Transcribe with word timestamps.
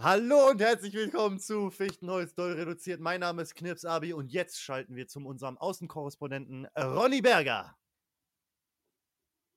Hallo 0.00 0.50
und 0.50 0.60
herzlich 0.60 0.94
willkommen 0.94 1.40
zu 1.40 1.72
Fichtenholz 1.72 2.32
doll 2.32 2.52
reduziert. 2.52 3.00
Mein 3.00 3.18
Name 3.18 3.42
ist 3.42 3.56
Knips 3.56 3.84
Abi 3.84 4.12
und 4.12 4.30
jetzt 4.30 4.60
schalten 4.60 4.94
wir 4.94 5.08
zu 5.08 5.18
unserem 5.18 5.58
Außenkorrespondenten 5.58 6.66
Ronny 6.76 7.20
Berger. 7.20 7.76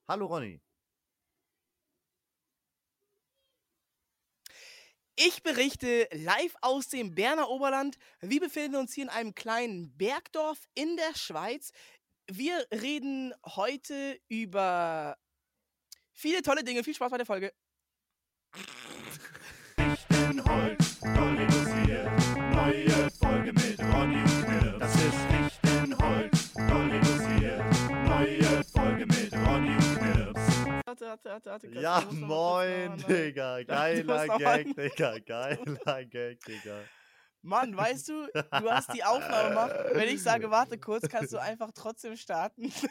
Hallo 0.08 0.26
Ronny. 0.26 0.60
Ich 5.16 5.44
berichte 5.44 6.10
live 6.12 6.56
aus 6.62 6.88
dem 6.88 7.14
Berner 7.14 7.48
Oberland. 7.48 8.00
Wir 8.22 8.40
befinden 8.40 8.78
uns 8.78 8.96
hier 8.96 9.04
in 9.04 9.10
einem 9.12 9.36
kleinen 9.36 9.96
Bergdorf 9.96 10.68
in 10.74 10.98
der 10.98 11.16
Schweiz. 11.16 11.72
Wir 12.26 12.66
reden 12.72 13.32
heute 13.46 14.20
über 14.28 15.20
viele 16.14 16.42
tolle 16.42 16.64
Dinge. 16.64 16.84
Viel 16.84 16.96
Spaß 16.96 17.12
bei 17.12 17.18
der 17.18 17.28
Folge. 17.28 17.54
Fichtenholz, 19.96 21.00
doll 21.02 21.36
reduziert. 21.38 22.08
Neue 22.54 23.10
Folge 23.20 23.52
mit 23.54 23.80
Ronny 23.94 24.16
und 24.22 24.46
Knirps. 24.46 24.80
Das 24.80 24.96
ist 24.96 25.62
Fichtenholz, 25.62 26.54
doll 26.54 26.90
reduziert. 26.92 27.64
Neue 28.06 28.64
Folge 28.74 29.06
mit 29.06 29.34
Ronny 29.34 29.76
und 29.76 29.98
Knirps. 30.00 30.40
Warte, 30.86 31.06
warte, 31.08 31.30
warte, 31.30 31.50
warte. 31.50 31.68
kurz, 31.68 31.82
Ja, 31.82 32.00
ich 32.00 32.06
noch 32.06 32.28
moin, 32.28 32.96
noch- 32.96 33.04
Digga. 33.08 33.56
musst 33.58 33.68
Geiler 33.68 34.26
noch 34.28 34.38
Gag, 34.38 34.76
Digga. 34.76 35.20
Geiler 35.26 36.06
Gag, 36.06 36.40
Digga. 36.46 36.80
Mann, 37.44 37.76
weißt 37.76 38.08
du, 38.10 38.28
du 38.34 38.70
hast 38.72 38.94
die 38.94 39.04
Aufnahme 39.04 39.50
gemacht. 39.50 39.74
Wenn 39.94 40.08
ich 40.10 40.22
sage, 40.22 40.52
warte 40.52 40.78
kurz, 40.78 41.10
kannst 41.10 41.34
du 41.34 41.38
einfach 41.42 41.72
trotzdem 41.74 42.16
starten. 42.16 42.72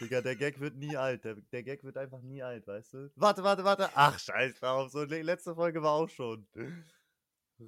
Digga, 0.00 0.20
der 0.22 0.36
Gag 0.36 0.58
wird 0.60 0.76
nie 0.76 0.96
alt. 0.96 1.24
Der, 1.24 1.34
der 1.34 1.62
Gag 1.62 1.84
wird 1.84 1.96
einfach 1.96 2.22
nie 2.22 2.42
alt, 2.42 2.66
weißt 2.66 2.94
du? 2.94 3.10
Warte, 3.16 3.42
warte, 3.42 3.64
warte. 3.64 3.90
Ach, 3.94 4.18
scheiß 4.18 4.58
drauf. 4.60 4.90
So, 4.90 5.04
le- 5.04 5.22
letzte 5.22 5.54
Folge 5.54 5.82
war 5.82 5.92
auch 5.92 6.08
schon. 6.08 6.46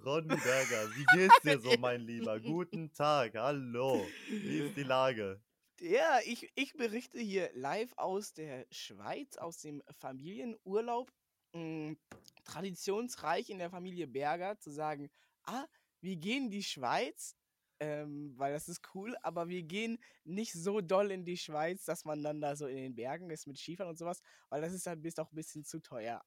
Ronny 0.05 0.28
Berger, 0.28 0.88
wie 0.96 1.05
geht's 1.16 1.41
dir 1.42 1.60
so, 1.60 1.77
mein 1.78 2.00
Lieber? 2.00 2.41
Guten 2.41 2.92
Tag, 2.95 3.34
hallo. 3.34 4.06
Wie 4.28 4.61
ist 4.61 4.77
die 4.77 4.84
Lage? 4.84 5.42
Ja, 5.80 6.20
ich, 6.24 6.50
ich 6.55 6.72
berichte 6.74 7.19
hier 7.19 7.50
live 7.55 7.92
aus 7.97 8.33
der 8.33 8.67
Schweiz, 8.70 9.36
aus 9.36 9.58
dem 9.58 9.83
Familienurlaub. 9.91 11.12
Mm, 11.52 11.94
traditionsreich 12.44 13.50
in 13.50 13.58
der 13.58 13.69
Familie 13.69 14.06
Berger 14.06 14.58
zu 14.58 14.70
sagen, 14.70 15.11
ah, 15.44 15.67
wir 16.00 16.17
gehen 16.17 16.44
in 16.44 16.50
die 16.50 16.62
Schweiz, 16.62 17.36
ähm, 17.83 18.33
weil 18.36 18.52
das 18.52 18.69
ist 18.69 18.80
cool, 18.94 19.16
aber 19.22 19.48
wir 19.48 19.64
gehen 19.64 19.98
nicht 20.22 20.52
so 20.52 20.80
doll 20.80 21.11
in 21.11 21.25
die 21.25 21.36
Schweiz, 21.36 21.84
dass 21.84 22.05
man 22.05 22.22
dann 22.22 22.41
da 22.41 22.55
so 22.55 22.66
in 22.69 22.77
den 22.77 22.94
Bergen 22.94 23.28
ist 23.30 23.48
mit 23.48 23.58
Skifahren 23.58 23.91
und 23.91 23.98
sowas, 23.98 24.22
weil 24.50 24.61
das 24.61 24.72
ist 24.72 24.86
dann 24.86 25.02
bis 25.02 25.19
auch 25.19 25.33
ein 25.33 25.34
bisschen 25.34 25.64
zu 25.64 25.80
teuer. 25.80 26.22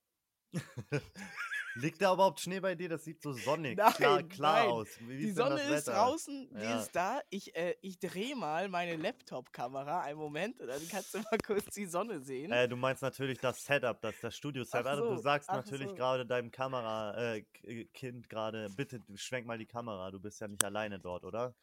Liegt 1.78 2.02
da 2.02 2.14
überhaupt 2.14 2.40
Schnee 2.40 2.62
bei 2.62 2.74
dir? 2.74 2.88
Das 2.88 3.04
sieht 3.04 3.22
so 3.22 3.34
sonnig, 3.34 3.78
Nein, 3.78 3.94
klar, 3.94 4.24
klar 4.24 4.60
nein. 4.64 4.70
aus. 4.72 4.88
Wie 5.02 5.18
Die 5.18 5.28
ist 5.28 5.36
Sonne 5.36 5.62
ist 5.62 5.88
draußen, 5.90 6.50
die 6.54 6.64
Ja. 6.64 6.80
ist 6.80 6.96
da. 6.96 7.20
Ich, 7.30 7.54
äh, 7.56 7.76
ich 7.82 8.00
drehe 8.00 8.34
mal 8.36 8.70
meine 8.70 8.96
Laptop-Kamera. 8.96 10.02
Einen 10.02 10.18
Moment, 10.18 10.58
dann 10.60 10.82
kannst 10.90 11.14
du 11.14 11.20
mal 11.20 11.38
kurz 11.46 11.66
die 11.76 11.86
Sonne 11.86 12.22
sehen. 12.22 12.52
Äh, 12.54 12.70
du 12.70 12.78
meinst 12.78 13.02
natürlich 13.02 13.40
das 13.40 13.64
Setup, 13.66 14.00
das, 14.02 14.16
das 14.22 14.36
Studio-Setup. 14.38 14.98
Du 15.00 15.16
so, 15.18 15.22
sagst 15.22 15.50
ach 15.50 15.56
natürlich 15.58 15.90
so. 15.90 15.96
gerade 15.96 16.26
deinem 16.26 16.50
Kamera-Kind 16.50 18.30
gerade, 18.30 18.70
bitte 18.76 19.02
schwenk 19.16 19.46
mal 19.46 19.58
die 19.58 19.66
Kamera, 19.66 20.12
du 20.12 20.20
bist 20.20 20.40
ja 20.40 20.48
nicht 20.48 20.64
alleine 20.64 21.00
dort, 21.00 21.26
oder? 21.26 21.54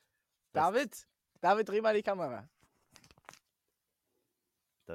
Das- 0.52 0.62
David, 0.64 1.08
David, 1.40 1.68
dreh 1.70 1.80
mal 1.80 1.94
die 1.94 2.02
Kamera. 2.02 2.48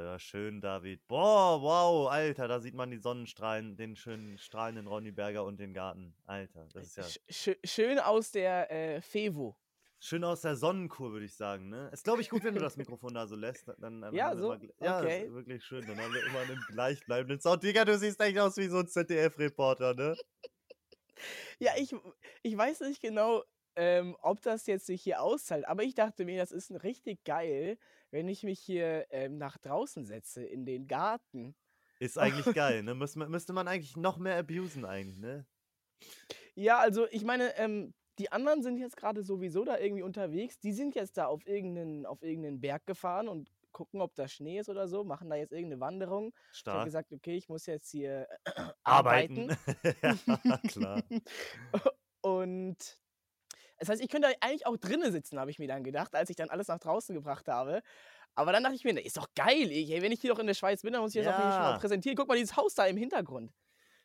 Da 0.04 0.20
schön, 0.20 0.62
David. 0.62 1.08
Boah, 1.08 1.60
wow, 1.62 2.08
Alter, 2.12 2.48
da 2.48 2.60
sieht 2.60 2.76
man 2.76 2.92
die 2.92 3.00
Sonnenstrahlen, 3.00 3.78
den 3.78 3.96
schönen 3.96 4.38
strahlenden 4.38 4.86
Ronny 4.88 5.12
Berger 5.12 5.44
und 5.44 5.60
den 5.60 5.74
Garten. 5.74 6.16
Alter, 6.26 6.68
das 6.72 6.88
ist 6.88 6.98
ja 6.98 7.04
Sch 7.10 7.20
schö- 7.30 7.58
schön 7.68 7.98
aus 8.00 8.32
der 8.32 8.72
äh, 8.72 9.02
Fevo. 9.02 9.58
schön 10.00 10.24
aus 10.24 10.42
der 10.42 10.56
Sonnenkur, 10.56 11.12
würde 11.12 11.26
ich 11.26 11.36
sagen, 11.36 11.70
ne? 11.70 11.90
Ist, 11.92 12.04
glaube 12.04 12.22
ich, 12.22 12.30
gut, 12.30 12.44
wenn 12.44 12.54
du 12.54 12.62
das 12.62 12.76
Mikrofon 12.78 13.14
da 13.16 13.26
so 13.28 13.36
lässt. 13.36 13.68
Dann, 13.80 14.02
dann 14.02 14.16
Ja, 14.16 14.36
so? 14.36 14.54
Immer, 14.54 14.60
ja, 14.80 15.02
Okay. 15.02 15.24
ist 15.26 15.34
wirklich 15.34 15.64
schön. 15.66 15.88
Dann 15.88 15.98
haben 15.98 16.14
wir 16.14 16.24
immer 16.24 16.42
einen 16.42 16.64
gleichbleibenden 16.68 17.42
Sound. 17.42 17.64
Digga, 17.64 17.84
du 17.84 17.98
siehst 17.98 18.20
echt 18.22 18.38
aus 18.38 18.58
wie 18.58 18.68
so 18.68 18.78
ein 18.80 18.88
ZDF-Reporter, 18.88 19.94
ne? 19.96 20.16
Ja, 21.60 21.72
ich, 21.78 21.96
ich 22.44 22.58
weiß 22.58 22.82
nicht 22.82 23.02
genau, 23.02 23.44
ähm, 23.78 24.18
ob 24.22 24.42
das 24.42 24.66
jetzt 24.68 24.86
sich 24.88 25.02
hier 25.04 25.22
auszahlt, 25.22 25.68
aber 25.68 25.84
ich 25.84 25.96
dachte 25.96 26.26
mir, 26.26 26.38
das 26.40 26.52
ist 26.52 26.72
richtig 26.84 27.24
geil, 27.24 27.78
wenn 28.12 28.28
ich 28.28 28.44
mich 28.44 28.60
hier 28.60 29.08
ähm, 29.12 29.38
nach 29.38 29.58
draußen 29.58 30.06
setze, 30.06 30.44
in 30.44 30.66
den 30.66 30.88
Garten. 30.88 31.56
Ist 32.00 32.18
eigentlich 32.18 32.54
geil, 32.54 32.84
ne? 32.84 32.96
Müsste, 32.96 33.20
man- 33.20 33.32
müsste 33.32 33.54
man 33.54 33.68
eigentlich 33.68 33.96
noch 33.98 34.18
mehr 34.18 34.38
abusen, 34.38 34.86
eigentlich, 34.86 35.20
ne? 35.20 35.46
Ja, 36.56 36.80
also 36.80 37.08
ich 37.12 37.24
meine, 37.24 37.56
ähm, 37.58 37.94
die 38.20 38.32
anderen 38.32 38.64
sind 38.64 38.78
jetzt 38.78 38.98
gerade 38.98 39.24
sowieso 39.24 39.64
da 39.64 39.78
irgendwie 39.78 40.04
unterwegs. 40.04 40.60
Die 40.60 40.74
sind 40.74 40.96
jetzt 40.96 41.18
da 41.18 41.28
auf 41.28 41.46
irgendeinen, 41.48 42.06
auf 42.06 42.22
irgendeinen 42.24 42.60
Berg 42.62 42.86
gefahren 42.86 43.28
und 43.28 43.52
gucken, 43.72 44.02
ob 44.02 44.16
da 44.16 44.28
Schnee 44.28 44.60
ist 44.60 44.70
oder 44.70 44.88
so, 44.88 45.04
machen 45.04 45.30
da 45.30 45.36
jetzt 45.36 45.52
irgendeine 45.52 45.80
Wanderung. 45.82 46.34
Ich 46.68 46.74
habe 46.74 46.82
Stark. 46.82 46.86
gesagt, 46.86 47.14
okay, 47.14 47.36
ich 47.38 47.48
muss 47.48 47.66
jetzt 47.68 47.90
hier 47.92 48.28
Arbeiten. 48.84 49.50
arbeiten. 49.50 49.58
ja, 50.02 50.58
klar. 50.68 51.04
Und 52.22 53.00
das 53.80 53.90
heißt, 53.90 54.02
ich 54.02 54.10
könnte 54.10 54.28
eigentlich 54.42 54.66
auch 54.66 54.78
drinnen 54.78 55.12
sitzen, 55.12 55.40
habe 55.40 55.52
ich 55.52 55.60
mir 55.60 55.68
dann 55.68 55.84
gedacht, 55.84 56.16
als 56.16 56.30
ich 56.30 56.36
dann 56.36 56.50
alles 56.50 56.68
nach 56.68 56.80
draußen 56.80 57.14
gebracht 57.16 57.48
habe. 57.48 57.82
Aber 58.36 58.52
dann 58.52 58.62
dachte 58.64 58.76
ich 58.76 58.84
mir, 58.84 58.92
ist 59.04 59.18
doch 59.18 59.28
geil. 59.36 59.72
Ich, 59.72 59.90
ey, 59.92 60.02
wenn 60.02 60.12
ich 60.12 60.22
hier 60.22 60.32
doch 60.32 60.40
in 60.40 60.48
der 60.48 60.54
Schweiz 60.54 60.82
bin, 60.84 60.94
dann 60.94 61.02
muss 61.02 61.16
ich 61.16 61.24
das 61.24 61.34
auch 61.34 61.40
wenigstens 61.40 61.60
mal 61.64 61.72
Ja. 61.74 61.78
präsentieren. 61.80 62.16
Guck 62.16 62.28
mal, 62.28 62.36
dieses 62.38 62.56
Haus 62.56 62.76
da 62.76 62.86
im 62.86 62.98
Hintergrund. 62.98 63.52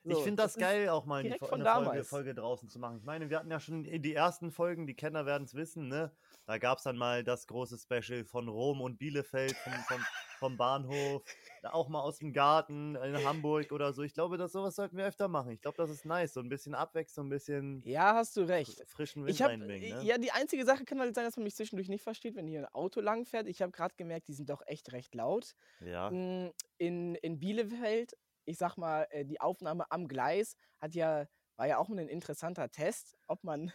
ich 0.05 0.15
So, 0.15 0.21
finde 0.22 0.43
das, 0.43 0.53
ist- 0.56 0.61
geil, 0.61 0.88
auch 0.88 1.05
mal 1.05 1.21
eine, 1.25 1.37
Folge. 1.38 2.05
Folge 2.05 2.34
draußen 2.34 2.69
zu 2.69 2.78
machen. 2.78 2.97
Ich 2.99 3.05
meine, 3.05 3.31
wir 3.31 3.38
hatten 3.38 3.50
ja 3.50 3.61
schon 3.61 3.84
in 3.84 4.03
die 4.03 4.15
ersten 4.15 4.50
Folgen, 4.50 4.87
die 4.87 4.94
Kenner 4.94 5.27
werden 5.27 5.44
es 5.44 5.55
wissen, 5.55 5.88
ne? 5.88 6.11
Da 6.53 6.59
gab 6.59 6.77
es 6.77 6.85
dann 6.85 6.99
mal 6.99 7.25
das 7.25 7.47
große 7.47 7.79
Special 7.79 8.27
von 8.27 8.47
Rom 8.47 8.83
und 8.83 8.99
Bielefeld, 8.99 9.53
vom, 9.57 9.73
vom, 9.73 10.05
vom 10.39 10.57
Bahnhof, 10.59 11.23
auch 11.63 11.89
mal 11.89 12.03
aus 12.03 12.19
dem 12.19 12.35
Garten 12.35 12.95
in 12.95 13.25
Hamburg 13.25 13.73
oder 13.73 13.95
so. 13.95 14.03
Ich 14.03 14.13
glaube, 14.13 14.37
das 14.37 14.53
sowas 14.53 14.77
sollten 14.77 14.99
wir 14.99 15.07
öfter 15.07 15.29
machen. 15.29 15.53
Ich 15.53 15.62
glaube, 15.62 15.79
das 15.79 15.89
ist 15.89 16.05
nice. 16.05 16.35
So 16.35 16.41
ein 16.41 16.51
bisschen 16.51 16.75
Abwechslung, 16.75 17.29
ein 17.29 17.31
bisschen 17.31 17.81
Ja, 17.87 18.17
hast 18.17 18.37
du 18.37 18.43
recht. 18.43 18.83
frischen 18.87 19.25
Wind 19.25 19.35
Ich 19.35 19.41
habe, 19.41 19.53
reinbringen, 19.53 20.01
ne? 20.01 20.05
ja, 20.05 20.19
die 20.19 20.31
einzige 20.33 20.67
Sache 20.67 20.85
kann 20.85 21.01
halt 21.01 21.15
sein, 21.15 21.25
dass 21.25 21.39
man 21.39 21.45
mich 21.45 21.55
zwischendurch 21.55 21.89
nicht 21.89 22.03
versteht, 22.03 22.35
wenn 22.37 22.47
hier 22.47 22.61
ein 22.61 22.75
Auto 22.75 23.01
lang 23.01 23.25
fährt. 23.25 23.47
Ich 23.49 23.62
habe 23.62 23.73
gerade 23.73 23.95
gemerkt, 23.97 24.29
die 24.29 24.35
sind 24.35 24.51
doch 24.51 24.61
echt 24.67 24.93
recht 24.93 25.15
laut. 25.15 25.55
Ja. 25.81 26.11
Mm, 26.11 26.51
In, 26.77 27.15
in 27.15 27.41
Bielefeld, 27.41 28.12
ich 28.45 28.59
sag 28.59 28.77
mal, 28.77 29.07
äh, 29.09 29.25
die 29.25 29.41
Aufnahme 29.41 29.91
am 29.91 30.07
Gleis 30.07 30.57
hat 30.81 30.95
ja, 30.95 31.29
war 31.57 31.67
ja 31.67 31.79
auch 31.79 31.89
ein 31.89 31.97
interessanter 31.97 32.71
Test, 32.71 33.17
ob 33.27 33.43
man 33.43 33.73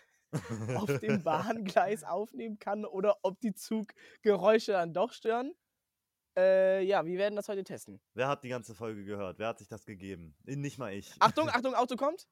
auf 0.76 1.00
dem 1.00 1.24
Bahngleis 1.24 2.04
aufnehmen 2.04 2.60
kann 2.60 2.86
oder 2.86 3.18
ob 3.24 3.40
die 3.40 3.54
Zuggeräusche 3.54 4.74
dann 4.74 4.94
doch 4.94 5.12
stören. 5.14 5.54
Äh, 6.38 6.84
ja, 6.84 7.04
wir 7.06 7.18
werden 7.18 7.36
das 7.36 7.50
heute 7.50 7.64
testen. 7.64 8.00
Wer 8.14 8.28
hat 8.28 8.44
die 8.44 8.50
ganze 8.50 8.76
Folge 8.76 9.04
gehört? 9.04 9.40
Wer 9.40 9.48
hat 9.48 9.58
sich 9.60 9.68
das 9.68 9.86
gegeben? 9.86 10.36
Nicht 10.44 10.78
mal 10.78 10.94
ich. 10.94 11.12
Achtung, 11.20 11.50
Achtung, 11.50 11.74
Auto 11.74 11.96
kommt. 11.96 12.28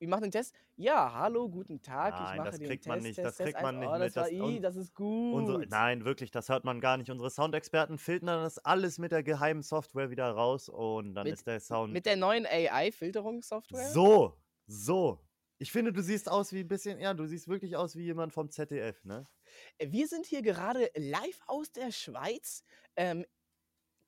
Wir 0.00 0.08
machen 0.08 0.22
den 0.22 0.30
Test. 0.30 0.54
Ja, 0.76 1.12
hallo, 1.12 1.48
guten 1.48 1.82
Tag. 1.82 2.14
ich 2.14 2.20
Nein, 2.20 2.36
mache 2.38 2.50
das 2.50 2.58
den 2.60 2.68
kriegt 2.68 2.84
Test. 2.84 2.88
man 2.88 3.02
nicht, 3.02 3.18
das 3.18 3.36
Test, 3.36 3.38
Test, 3.38 3.46
kriegt 3.56 3.62
man 3.62 3.74
eins. 3.74 3.80
nicht 3.80 3.88
oh, 3.90 3.98
mit, 3.98 4.02
Das 4.04 4.14
das- 4.14 4.30
I, 4.30 4.60
das 4.60 4.76
ist 4.76 4.94
gut. 4.94 5.34
Unsere, 5.34 5.66
nein, 5.66 6.04
wirklich, 6.04 6.30
das 6.30 6.48
hört 6.48 6.64
man 6.64 6.80
gar 6.80 6.96
nicht. 6.96 7.10
Unsere 7.10 7.30
Soundexperten 7.30 7.98
filtern 7.98 8.44
das 8.44 8.58
alles 8.58 8.98
mit 8.98 9.10
der 9.10 9.24
geheimen 9.24 9.62
Software 9.62 10.08
wieder 10.10 10.30
raus 10.30 10.68
und 10.68 11.14
dann 11.14 11.24
Mit- 11.24 11.34
ist 11.34 11.46
der 11.48 11.58
Sound 11.58 11.92
Mit 11.92 12.06
der 12.06 12.16
neuen 12.16 12.46
AI-Filterungssoftware? 12.46 13.88
so, 13.88 14.38
so. 14.66 15.18
Ich 15.58 15.72
finde, 15.72 15.92
du 15.92 16.02
siehst 16.02 16.28
aus 16.28 16.52
wie 16.52 16.60
ein 16.60 16.68
bisschen, 16.68 17.00
ja, 17.00 17.14
du 17.14 17.26
siehst 17.26 17.48
wirklich 17.48 17.76
aus 17.76 17.96
wie 17.96 18.04
jemand 18.04 18.32
vom 18.32 18.48
ZDF, 18.50 19.04
ne? 19.04 19.24
Wir 19.78 20.06
sind 20.06 20.24
hier 20.24 20.42
gerade 20.42 20.90
live 20.94 21.40
aus 21.46 21.72
der 21.72 21.90
Schweiz. 21.90 22.62
Ähm, 22.94 23.26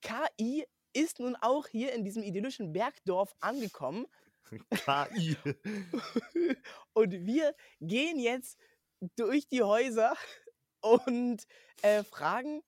KI 0.00 0.65
ist 0.93 1.19
nun 1.19 1.37
auch 1.37 1.66
hier 1.66 1.93
in 1.93 2.05
diesem 2.05 2.22
idyllischen 2.22 2.72
Bergdorf 2.72 3.34
angekommen. 3.41 4.06
KI. 4.71 5.37
Und 6.93 7.12
wir 7.26 7.55
gehen 7.81 8.19
jetzt 8.19 8.56
durch 9.17 9.49
die 9.49 9.62
Häuser 9.62 10.14
und 10.82 11.46
äh, 11.82 12.05
fragen, 12.05 12.62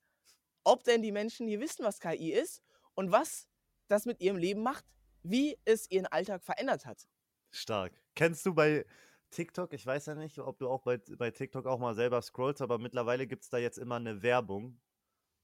ob 0.65 0.85
denn 0.85 1.03
die 1.03 1.13
Menschen 1.13 1.47
hier 1.47 1.61
wissen, 1.61 1.85
was 1.85 2.01
KI 2.01 2.33
ist 2.33 2.63
und 2.95 3.11
was 3.11 3.49
das 3.89 4.07
mit 4.07 4.21
ihrem 4.21 4.37
Leben 4.37 4.63
macht, 4.63 4.85
wie 5.23 5.59
es 5.65 5.91
ihren 5.91 6.07
Alltag 6.07 6.43
verändert 6.43 6.87
hat. 6.87 7.07
Stark. 7.51 8.02
Kennst 8.15 8.45
du 8.47 8.55
bei 8.55 8.85
TikTok, 9.31 9.73
ich 9.73 9.87
weiß 9.87 10.07
ja 10.07 10.15
nicht, 10.15 10.39
ob 10.39 10.59
du 10.59 10.69
auch 10.69 10.83
bei, 10.83 10.99
bei 11.17 11.31
TikTok 11.31 11.67
auch 11.67 11.79
mal 11.79 11.95
selber 11.95 12.21
scrollst, 12.23 12.61
aber 12.63 12.79
mittlerweile 12.79 13.27
gibt 13.27 13.45
es 13.45 13.51
da 13.51 13.59
jetzt 13.59 13.79
immer 13.79 13.97
eine 13.97 14.23
Werbung 14.23 14.79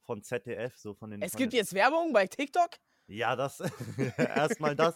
von 0.02 0.22
ZDF, 0.22 0.76
so 0.76 0.94
von 0.94 1.10
den. 1.10 1.22
Es 1.22 1.32
von 1.32 1.38
gibt 1.38 1.52
den, 1.52 1.58
jetzt 1.58 1.72
Werbung 1.74 2.12
bei 2.12 2.26
TikTok. 2.26 2.70
Ja, 3.06 3.34
das. 3.36 3.60
Erstmal 4.18 4.76
das. 4.76 4.94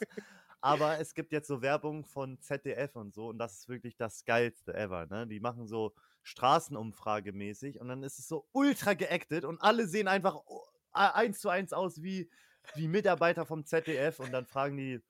Aber 0.61 1.01
es 1.01 1.15
gibt 1.15 1.33
jetzt 1.33 1.49
so 1.49 1.61
Werbung 1.61 2.05
von 2.05 2.39
ZDF 2.39 2.95
und 2.95 3.13
so 3.13 3.29
und 3.29 3.39
das 3.39 3.59
ist 3.59 3.69
wirklich 3.69 3.97
das 3.97 4.25
geilste 4.25 4.73
ever. 4.75 5.07
Ne? 5.07 5.27
Die 5.27 5.41
machen 5.41 5.67
so 5.67 5.93
Straßenumfragemäßig 6.23 7.81
und 7.81 7.89
dann 7.89 8.03
ist 8.03 8.19
es 8.19 8.29
so 8.29 8.47
ultra 8.53 8.95
geactet 8.95 9.45
und 9.45 9.61
alle 9.61 9.87
sehen 9.89 10.07
einfach 10.07 10.37
o- 10.37 10.65
a- 10.93 11.11
eins 11.15 11.41
zu 11.41 11.49
eins 11.49 11.73
aus 11.73 12.03
wie, 12.03 12.31
wie 12.75 12.87
Mitarbeiter 12.87 13.45
vom 13.45 13.65
ZDF 13.65 14.21
und 14.21 14.31
dann 14.33 14.47
fragen 14.47 14.77
die, 14.77 15.01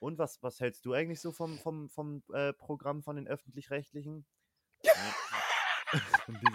Und 0.00 0.18
was, 0.18 0.42
was 0.42 0.60
hältst 0.60 0.84
du 0.86 0.94
eigentlich 0.94 1.20
so 1.20 1.30
vom, 1.30 1.58
vom, 1.58 1.88
vom 1.88 2.22
äh, 2.32 2.52
Programm 2.54 3.02
von 3.02 3.16
den 3.16 3.28
Öffentlich-Rechtlichen? 3.28 4.26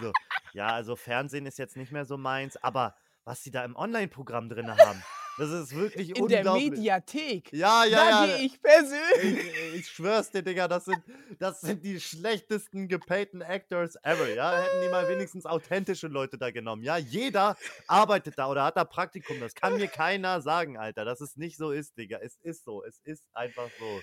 So, 0.00 0.12
ja, 0.54 0.68
also 0.68 0.96
Fernsehen 0.96 1.44
ist 1.44 1.58
jetzt 1.58 1.76
nicht 1.76 1.92
mehr 1.92 2.06
so 2.06 2.16
meins, 2.16 2.56
aber 2.56 2.96
was 3.24 3.42
sie 3.42 3.50
da 3.50 3.62
im 3.62 3.76
Online-Programm 3.76 4.48
drin 4.48 4.70
haben, 4.70 5.02
das 5.38 5.50
ist 5.50 5.74
wirklich 5.74 6.10
In 6.16 6.28
der 6.28 6.38
unglaublich. 6.38 6.70
Mediathek. 6.70 7.52
ja, 7.52 7.84
ja, 7.84 7.96
da 7.96 8.26
ja. 8.26 8.36
gehe 8.36 8.46
ich 8.46 8.60
persönlich. 8.60 9.54
Ich, 9.74 9.80
ich 9.80 9.88
schwör's 9.88 10.30
dir, 10.30 10.42
Digga, 10.42 10.66
das 10.68 10.86
sind, 10.86 11.02
das 11.38 11.60
sind 11.60 11.84
die 11.84 12.00
schlechtesten 12.00 12.88
gepayten 12.88 13.42
Actors 13.42 13.96
ever, 14.02 14.28
ja? 14.28 14.58
Hätten 14.58 14.82
die 14.82 14.88
mal 14.88 15.08
wenigstens 15.08 15.46
authentische 15.46 16.08
Leute 16.08 16.38
da 16.38 16.50
genommen, 16.50 16.82
ja? 16.82 16.96
Jeder 16.96 17.56
arbeitet 17.86 18.38
da 18.38 18.48
oder 18.48 18.64
hat 18.64 18.76
da 18.76 18.84
Praktikum, 18.84 19.38
das 19.40 19.54
kann 19.54 19.76
mir 19.76 19.88
keiner 19.88 20.40
sagen, 20.40 20.78
Alter, 20.78 21.04
dass 21.04 21.20
es 21.20 21.36
nicht 21.36 21.56
so 21.56 21.70
ist, 21.70 21.96
Digga. 21.98 22.18
Es 22.22 22.36
ist 22.42 22.64
so, 22.64 22.82
es 22.84 23.00
ist 23.04 23.24
einfach 23.32 23.68
so. 23.78 24.00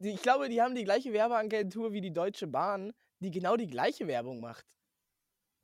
Ich 0.00 0.22
glaube, 0.22 0.48
die 0.48 0.62
haben 0.62 0.76
die 0.76 0.84
gleiche 0.84 1.12
Werbeagentur 1.12 1.92
wie 1.92 2.00
die 2.00 2.12
Deutsche 2.12 2.46
Bahn, 2.46 2.92
die 3.20 3.32
genau 3.32 3.56
die 3.56 3.66
gleiche 3.66 4.06
Werbung 4.06 4.40
macht. 4.40 4.64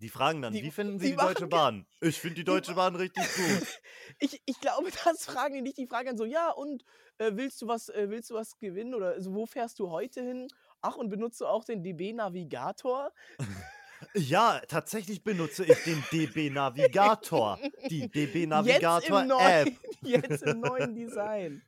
Die 0.04 0.10
fragen 0.10 0.42
dann, 0.42 0.52
Die- 0.52 0.62
wie 0.62 0.70
finden 0.70 0.98
die 0.98 1.06
Sie 1.06 1.10
die 1.12 1.16
Deutsche 1.16 1.46
machen- 1.46 1.48
Bahn? 1.48 1.86
Ich 2.02 2.20
finde 2.20 2.34
die 2.34 2.40
die 2.42 2.44
Deutsche 2.44 2.74
Bahn 2.74 2.94
richtig 2.94 3.24
gut. 3.24 3.80
Ich, 4.18 4.42
ich 4.44 4.60
glaube, 4.60 4.90
das 5.04 5.24
fragen 5.24 5.54
die 5.54 5.62
nicht. 5.62 5.78
Die 5.78 5.86
fragen 5.86 6.08
dann 6.08 6.18
so, 6.18 6.26
ja, 6.26 6.50
und 6.50 6.84
äh, 7.16 7.30
willst 7.34 7.62
du 7.62 7.68
was, 7.68 7.88
äh, 7.88 8.10
willst 8.10 8.28
du 8.28 8.34
was 8.34 8.58
gewinnen? 8.58 8.94
Oder 8.94 9.12
also, 9.12 9.32
wo 9.34 9.46
fährst 9.46 9.78
du 9.78 9.88
heute 9.90 10.20
hin? 10.22 10.46
Ach, 10.82 10.96
und 10.96 11.08
benutzt 11.08 11.40
du 11.40 11.46
auch 11.46 11.64
den 11.64 11.82
DB 11.82 12.12
Navigator? 12.12 13.12
Ja, 14.14 14.60
tatsächlich 14.68 15.24
benutze 15.24 15.64
ich 15.64 15.82
den 15.84 16.04
DB 16.12 16.50
Navigator. 16.50 17.58
Die 17.88 18.10
DB 18.10 18.40
Jetzt 18.40 18.48
Navigator 18.50 19.20
App. 19.22 19.26
neuen, 19.28 19.78
jetzt 20.02 20.42
im 20.42 20.60
neuen 20.60 20.94
Design. 20.94 21.62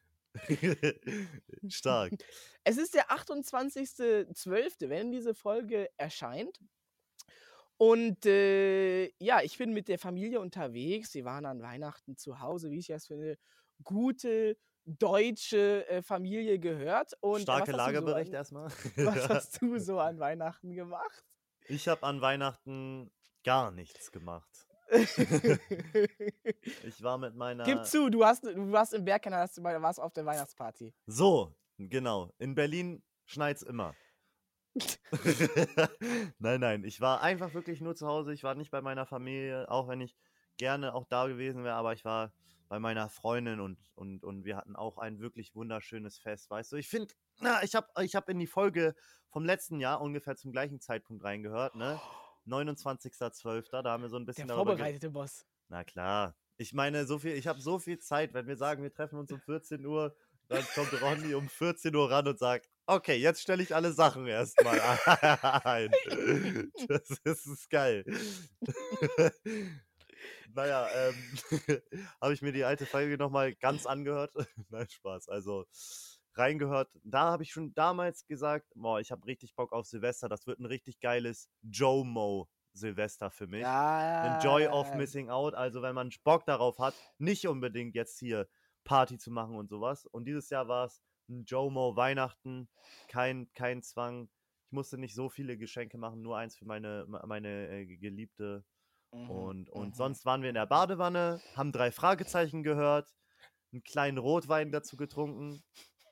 Stark. 1.69 2.12
Es 2.62 2.77
ist 2.77 2.93
der 2.94 3.11
28.12., 3.11 4.88
wenn 4.91 5.11
diese 5.11 5.35
Folge 5.35 5.88
erscheint. 5.97 6.61
Und 7.78 8.25
äh, 8.25 9.11
ja, 9.19 9.43
ich 9.43 9.58
bin 9.58 9.73
mit 9.73 9.88
der 9.88 9.99
Familie 9.99 10.40
unterwegs. 10.40 11.14
Wir 11.14 11.25
waren 11.25 11.44
an 11.44 11.61
Weihnachten 11.61 12.17
zu 12.17 12.40
Hause, 12.40 12.70
wie 12.70 12.78
ich 12.78 12.87
das 12.87 13.06
für 13.06 13.14
eine 13.14 13.38
gute 13.84 14.56
deutsche 14.87 15.87
äh, 15.88 16.02
Familie 16.02 16.58
gehört. 16.58 17.12
Und 17.20 17.43
Starke 17.43 17.73
du 17.73 17.78
so 17.78 18.14
erstmal. 18.32 18.70
Was 18.96 19.28
hast 19.28 19.61
du 19.61 19.78
so 19.78 19.99
an 19.99 20.19
Weihnachten 20.19 20.73
gemacht? 20.73 21.25
Ich 21.69 21.88
habe 21.88 22.02
an 22.05 22.20
Weihnachten 22.20 23.11
gar 23.44 23.70
nichts 23.70 24.11
gemacht. 24.11 24.67
Ich 26.84 27.02
war 27.02 27.19
mit 27.19 27.34
meiner. 27.34 27.64
Gib 27.64 27.84
zu, 27.84 28.08
du, 28.08 28.25
hast, 28.25 28.44
du 28.44 28.73
warst 28.73 28.94
im 28.94 29.05
Bergkanal, 29.05 29.49
warst 29.58 30.00
auf 30.00 30.12
der 30.12 30.25
Weihnachtsparty. 30.25 30.94
So, 31.06 31.52
genau. 31.76 32.31
In 32.38 32.55
Berlin 32.55 33.02
schneit's 33.25 33.62
immer. 33.62 33.94
nein, 36.38 36.61
nein. 36.61 36.84
Ich 36.84 37.00
war 37.00 37.23
einfach 37.23 37.55
wirklich 37.55 37.81
nur 37.81 37.94
zu 37.94 38.06
Hause. 38.06 38.32
Ich 38.32 38.43
war 38.43 38.55
nicht 38.55 38.70
bei 38.70 38.81
meiner 38.81 39.06
Familie, 39.06 39.70
auch 39.70 39.88
wenn 39.88 40.00
ich 40.00 40.17
gerne 40.56 40.94
auch 40.94 41.06
da 41.06 41.26
gewesen 41.26 41.64
wäre, 41.64 41.75
aber 41.76 41.93
ich 41.93 42.05
war 42.05 42.32
bei 42.69 42.78
meiner 42.81 43.08
Freundin 43.08 43.61
und, 43.61 43.78
und, 43.94 44.25
und 44.25 44.44
wir 44.44 44.56
hatten 44.56 44.75
auch 44.75 44.99
ein 44.99 45.20
wirklich 45.20 45.55
wunderschönes 45.55 46.19
Fest, 46.19 46.50
weißt 46.50 46.73
du? 46.73 46.76
Ich 46.76 46.88
finde, 46.88 47.14
na, 47.40 47.62
ich 47.62 47.75
habe 47.75 47.87
ich 48.02 48.17
hab 48.17 48.28
in 48.28 48.38
die 48.38 48.46
Folge 48.49 48.94
vom 49.31 49.44
letzten 49.44 49.78
Jahr 49.78 50.00
ungefähr 50.00 50.37
zum 50.37 50.50
gleichen 50.52 50.81
Zeitpunkt 50.81 51.23
reingehört, 51.25 51.75
ne? 51.76 52.00
29.12., 52.46 53.82
da 53.82 53.90
haben 53.90 54.02
wir 54.02 54.08
so 54.08 54.17
ein 54.17 54.23
Der 54.25 54.32
bisschen 54.32 54.46
ge- 54.49 54.56
vorbereitete 54.56 55.11
Boss. 55.11 55.44
Na 55.69 55.84
klar. 55.84 56.37
Ich 56.58 56.73
meine, 56.73 57.05
so 57.05 57.19
viel, 57.19 57.32
ich 57.32 57.46
habe 57.46 57.61
so 57.61 57.78
viel 57.78 57.99
Zeit, 57.99 58.32
wenn 58.34 58.46
wir 58.46 58.56
sagen, 58.56 58.82
wir 58.82 58.93
treffen 58.93 59.19
uns 59.19 59.31
um 59.32 59.40
14 59.40 59.84
Uhr, 59.84 60.17
dann 60.49 60.64
kommt 60.75 61.00
Ronny 61.02 61.34
um 61.34 61.49
14 61.49 61.94
Uhr 61.94 62.11
ran 62.11 62.26
und 62.28 62.38
sagt, 62.38 62.69
okay, 62.87 63.17
jetzt 63.17 63.43
stelle 63.43 63.62
ich 63.62 63.75
alle 63.75 63.93
Sachen 63.93 64.27
erstmal 64.27 64.81
ein. 65.65 65.91
Das 66.88 67.11
ist, 67.25 67.47
ist 67.47 67.71
geil. 67.71 68.05
naja, 70.55 70.88
ähm, 70.94 71.15
habe 72.21 72.33
ich 72.35 72.43
mir 72.43 72.53
die 72.53 72.65
alte 72.65 72.87
Folge 72.87 73.17
nochmal 73.19 73.55
ganz 73.55 73.87
angehört. 73.87 74.33
Nein, 74.71 74.88
Spaß. 74.88 75.29
Also 75.29 75.67
reingehört. 76.35 76.91
Da 77.03 77.31
habe 77.33 77.43
ich 77.43 77.50
schon 77.50 77.75
damals 77.75 78.27
gesagt, 78.27 78.67
boah, 78.75 79.00
ich 79.00 79.11
habe 79.11 79.27
richtig 79.27 79.55
Bock 79.55 79.73
auf 79.73 79.87
Silvester. 79.87 80.29
Das 80.29 80.47
wird 80.47 80.59
ein 80.61 80.67
richtig 80.67 81.00
geiles 81.00 81.49
Joe-Mo 81.62 82.49
Silvester 82.73 83.31
für 83.31 83.47
mich 83.47 83.62
Ja. 83.62 84.38
den 84.38 84.47
Joy 84.47 84.67
of 84.67 84.94
Missing 84.94 85.31
Out. 85.31 85.55
Also 85.55 85.81
wenn 85.83 85.94
man 85.94 86.11
Bock 86.25 86.44
darauf 86.44 86.79
hat, 86.79 86.94
nicht 87.19 87.47
unbedingt 87.49 87.94
jetzt 87.94 88.19
hier 88.19 88.49
Party 88.85 89.19
zu 89.19 89.31
machen 89.31 89.56
und 89.56 89.69
sowas. 89.69 90.05
Und 90.06 90.27
dieses 90.27 90.50
Jahr 90.50 90.69
war 90.69 90.85
es 90.87 91.03
ein 91.28 91.44
Jomo 91.44 91.96
Weihnachten, 91.96 92.69
kein, 93.08 93.50
kein 93.55 93.82
Zwang. 93.82 94.28
Ich 94.67 94.73
musste 94.73 94.99
nicht 94.99 95.14
so 95.14 95.28
viele 95.28 95.56
Geschenke 95.56 95.99
machen, 95.99 96.23
nur 96.23 96.37
eins 96.37 96.56
für 96.56 96.64
meine, 96.67 97.05
me- 97.08 97.23
meine 97.26 97.69
äh, 97.69 97.87
Geliebte. 97.96 98.64
Mhm, 99.12 99.31
Und, 99.31 99.70
und 99.70 99.88
mhm. 99.90 99.94
sonst 99.94 100.25
waren 100.26 100.43
wir 100.43 100.49
in 100.49 100.55
der 100.56 100.67
Badewanne, 100.67 101.40
haben 101.55 101.73
drei 101.73 101.90
Fragezeichen 101.93 102.62
gehört, 102.62 103.08
einen 103.73 103.82
kleinen 103.84 104.19
Rotwein 104.19 104.73
dazu 104.73 104.96
getrunken. 104.96 105.62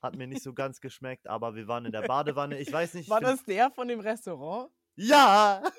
Hat 0.02 0.16
mir 0.16 0.26
nicht 0.26 0.42
so 0.42 0.52
ganz 0.52 0.80
geschmeckt, 0.80 1.26
aber 1.28 1.54
wir 1.54 1.66
waren 1.66 1.86
in 1.86 1.92
der 1.92 2.02
Badewanne. 2.02 2.58
Ich 2.58 2.70
weiß 2.70 2.94
nicht. 2.94 3.04
ich 3.04 3.10
War 3.10 3.20
das 3.20 3.42
der 3.44 3.70
von 3.70 3.88
dem 3.88 4.00
Restaurant? 4.00 4.70
Ja! 4.96 5.62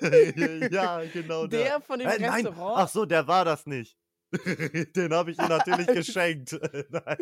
ja, 0.70 1.04
genau 1.04 1.46
der. 1.46 1.64
Der 1.64 1.80
von 1.80 1.98
dem 2.00 2.08
Äh, 2.08 2.18
nein, 2.18 2.44
Restaurant? 2.46 2.76
ach 2.78 2.88
so, 2.88 3.06
der 3.06 3.26
war 3.28 3.44
das 3.44 3.66
nicht. 3.66 3.96
Den 4.96 5.12
habe 5.12 5.30
ich 5.30 5.38
ihm 5.38 5.48
natürlich 5.48 5.86
geschenkt. 5.86 6.52
nein, 6.90 7.18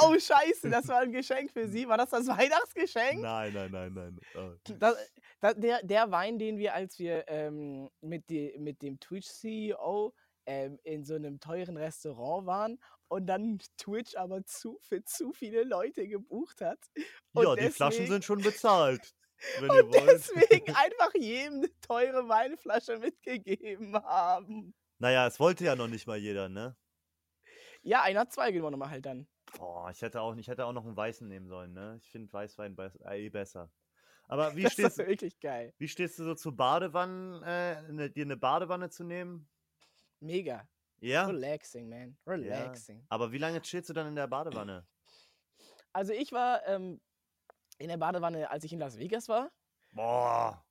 Oh, 0.00 0.14
scheiße, 0.18 0.70
das 0.70 0.88
war 0.88 1.00
ein 1.00 1.12
Geschenk 1.12 1.50
für 1.52 1.68
Sie. 1.68 1.88
War 1.88 1.98
das 1.98 2.10
das 2.10 2.26
Weihnachtsgeschenk? 2.26 3.20
nein, 3.20 3.52
nein, 3.52 3.70
nein, 3.70 3.92
nein. 3.94 4.20
Oh. 4.34 4.52
Das, 4.78 4.96
das, 5.40 5.54
der, 5.56 5.82
der 5.82 6.10
Wein, 6.10 6.38
den 6.38 6.58
wir, 6.58 6.74
als 6.74 6.98
wir 6.98 7.24
ähm, 7.28 7.90
mit, 8.00 8.28
de, 8.30 8.58
mit 8.58 8.82
dem 8.82 8.98
Twitch-CEO 9.00 10.14
ähm, 10.46 10.78
in 10.82 11.04
so 11.04 11.14
einem 11.14 11.40
teuren 11.40 11.76
Restaurant 11.76 12.46
waren 12.46 12.78
und 13.08 13.26
dann 13.26 13.58
Twitch 13.76 14.16
aber 14.16 14.44
zu, 14.44 14.78
für 14.82 15.04
zu 15.04 15.32
viele 15.32 15.64
Leute 15.64 16.08
gebucht 16.08 16.60
hat. 16.60 16.78
Und 17.32 17.44
Ja, 17.44 17.54
die 17.56 17.70
Flaschen 17.70 18.06
sind 18.06 18.24
schon 18.24 18.42
bezahlt. 18.42 19.14
Wenn 19.60 19.72
ihr 19.72 19.84
Und 19.84 19.94
deswegen 19.94 20.74
einfach 20.74 21.14
jedem 21.14 21.58
eine 21.58 21.80
teure 21.80 22.28
Weinflasche 22.28 22.98
mitgegeben 22.98 23.94
haben. 23.94 24.74
Naja, 24.98 25.26
es 25.26 25.38
wollte 25.38 25.64
ja 25.64 25.76
noch 25.76 25.88
nicht 25.88 26.06
mal 26.06 26.16
jeder, 26.16 26.48
ne? 26.48 26.76
Ja, 27.82 28.02
einer 28.02 28.20
hat 28.20 28.32
zwei 28.32 28.50
genommen 28.50 28.90
halt 28.90 29.06
dann. 29.06 29.28
Boah, 29.56 29.90
ich 29.90 30.02
hätte 30.02 30.20
auch, 30.20 30.36
ich 30.36 30.48
hätte 30.48 30.66
auch 30.66 30.72
noch 30.72 30.84
einen 30.84 30.96
weißen 30.96 31.26
nehmen 31.26 31.48
sollen, 31.48 31.72
ne? 31.72 31.98
Ich 32.02 32.10
finde 32.10 32.32
Weißwein 32.32 32.74
be 32.76 32.92
eh 33.04 33.28
besser. 33.30 33.70
Aber 34.26 34.54
wie 34.56 34.64
Das 34.64 34.72
ist 34.72 34.94
stehst, 34.94 34.98
wirklich 34.98 35.40
geil. 35.40 35.72
wie 35.78 35.88
stehst 35.88 36.18
du 36.18 36.24
so 36.24 36.34
zu 36.34 36.54
Badewannen, 36.54 37.42
äh, 37.44 37.82
ne, 37.92 38.10
dir 38.10 38.24
eine 38.24 38.36
Badewanne 38.36 38.90
zu 38.90 39.04
nehmen? 39.04 39.48
Mega. 40.20 40.68
Ja? 41.00 41.26
Relaxing, 41.26 41.88
man. 41.88 42.18
Relaxing. 42.26 43.06
Aber 43.08 43.30
wie 43.30 43.38
lange 43.38 43.62
chillst 43.62 43.88
du 43.88 43.94
dann 43.94 44.08
in 44.08 44.16
der 44.16 44.26
Badewanne? 44.26 44.86
Also 45.92 46.12
ich 46.12 46.32
war 46.32 46.66
ähm, 46.66 47.00
in 47.78 47.88
der 47.88 47.96
Badewanne, 47.96 48.50
als 48.50 48.64
ich 48.64 48.72
in 48.72 48.80
Las 48.80 48.98
Vegas 48.98 49.28
war, 49.28 49.50
Boah. 49.92 50.62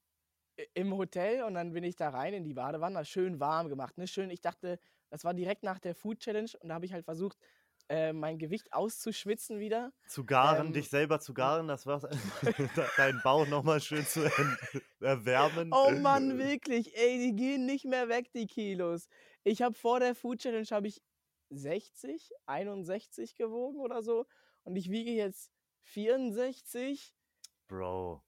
Im 0.74 0.96
Hotel 0.98 1.44
und 1.44 1.54
dann 1.56 1.74
bin 1.74 1.84
ich 1.84 1.96
da 1.96 2.10
rein 2.10 2.34
in 2.34 2.44
die 2.44 2.54
Badewanne, 2.54 3.06
schön 3.06 3.40
warm 3.40 3.70
gemacht, 3.70 3.98
ne? 3.98 4.08
Schön, 4.08 4.30
ich 4.32 4.42
dachte, 4.42 4.80
das 5.10 5.24
war 5.24 5.34
direkt 5.34 5.64
nach 5.64 5.80
der 5.80 5.96
Food 5.96 6.20
Challenge 6.20 6.50
und 6.62 6.70
da 6.70 6.76
habe 6.76 6.86
ich 6.86 6.94
halt 6.94 7.06
versucht, 7.06 7.38
äh, 7.90 8.14
mein 8.14 8.38
Gewicht 8.40 8.74
auszuschwitzen 8.74 9.60
wieder. 9.60 9.94
Zu 10.06 10.26
garen, 10.26 10.72
Ähm, 10.72 10.74
dich 10.74 10.90
selber 10.90 11.20
zu 11.20 11.34
garen, 11.34 11.68
das 11.68 11.86
war's. 11.86 12.04
De- 12.76 12.90
Deinen 12.96 13.22
Bauch 13.22 13.46
nochmal 13.46 13.82
schön 13.82 14.06
zu 14.08 14.24
en- 14.24 14.58
erwärmen. 15.02 15.72
Oh 15.72 15.92
Mann, 15.92 16.38
wirklich, 16.38 16.96
ey, 16.98 17.18
die 17.20 17.36
gehen 17.36 17.66
nicht 17.66 17.86
mehr 17.86 18.08
weg, 18.10 18.32
die 18.34 18.48
Kilos. 18.48 19.08
Ich 19.44 19.62
habe 19.62 19.76
vor 19.76 20.00
der 20.00 20.16
Food 20.16 20.40
Challenge 20.40 20.68
habe 20.72 20.88
ich 20.88 21.02
60, 21.50 22.32
61 22.46 23.36
gewogen 23.36 23.80
oder 23.80 24.02
so 24.04 24.26
und 24.64 24.76
ich 24.76 24.90
wiege 24.90 25.12
jetzt 25.12 25.52
64. 25.82 27.16
Bro. 27.70 28.24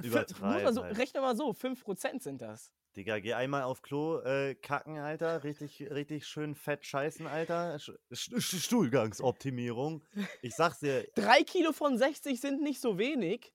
F- 0.00 0.12
Muss 0.12 0.12
Übertreib 0.12 0.74
so, 0.74 0.82
halt. 0.82 0.98
rechne 0.98 1.20
mal 1.20 1.36
so, 1.36 1.50
5% 1.52 2.22
sind 2.22 2.42
das. 2.42 2.72
Digga, 2.96 3.20
geh 3.20 3.34
einmal 3.34 3.62
auf 3.62 3.82
Klo, 3.82 4.18
äh, 4.20 4.56
kacken, 4.56 4.98
Alter. 4.98 5.44
Richtig, 5.44 5.80
richtig 5.90 6.26
schön 6.26 6.56
fett 6.56 6.84
scheißen, 6.84 7.26
Alter. 7.28 7.78
Sch 7.78 7.92
Sch 8.12 8.64
Stuhlgangsoptimierung. 8.64 10.02
Ich 10.42 10.54
sag's 10.54 10.80
dir, 10.80 11.06
Drei 11.14 11.42
Kilo 11.44 11.72
von 11.72 11.96
60 11.98 12.40
sind 12.40 12.62
nicht 12.62 12.80
so 12.80 12.98
wenig. 12.98 13.52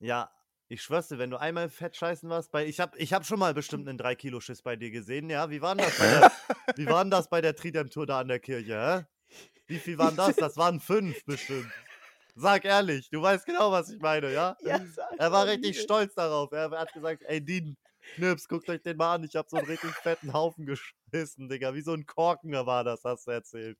ja, 0.00 0.30
ich 0.68 0.80
schwör's 0.82 1.08
dir, 1.08 1.18
wenn 1.18 1.28
du 1.30 1.36
einmal 1.38 1.68
fett 1.68 1.96
scheißen 1.96 2.30
warst, 2.30 2.50
bei, 2.50 2.64
ich 2.66 2.80
hab, 2.80 2.96
ich 2.96 3.12
hab 3.12 3.26
schon 3.26 3.38
mal 3.38 3.52
bestimmt 3.52 3.86
einen 3.88 3.98
3-Kilo-Schiss 3.98 4.62
bei 4.62 4.74
dir 4.76 4.90
gesehen, 4.90 5.28
ja? 5.28 5.50
Wie 5.50 5.60
war 5.60 5.74
denn 5.74 5.84
das 5.84 5.98
bei 5.98 6.06
der, 6.06 6.32
wie 6.76 6.86
war 6.86 7.04
das 7.04 7.28
bei 7.28 7.40
der 7.42 7.54
Trident-Tour 7.54 8.06
da 8.06 8.20
an 8.20 8.28
der 8.28 8.40
Kirche, 8.40 9.06
hä? 9.30 9.36
Wie 9.66 9.78
viel 9.78 9.98
waren 9.98 10.16
das? 10.16 10.36
Das 10.36 10.56
waren 10.56 10.80
fünf 10.80 11.24
bestimmt. 11.26 11.70
Sag 12.34 12.64
ehrlich, 12.64 13.10
du 13.10 13.20
weißt 13.20 13.44
genau, 13.44 13.70
was 13.72 13.90
ich 13.90 14.00
meine, 14.00 14.32
ja? 14.32 14.56
Ja, 14.62 14.80
Er 15.18 15.32
war 15.32 15.46
richtig 15.46 15.76
wie- 15.76 15.80
stolz 15.80 16.14
darauf. 16.14 16.50
Er 16.52 16.70
hat 16.70 16.92
gesagt, 16.92 17.22
ey 17.26 17.44
Dean, 17.44 17.76
Knips, 18.16 18.48
guckt 18.48 18.68
euch 18.68 18.82
den 18.82 18.96
mal 18.96 19.14
an. 19.14 19.24
Ich 19.24 19.36
hab 19.36 19.48
so 19.48 19.56
einen 19.56 19.66
richtig 19.66 19.90
fetten 20.02 20.32
Haufen 20.32 20.66
geschissen, 20.66 21.48
Digga. 21.48 21.74
Wie 21.74 21.82
so 21.82 21.92
ein 21.92 22.06
Korken 22.06 22.52
war 22.52 22.84
das, 22.84 23.04
hast 23.04 23.26
du 23.26 23.30
erzählt. 23.32 23.78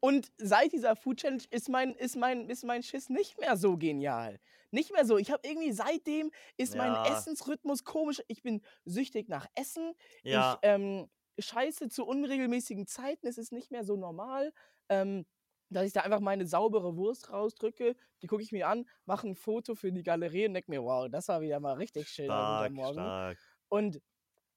Und 0.00 0.30
seit 0.38 0.72
dieser 0.72 0.96
Food 0.96 1.18
Challenge 1.18 1.42
ist 1.50 1.68
mein, 1.68 1.94
ist 1.94 2.16
mein, 2.16 2.48
ist 2.48 2.64
mein 2.64 2.82
Schiss 2.82 3.08
nicht 3.08 3.38
mehr 3.40 3.56
so 3.56 3.76
genial. 3.76 4.38
Nicht 4.70 4.92
mehr 4.92 5.04
so. 5.04 5.18
Ich 5.18 5.30
habe 5.30 5.46
irgendwie 5.46 5.72
seitdem 5.72 6.30
ist 6.56 6.76
mein 6.76 6.92
Ja. 6.92 7.06
Essensrhythmus 7.06 7.84
komisch. 7.84 8.22
Ich 8.28 8.42
bin 8.42 8.62
süchtig 8.84 9.28
nach 9.28 9.46
Essen. 9.54 9.94
Ja, 10.22 10.54
Ich 10.54 10.58
ähm, 10.68 11.10
scheiße 11.38 11.88
zu 11.88 12.04
unregelmäßigen 12.06 12.86
Zeiten. 12.86 13.26
Es 13.26 13.38
ist 13.38 13.52
nicht 13.52 13.70
mehr 13.70 13.84
so 13.84 13.96
normal. 13.96 14.52
Ähm, 14.88 15.26
dass 15.72 15.86
ich 15.86 15.92
da 15.92 16.00
einfach 16.02 16.20
meine 16.20 16.46
saubere 16.46 16.96
Wurst 16.96 17.30
rausdrücke, 17.30 17.96
die 18.22 18.26
gucke 18.26 18.42
ich 18.42 18.52
mir 18.52 18.68
an, 18.68 18.86
mache 19.04 19.28
ein 19.28 19.34
Foto 19.34 19.74
für 19.74 19.92
die 19.92 20.02
Galerie 20.02 20.46
und 20.46 20.54
denke 20.54 20.70
mir, 20.70 20.82
wow, 20.82 21.08
das 21.10 21.28
war 21.28 21.40
wieder 21.40 21.60
mal 21.60 21.74
richtig 21.74 22.08
schön 22.08 22.26
stark, 22.26 22.72
Morgen. 22.72 22.94
stark. 22.94 23.38
Und, 23.68 24.00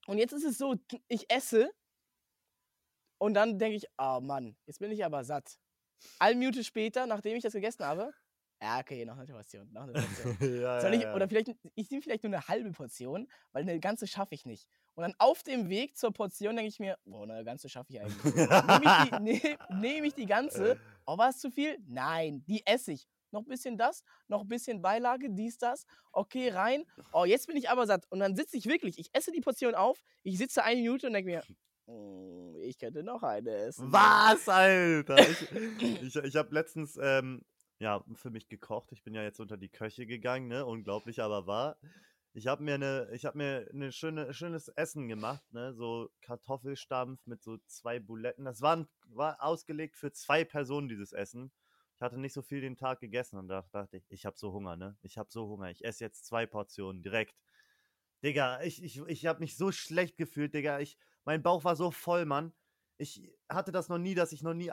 und 0.08 0.18
jetzt 0.18 0.34
ist 0.34 0.44
es 0.44 0.58
so, 0.58 0.76
ich 1.08 1.30
esse 1.32 1.72
und 3.18 3.34
dann 3.34 3.58
denke 3.58 3.78
ich, 3.78 3.88
oh 3.98 4.20
Mann, 4.22 4.56
jetzt 4.66 4.80
bin 4.80 4.92
ich 4.92 5.04
aber 5.04 5.24
satt. 5.24 5.58
Eine 6.20 6.36
Minute 6.38 6.64
später, 6.64 7.08
nachdem 7.08 7.36
ich 7.36 7.44
das 7.44 7.54
gegessen 7.54 7.86
habe, 7.86 8.14
ja, 8.62 8.80
okay, 8.80 9.06
noch 9.06 9.18
eine 9.18 9.26
Portion, 9.26 9.72
noch 9.72 9.84
eine 9.84 9.94
Portion. 9.94 10.38
ja, 10.62 10.80
Soll 10.80 10.94
ja, 10.94 10.98
ich, 10.98 11.04
ja. 11.04 11.16
oder 11.16 11.28
vielleicht, 11.28 11.50
ich 11.76 11.90
nehme 11.92 12.02
vielleicht 12.02 12.24
nur 12.24 12.34
eine 12.34 12.48
halbe 12.48 12.72
Portion, 12.72 13.28
weil 13.52 13.64
eine 13.64 13.80
ganze 13.80 14.08
schaffe 14.08 14.34
ich 14.34 14.46
nicht. 14.46 14.68
Und 14.96 15.04
dann 15.04 15.14
auf 15.18 15.44
dem 15.44 15.68
Weg 15.70 15.98
zur 15.98 16.14
Portion 16.14 16.56
denke 16.56 16.70
ich 16.70 16.80
mir, 16.80 16.98
boah, 17.06 17.24
eine 17.24 17.44
ganze 17.44 17.68
schaffe 17.68 17.92
ich 17.92 18.02
eigentlich. 18.02 18.34
Nehme 18.34 18.82
ich, 18.86 19.10
die, 19.10 19.20
nehm, 19.22 19.58
nehm 19.82 20.04
ich 20.06 20.14
die 20.14 20.26
ganze, 20.26 20.80
oh, 21.06 21.18
war 21.18 21.30
es 21.30 21.40
zu 21.40 21.52
viel? 21.52 21.78
Nein, 21.88 22.44
die 22.48 22.66
esse 22.66 22.94
ich. 22.94 23.08
Noch 23.32 23.42
ein 23.42 23.48
bisschen 23.48 23.78
das, 23.78 24.04
noch 24.28 24.42
ein 24.42 24.48
bisschen 24.48 24.82
Beilage, 24.82 25.30
dies, 25.30 25.58
das. 25.58 25.86
Okay, 26.12 26.50
rein. 26.50 26.86
Oh, 27.12 27.26
jetzt 27.26 27.48
bin 27.48 27.58
ich 27.58 27.70
aber 27.70 27.86
satt. 27.86 28.06
Und 28.10 28.20
dann 28.20 28.36
sitze 28.36 28.56
ich 28.56 28.66
wirklich, 28.66 28.98
ich 28.98 29.10
esse 29.14 29.32
die 29.32 29.42
Portion 29.42 29.76
auf, 29.76 30.02
ich 30.24 30.38
sitze 30.38 30.64
eine 30.64 30.80
Minute 30.82 31.08
und 31.08 31.14
denke 31.14 31.32
mir, 31.32 31.44
"Mm, 31.88 32.56
ich 32.62 32.78
könnte 32.78 33.04
noch 33.04 33.24
eine 33.24 33.52
essen. 33.52 33.92
Was, 33.92 34.48
Alter? 34.48 35.18
Ich, 35.20 35.52
ich, 36.02 36.16
ich 36.16 36.36
habe 36.36 36.54
letztens 36.54 36.98
ähm, 37.02 37.42
ja, 37.80 38.04
für 38.14 38.30
mich 38.30 38.48
gekocht. 38.48 38.92
Ich 38.92 39.04
bin 39.04 39.14
ja 39.14 39.24
jetzt 39.24 39.40
unter 39.40 39.58
die 39.58 39.70
Köche 39.70 40.06
gegangen, 40.06 40.48
ne? 40.48 40.66
Unglaublich, 40.66 41.22
aber 41.22 41.46
wahr. 41.46 41.78
Ich 42.38 42.48
habe 42.48 42.62
mir 42.64 42.74
eine, 42.74 43.08
ich 43.14 43.24
habe 43.24 43.38
mir 43.38 43.70
eine 43.74 43.94
schöne, 43.94 44.34
schönes 44.34 44.68
Essen 44.68 45.08
gemacht, 45.08 45.42
ne? 45.54 45.74
So 45.74 46.10
Kartoffelstampf 46.20 47.26
mit 47.26 47.42
so 47.42 47.60
zwei 47.66 47.98
Buletten. 47.98 48.44
Das 48.44 48.62
war, 48.62 48.86
war 49.08 49.42
ausgelegt 49.42 49.96
für 49.96 50.12
zwei 50.12 50.44
Personen, 50.44 50.90
dieses 50.90 51.14
Essen. 51.14 51.54
Ich 51.96 52.02
hatte 52.02 52.20
nicht 52.20 52.34
so 52.34 52.42
viel 52.42 52.60
den 52.60 52.76
Tag 52.76 53.00
gegessen 53.00 53.38
und 53.38 53.48
da 53.48 53.66
dachte 53.72 53.96
ich, 53.96 54.04
ich 54.10 54.26
habe 54.26 54.38
so 54.38 54.52
Hunger, 54.52 54.76
ne? 54.76 54.98
Ich 55.02 55.18
habe 55.18 55.32
so 55.32 55.48
Hunger. 55.48 55.72
Ich 55.72 55.86
esse 55.86 56.04
jetzt 56.04 56.26
zwei 56.26 56.46
Portionen 56.46 57.02
direkt. 57.02 57.40
Digga, 58.22 58.62
ich, 58.64 58.84
ich, 58.84 59.00
ich 59.08 59.26
habe 59.28 59.40
mich 59.40 59.56
so 59.56 59.72
schlecht 59.72 60.18
gefühlt, 60.18 60.54
Digga. 60.54 60.82
Ich, 60.82 60.98
mein 61.24 61.42
Bauch 61.42 61.64
war 61.64 61.78
so 61.78 61.90
voll, 61.90 62.26
Mann. 62.26 62.52
Ich 62.98 63.32
hatte 63.48 63.72
das 63.72 63.88
noch 63.88 63.98
nie, 63.98 64.14
dass 64.14 64.34
ich 64.34 64.44
noch 64.44 64.54
nie 64.54 64.72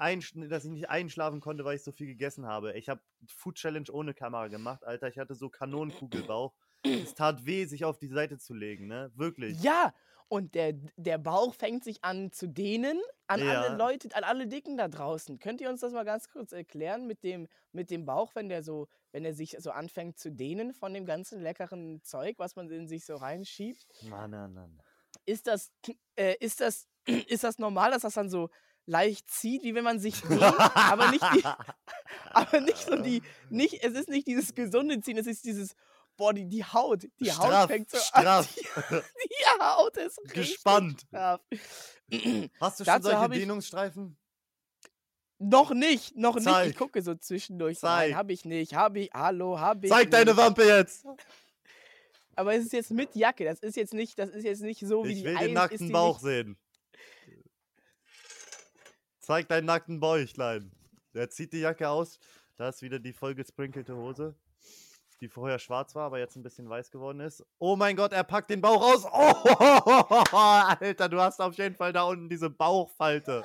dass 0.49 0.65
ich 0.65 0.71
nicht 0.73 0.91
einschlafen 0.91 1.41
konnte, 1.41 1.65
weil 1.65 1.77
ich 1.77 1.85
so 1.85 1.93
viel 1.93 2.09
gegessen 2.09 2.45
habe. 2.45 2.77
Ich 2.77 2.89
habe 2.89 3.03
Food 3.29 3.55
Challenge 3.55 3.89
ohne 3.93 4.15
Kamera 4.15 4.49
gemacht, 4.49 4.83
Alter. 4.83 5.07
Ich 5.07 5.19
hatte 5.19 5.37
so 5.37 5.49
Kanonenkugelbauch. 5.49 6.53
Es 6.83 7.15
tat 7.15 7.45
weh, 7.47 7.65
sich 7.67 7.85
auf 7.85 7.99
die 7.99 8.09
Seite 8.09 8.39
zu 8.39 8.55
legen, 8.55 8.87
ne? 8.87 9.11
Wirklich. 9.15 9.63
Ja, 9.63 9.95
und 10.29 10.55
der, 10.55 10.73
der 10.97 11.19
Bauch 11.19 11.55
fängt 11.55 11.85
sich 11.85 12.03
an 12.05 12.33
zu 12.33 12.49
dehnen 12.49 12.99
an 13.27 13.41
Ja. 13.41 13.63
alle 13.63 13.77
Leute, 13.77 14.09
an 14.15 14.25
alle 14.25 14.47
Dicken 14.47 14.77
da 14.77 14.89
draußen. 14.89 15.39
Könnt 15.39 15.61
ihr 15.61 15.69
uns 15.69 15.81
das 15.81 15.93
mal 15.93 16.05
ganz 16.05 16.29
kurz 16.31 16.53
erklären 16.53 17.07
mit 17.07 17.23
dem, 17.23 17.49
mit 17.73 17.91
dem 17.91 18.05
Bauch, 18.07 18.35
wenn 18.35 18.49
der 18.49 18.63
so, 18.63 18.89
wenn 19.13 19.25
er 19.25 19.35
sich 19.35 19.57
so 19.59 19.71
anfängt 19.71 20.19
zu 20.19 20.31
dehnen 20.31 20.73
von 20.73 20.95
dem 20.95 21.05
ganzen 21.05 21.41
leckeren 21.41 22.03
Zeug, 22.03 22.39
was 22.39 22.57
man 22.57 22.71
in 22.71 22.89
sich 22.89 23.05
so 23.05 23.17
reinschiebt? 23.17 23.87
Mann, 24.09 24.31
Mann, 24.31 24.55
Mann. 24.55 24.83
Ist 25.27 25.47
das, 25.47 25.71
äh, 26.17 26.35
ist 26.41 26.61
das, 26.61 26.89
ist 27.29 27.45
das 27.45 27.59
normal, 27.59 27.91
dass 27.91 28.03
das 28.03 28.15
dann 28.15 28.31
so 28.31 28.49
leicht 28.87 29.31
zieht, 29.31 29.63
wie 29.63 29.75
wenn 29.75 29.85
man 29.85 30.01
sich 30.01 30.21
dehnt, 30.23 30.43
aber 30.43 31.11
nicht 31.11 31.25
die, 31.35 31.45
aber 32.33 32.61
nicht 32.61 32.79
so 32.85 32.97
die, 32.97 33.23
nicht, 33.51 33.85
es 33.85 33.93
ist 33.95 34.09
nicht 34.09 34.27
dieses 34.27 34.55
gesunde 34.55 35.01
Ziehen, 35.01 35.19
es 35.19 35.27
ist 35.27 35.45
dieses, 35.45 35.75
boah, 36.17 36.33
die, 36.33 36.49
die 36.49 36.65
Haut, 36.65 37.05
die 37.21 37.31
Haut 37.33 37.47
Straff, 37.47 37.67
fängt 37.71 37.91
so 37.91 37.99
straff. 37.99 38.49
an, 38.49 38.49
die, 39.23 39.29
die 39.29 39.61
Haut 39.61 39.97
ist 39.97 40.19
richtig 40.19 40.35
Gespannt. 40.35 41.01
straff. 41.09 41.41
Hast 42.61 42.81
du 42.81 42.85
schon 42.85 43.03
solche 43.03 43.25
ich- 43.35 43.41
Dehnungsstreifen? 43.41 44.17
Noch 45.39 45.73
nicht, 45.75 46.15
noch 46.17 46.37
nicht. 46.37 46.45
Zeig. 46.45 46.71
Ich 46.71 46.77
gucke 46.77 47.03
so 47.03 47.17
zwischendurch. 47.17 47.79
Zeig. 47.81 48.11
Nein, 48.11 48.17
hab 48.17 48.31
ich 48.31 48.45
nicht. 48.45 48.75
Hab 48.75 48.95
ich, 48.97 49.11
hallo, 49.13 49.59
hab 49.59 49.83
ich 49.83 49.91
Zeig 49.91 50.09
deine 50.11 50.27
nicht. 50.33 50.37
Wampe 50.37 50.65
jetzt! 50.65 51.05
Aber 52.37 52.55
es 52.55 52.65
ist 52.65 52.73
jetzt 52.73 52.93
mit 52.93 53.15
Jacke. 53.17 53.45
Das 53.45 53.59
ist 53.59 53.77
jetzt 53.77 53.93
nicht, 53.93 54.19
das 54.19 54.31
ist 54.31 54.45
jetzt 54.45 54.63
nicht 54.63 54.81
so 54.87 55.05
wie 55.05 55.11
Ich 55.13 55.19
die 55.19 55.25
will 55.25 55.37
eigentlich 55.37 55.47
den 55.49 55.55
nackten 55.55 55.93
Bauch 55.93 56.23
nicht- 56.23 56.23
sehen. 56.23 56.59
Zeig 59.21 59.49
deinen 59.49 59.67
nackten 59.67 60.01
Bäuchlein. 60.01 60.73
Der 61.15 61.29
zieht 61.31 61.53
die 61.53 61.59
Jacke 61.61 61.89
aus. 61.89 62.19
Da 62.57 62.69
ist 62.69 62.83
wieder 62.83 62.99
die 62.99 63.13
voll 63.13 63.35
gesprinkelte 63.35 63.97
Hose, 63.97 64.37
die 65.23 65.29
vorher 65.29 65.61
schwarz 65.61 65.95
war, 65.95 66.07
aber 66.07 66.19
jetzt 66.19 66.35
ein 66.37 66.43
bisschen 66.43 66.69
weiß 66.69 66.91
geworden 66.91 67.21
ist. 67.21 67.47
Oh 67.61 67.77
mein 67.77 67.95
Gott, 67.95 68.13
er 68.13 68.25
packt 68.25 68.51
den 68.51 68.61
Bauch 68.61 68.83
aus. 68.83 69.05
Oh, 69.05 70.37
Alter, 70.37 71.09
du 71.09 71.21
hast 71.21 71.41
auf 71.41 71.55
jeden 71.55 71.77
Fall 71.77 71.93
da 71.93 72.03
unten 72.03 72.29
diese 72.29 72.51
Bauchfalte. 72.51 73.45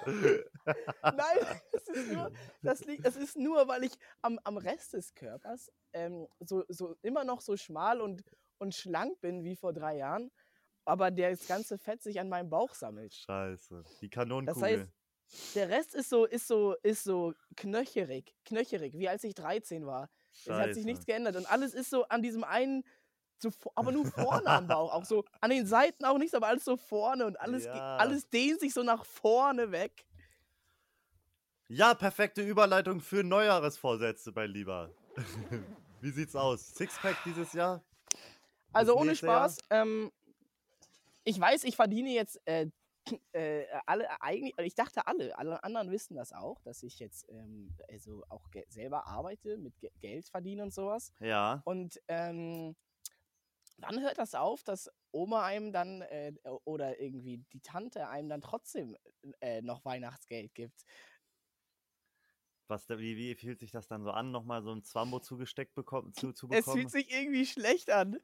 Nein, 0.66 1.16
das 1.72 1.88
ist 1.88 2.12
nur, 2.12 2.32
das, 2.64 2.86
liegt, 2.86 3.06
das 3.06 3.16
ist 3.16 3.38
nur, 3.38 3.68
weil 3.68 3.84
ich 3.84 3.94
am, 4.24 4.40
am 4.44 4.58
Rest 4.58 4.94
des 4.94 5.14
Körpers 5.14 5.72
ähm, 5.94 6.28
so, 6.40 6.64
so 6.68 6.96
immer 7.04 7.24
noch 7.24 7.42
so 7.42 7.56
schmal 7.56 8.02
und, 8.02 8.24
und 8.58 8.74
schlank 8.74 9.22
bin 9.22 9.44
wie 9.44 9.56
vor 9.56 9.72
drei 9.72 9.98
Jahren, 9.98 10.32
aber 10.84 11.12
das 11.12 11.48
ganze 11.48 11.78
Fett 11.78 12.02
sich 12.02 12.20
an 12.20 12.28
meinem 12.28 12.50
Bauch 12.50 12.74
sammelt. 12.74 13.14
Scheiße. 13.14 13.84
Die 14.02 14.10
Kanonenkugel. 14.10 14.92
Der 15.54 15.70
Rest 15.70 15.94
ist 15.94 16.10
so, 16.10 16.26
ist 16.26 16.48
so, 16.48 16.74
ist 16.82 17.04
so 17.04 17.34
knöcherig, 17.56 18.34
knöcherig, 18.46 18.98
wie 18.98 19.10
als 19.10 19.24
ich 19.24 19.36
13 19.36 19.86
war. 19.86 20.10
Es 20.46 20.50
hat 20.50 20.66
sich 20.66 20.76
Scheiße. 20.76 20.86
nichts 20.88 21.06
geändert. 21.06 21.36
Und 21.36 21.46
alles 21.52 21.74
ist 21.74 21.90
so 21.90 22.08
an 22.08 22.22
diesem 22.22 22.44
einen, 22.44 22.84
so, 23.40 23.50
aber 23.76 23.92
nur 23.92 24.06
vorne 24.06 24.48
am 24.48 24.68
Bauch. 24.68 24.94
Auch 24.94 25.06
so 25.06 25.26
an 25.42 25.50
den 25.50 25.66
Seiten 25.68 26.06
auch 26.06 26.18
nichts, 26.18 26.34
aber 26.34 26.48
alles 26.48 26.66
so 26.66 26.78
vorne. 26.78 27.26
Und 27.26 27.40
alles, 27.40 27.66
Ja. 27.66 27.98
alles 27.98 28.30
dehnt 28.30 28.60
sich 28.60 28.74
so 28.74 28.84
nach 28.84 29.06
vorne 29.06 29.72
weg. 29.72 30.06
Ja, 31.70 31.94
perfekte 31.94 32.42
Überleitung 32.42 33.02
für 33.02 33.24
Neujahresvorsätze, 33.24 34.32
mein 34.34 34.52
Lieber. 34.52 34.90
Wie 36.02 36.12
sieht's 36.12 36.36
aus? 36.36 36.74
Sixpack 36.76 37.18
dieses 37.26 37.52
Jahr? 37.54 37.84
Also 38.72 38.96
ohne? 38.96 39.16
Spaß. 39.16 39.58
Ähm, 39.72 40.12
ich 41.24 41.40
weiß, 41.40 41.64
ich 41.66 41.76
verdiene 41.76 42.12
jetzt 42.12 42.40
äh, 42.46 42.68
äh, 43.34 43.66
alle 43.86 44.22
eigentlich, 44.22 44.56
ich 44.60 44.76
dachte 44.76 45.08
alle, 45.08 45.38
alle 45.38 45.64
anderen 45.64 45.92
wissen 45.92 46.16
das 46.16 46.34
auch, 46.34 46.62
dass 46.62 46.84
ich 46.84 47.00
jetzt 47.00 47.30
ähm, 47.30 47.76
also 47.90 48.24
auch 48.30 48.48
selber 48.70 49.08
arbeite, 49.08 49.58
mit 49.58 49.80
Ge 49.80 49.90
Geld 50.00 50.28
verdiene 50.28 50.64
und 50.64 50.74
sowas. 50.74 51.12
Ja. 51.20 51.62
Und 51.66 52.02
ähm, 52.08 52.76
wann 53.78 54.02
hört 54.02 54.18
das 54.18 54.36
auf, 54.36 54.64
dass 54.64 54.90
Oma 55.12 55.46
einem 55.46 55.72
dann 55.72 56.02
äh, 56.02 56.34
oder 56.66 57.00
irgendwie 57.00 57.44
die 57.54 57.62
Tante 57.62 58.08
einem 58.08 58.30
dann 58.30 58.42
trotzdem 58.42 58.98
äh, 59.40 59.62
noch 59.62 59.86
Weihnachtsgeld 59.86 60.54
gibt? 60.54 60.86
Was, 62.68 62.90
wie, 62.90 63.16
wie 63.16 63.36
fühlt 63.36 63.60
sich 63.60 63.72
das 63.72 63.88
dann 63.88 64.04
so 64.04 64.12
an, 64.12 64.32
nochmal 64.32 64.62
so 64.62 64.74
ein 64.74 64.84
Zwambo 64.84 65.20
zugesteckt 65.20 65.74
bekommen, 65.74 66.14
zu, 66.14 66.34
zu 66.34 66.48
Es 66.50 66.66
bekommen? 66.66 66.82
fühlt 66.82 66.92
sich 66.92 67.12
irgendwie 67.12 67.46
schlecht 67.46 67.90
an. 67.90 68.20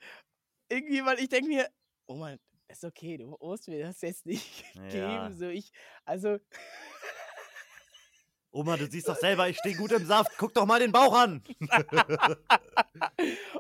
Irgendwie, 0.70 1.06
weil 1.06 1.20
ich 1.20 1.30
denke 1.30 1.48
mir, 1.48 1.70
Oma, 2.08 2.36
ist 2.68 2.84
okay, 2.84 3.18
du 3.18 3.38
musst 3.40 3.68
mir 3.68 3.86
das 3.86 4.02
jetzt 4.02 4.26
nicht 4.26 4.64
Ja. 4.76 4.90
geben. 4.90 5.38
So 5.38 5.48
ich, 5.48 5.72
also 6.06 6.40
Oma, 8.52 8.78
du 8.78 8.88
siehst 8.88 9.10
doch 9.10 9.16
selber, 9.20 9.50
ich 9.50 9.58
stehe 9.58 9.76
gut 9.76 9.92
im 9.92 10.06
Saft. 10.06 10.32
Guck 10.38 10.54
doch 10.54 10.66
mal 10.66 10.80
den 10.80 10.92
Bauch 10.92 11.14
an. 11.14 11.44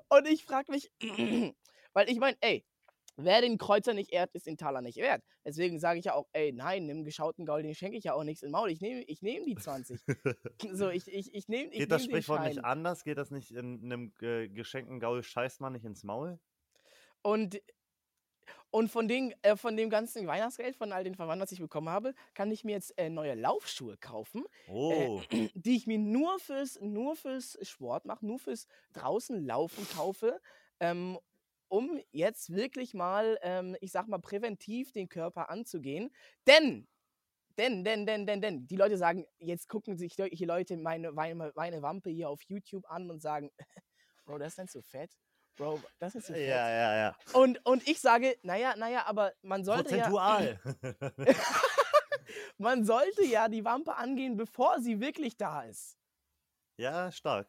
Und 0.09 0.27
ich 0.27 0.45
frage 0.45 0.71
mich, 0.71 0.91
weil 1.93 2.09
ich 2.09 2.19
meine, 2.19 2.37
ey, 2.41 2.63
wer 3.17 3.41
den 3.41 3.57
Kreuzer 3.57 3.93
nicht 3.93 4.11
ehrt, 4.11 4.33
ist 4.33 4.45
den 4.45 4.57
Taler 4.57 4.81
nicht 4.81 4.97
wert. 4.97 5.23
Deswegen 5.45 5.79
sage 5.79 5.99
ich 5.99 6.05
ja 6.05 6.13
auch, 6.13 6.27
ey, 6.33 6.51
nein, 6.53 6.85
nimm 6.85 7.03
geschauten 7.03 7.45
Gaul, 7.45 7.63
den 7.63 7.75
schenke 7.75 7.97
ich 7.97 8.05
ja 8.05 8.13
auch 8.13 8.23
nichts 8.23 8.43
in 8.43 8.51
Maul. 8.51 8.69
Ich 8.69 8.81
nehme 8.81 9.01
ich 9.03 9.21
nehm 9.21 9.45
die 9.45 9.55
20. 9.55 9.99
so, 10.73 10.89
ich, 10.89 11.07
ich, 11.07 11.33
ich 11.33 11.47
nehme 11.47 11.71
ich 11.71 11.79
Geht 11.79 11.91
das 11.91 12.03
nehm 12.03 12.11
den 12.11 12.21
Sprichwort 12.21 12.45
nicht 12.45 12.63
anders? 12.63 13.03
Geht 13.03 13.17
das 13.17 13.31
nicht 13.31 13.51
in 13.51 13.83
einem 13.83 14.13
äh, 14.21 14.47
geschenkten 14.47 14.99
Gaul 14.99 15.23
scheißt 15.23 15.59
man 15.59 15.73
nicht 15.73 15.85
ins 15.85 16.03
Maul? 16.03 16.39
Und, 17.21 17.61
und 18.73 18.89
von, 18.89 19.07
den, 19.07 19.35
äh, 19.43 19.55
von 19.55 19.77
dem 19.77 19.91
ganzen 19.91 20.25
Weihnachtsgeld, 20.25 20.75
von 20.75 20.91
all 20.91 21.03
den 21.03 21.13
Verwandten, 21.13 21.43
was 21.43 21.51
ich 21.51 21.59
bekommen 21.59 21.89
habe, 21.89 22.15
kann 22.33 22.49
ich 22.49 22.63
mir 22.63 22.71
jetzt 22.71 22.97
äh, 22.97 23.07
neue 23.07 23.35
Laufschuhe 23.35 23.97
kaufen, 23.97 24.45
Oh, 24.67 25.21
die 25.53 25.75
ich 25.75 25.85
mir 25.85 25.99
nur 25.99 26.39
fürs, 26.39 26.79
nur 26.81 27.15
fürs 27.15 27.55
Sport 27.61 28.05
mache, 28.05 28.25
nur 28.25 28.39
fürs 28.39 28.65
draußen 28.93 29.45
laufen 29.45 29.87
kaufe, 29.95 30.41
ähm, 30.79 31.19
um 31.67 32.01
jetzt 32.11 32.51
wirklich 32.51 32.95
mal, 32.95 33.37
ähm, 33.43 33.77
ich 33.79 33.91
sag 33.91 34.07
mal, 34.07 34.17
präventiv 34.17 34.91
den 34.91 35.07
Körper 35.07 35.51
anzugehen. 35.51 36.09
Denn, 36.47 36.87
denn, 37.59 37.83
denn, 37.83 38.07
denn, 38.07 38.25
denn, 38.25 38.41
denn, 38.41 38.65
die 38.65 38.75
Leute 38.75 38.97
sagen, 38.97 39.27
jetzt 39.37 39.69
gucken 39.69 39.97
sich 39.97 40.15
hier 40.15 40.47
Leute 40.47 40.77
meine, 40.77 41.11
meine, 41.11 41.51
meine 41.53 41.83
Wampe 41.83 42.09
hier 42.09 42.27
auf 42.27 42.41
YouTube 42.41 42.89
an 42.89 43.11
und 43.11 43.21
sagen, 43.21 43.51
Bro, 44.25 44.39
das 44.39 44.53
ist 44.53 44.57
nicht 44.57 44.71
so 44.71 44.81
fett. 44.81 45.11
Bro, 45.55 45.81
das 45.99 46.15
ist 46.15 46.27
so 46.27 46.33
ja, 46.33 46.39
fett. 46.39 46.47
ja, 46.47 46.95
ja. 46.95 47.15
Und, 47.33 47.63
und 47.65 47.87
ich 47.87 47.99
sage, 47.99 48.37
naja, 48.41 48.75
naja, 48.75 49.05
aber 49.05 49.33
man 49.43 49.63
sollte 49.63 49.95
ja, 49.95 50.09
Prozentual. 50.09 50.59
man 52.57 52.83
sollte 52.85 53.23
ja 53.25 53.47
die 53.47 53.63
Wampe 53.63 53.95
angehen, 53.95 54.35
bevor 54.35 54.79
sie 54.79 54.99
wirklich 54.99 55.37
da 55.37 55.61
ist. 55.63 55.97
Ja, 56.77 57.11
stark. 57.11 57.47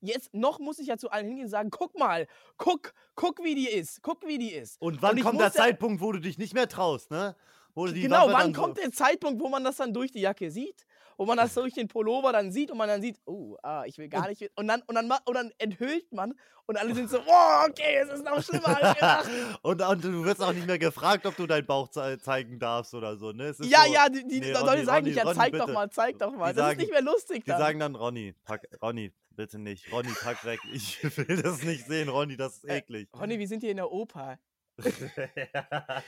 Jetzt 0.00 0.32
noch 0.32 0.60
muss 0.60 0.78
ich 0.78 0.86
ja 0.86 0.96
zu 0.96 1.10
allen 1.10 1.26
hingehen 1.26 1.46
und 1.46 1.50
sagen, 1.50 1.70
guck 1.70 1.98
mal, 1.98 2.28
guck, 2.56 2.94
guck, 3.16 3.42
wie 3.42 3.56
die 3.56 3.68
ist, 3.68 4.00
guck, 4.02 4.24
wie 4.26 4.38
die 4.38 4.52
ist. 4.52 4.80
Und 4.80 5.02
wann 5.02 5.16
ich 5.16 5.24
kommt 5.24 5.40
der 5.40 5.48
ja- 5.48 5.52
Zeitpunkt, 5.52 6.00
wo 6.00 6.12
du 6.12 6.20
dich 6.20 6.38
nicht 6.38 6.54
mehr 6.54 6.68
traust, 6.68 7.10
ne? 7.10 7.34
Genau, 7.74 8.26
wann 8.26 8.32
dann 8.32 8.54
so- 8.54 8.60
kommt 8.60 8.78
der 8.78 8.92
Zeitpunkt, 8.92 9.40
wo 9.40 9.48
man 9.48 9.64
das 9.64 9.76
dann 9.76 9.92
durch 9.92 10.12
die 10.12 10.20
Jacke 10.20 10.50
sieht? 10.50 10.86
Wo 11.20 11.26
man 11.26 11.36
das 11.36 11.52
durch 11.52 11.74
den 11.74 11.86
Pullover 11.86 12.32
dann 12.32 12.50
sieht 12.50 12.70
und 12.70 12.78
man 12.78 12.88
dann 12.88 13.02
sieht, 13.02 13.20
oh, 13.26 13.54
ah, 13.62 13.84
ich 13.84 13.98
will 13.98 14.08
gar 14.08 14.26
nicht. 14.26 14.50
Und 14.56 14.68
dann, 14.68 14.80
und 14.86 14.94
dann, 14.94 15.12
und 15.26 15.34
dann 15.34 15.52
enthüllt 15.58 16.10
man 16.14 16.32
und 16.64 16.78
alle 16.78 16.94
sind 16.94 17.10
so, 17.10 17.18
oh, 17.18 17.66
okay, 17.68 17.96
es 18.02 18.08
ist 18.08 18.24
noch 18.24 18.42
schlimmer 18.42 18.68
als 18.82 18.94
gedacht. 18.94 19.28
und, 19.62 19.82
und 19.82 20.02
du 20.02 20.24
wirst 20.24 20.42
auch 20.42 20.54
nicht 20.54 20.66
mehr 20.66 20.78
gefragt, 20.78 21.26
ob 21.26 21.36
du 21.36 21.46
deinen 21.46 21.66
Bauch 21.66 21.90
ze 21.90 22.16
zeigen 22.22 22.58
darfst 22.58 22.94
oder 22.94 23.18
so, 23.18 23.32
ne? 23.32 23.54
Ja, 23.60 23.84
so, 23.84 23.92
ja, 23.92 24.08
die, 24.08 24.26
die 24.26 24.40
nee, 24.40 24.50
Leute 24.50 24.64
Ronny, 24.70 24.84
sagen 24.86 24.96
Ronny, 24.96 25.08
nicht, 25.10 25.16
ja, 25.18 25.22
Ronny, 25.24 25.36
zeig 25.36 25.52
doch 25.52 25.58
bitte. 25.66 25.72
mal, 25.74 25.90
zeig 25.90 26.18
doch 26.18 26.32
mal. 26.32 26.52
Die 26.52 26.56
das 26.56 26.64
sagen- 26.64 26.80
ist 26.80 26.84
nicht 26.86 26.92
mehr 26.92 27.02
lustig 27.02 27.44
Die 27.44 27.50
dann. 27.50 27.58
sagen 27.58 27.78
dann, 27.80 27.94
Ronny, 27.96 28.34
pack, 28.44 28.66
Ronny, 28.80 29.12
bitte 29.36 29.58
nicht. 29.58 29.92
Ronny, 29.92 30.12
pack 30.22 30.42
weg. 30.46 30.60
Ich 30.72 31.02
will 31.18 31.42
das 31.42 31.62
nicht 31.64 31.86
sehen, 31.86 32.08
Ronny, 32.08 32.38
das 32.38 32.54
ist 32.54 32.64
Äh, 32.64 32.78
eklig. 32.78 33.10
Ronny, 33.14 33.38
wir 33.38 33.46
sind 33.46 33.60
hier 33.60 33.72
in 33.72 33.76
der 33.76 33.92
Oper. 33.92 34.38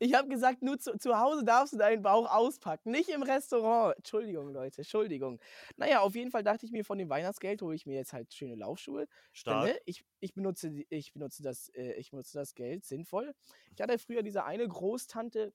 Ich 0.00 0.14
habe 0.14 0.28
gesagt, 0.28 0.62
nur 0.62 0.78
zu, 0.78 0.98
zu 0.98 1.16
Hause 1.18 1.44
darfst 1.44 1.72
du 1.72 1.76
deinen 1.78 2.02
Bauch 2.02 2.28
auspacken, 2.28 2.90
nicht 2.90 3.08
im 3.10 3.22
Restaurant. 3.22 3.96
Entschuldigung, 3.96 4.52
Leute, 4.52 4.78
Entschuldigung. 4.78 5.38
Naja, 5.76 6.00
auf 6.00 6.16
jeden 6.16 6.32
Fall 6.32 6.42
dachte 6.42 6.66
ich 6.66 6.72
mir, 6.72 6.84
von 6.84 6.98
dem 6.98 7.08
Weihnachtsgeld 7.08 7.62
hole 7.62 7.76
ich 7.76 7.86
mir 7.86 7.94
jetzt 7.94 8.12
halt 8.12 8.34
schöne 8.34 8.56
Laufschuhe. 8.56 9.02
Denn, 9.06 9.08
Stark. 9.32 9.66
ne, 9.68 9.78
ich, 9.84 10.04
ich, 10.18 10.34
benutze, 10.34 10.68
ich, 10.88 11.12
benutze 11.12 11.42
das, 11.44 11.68
äh, 11.74 11.92
ich 11.92 12.10
benutze 12.10 12.36
das 12.36 12.54
Geld 12.56 12.84
sinnvoll. 12.84 13.32
Ich 13.76 13.80
hatte 13.80 13.96
früher 13.98 14.22
diese 14.24 14.44
eine 14.44 14.66
Großtante, 14.66 15.52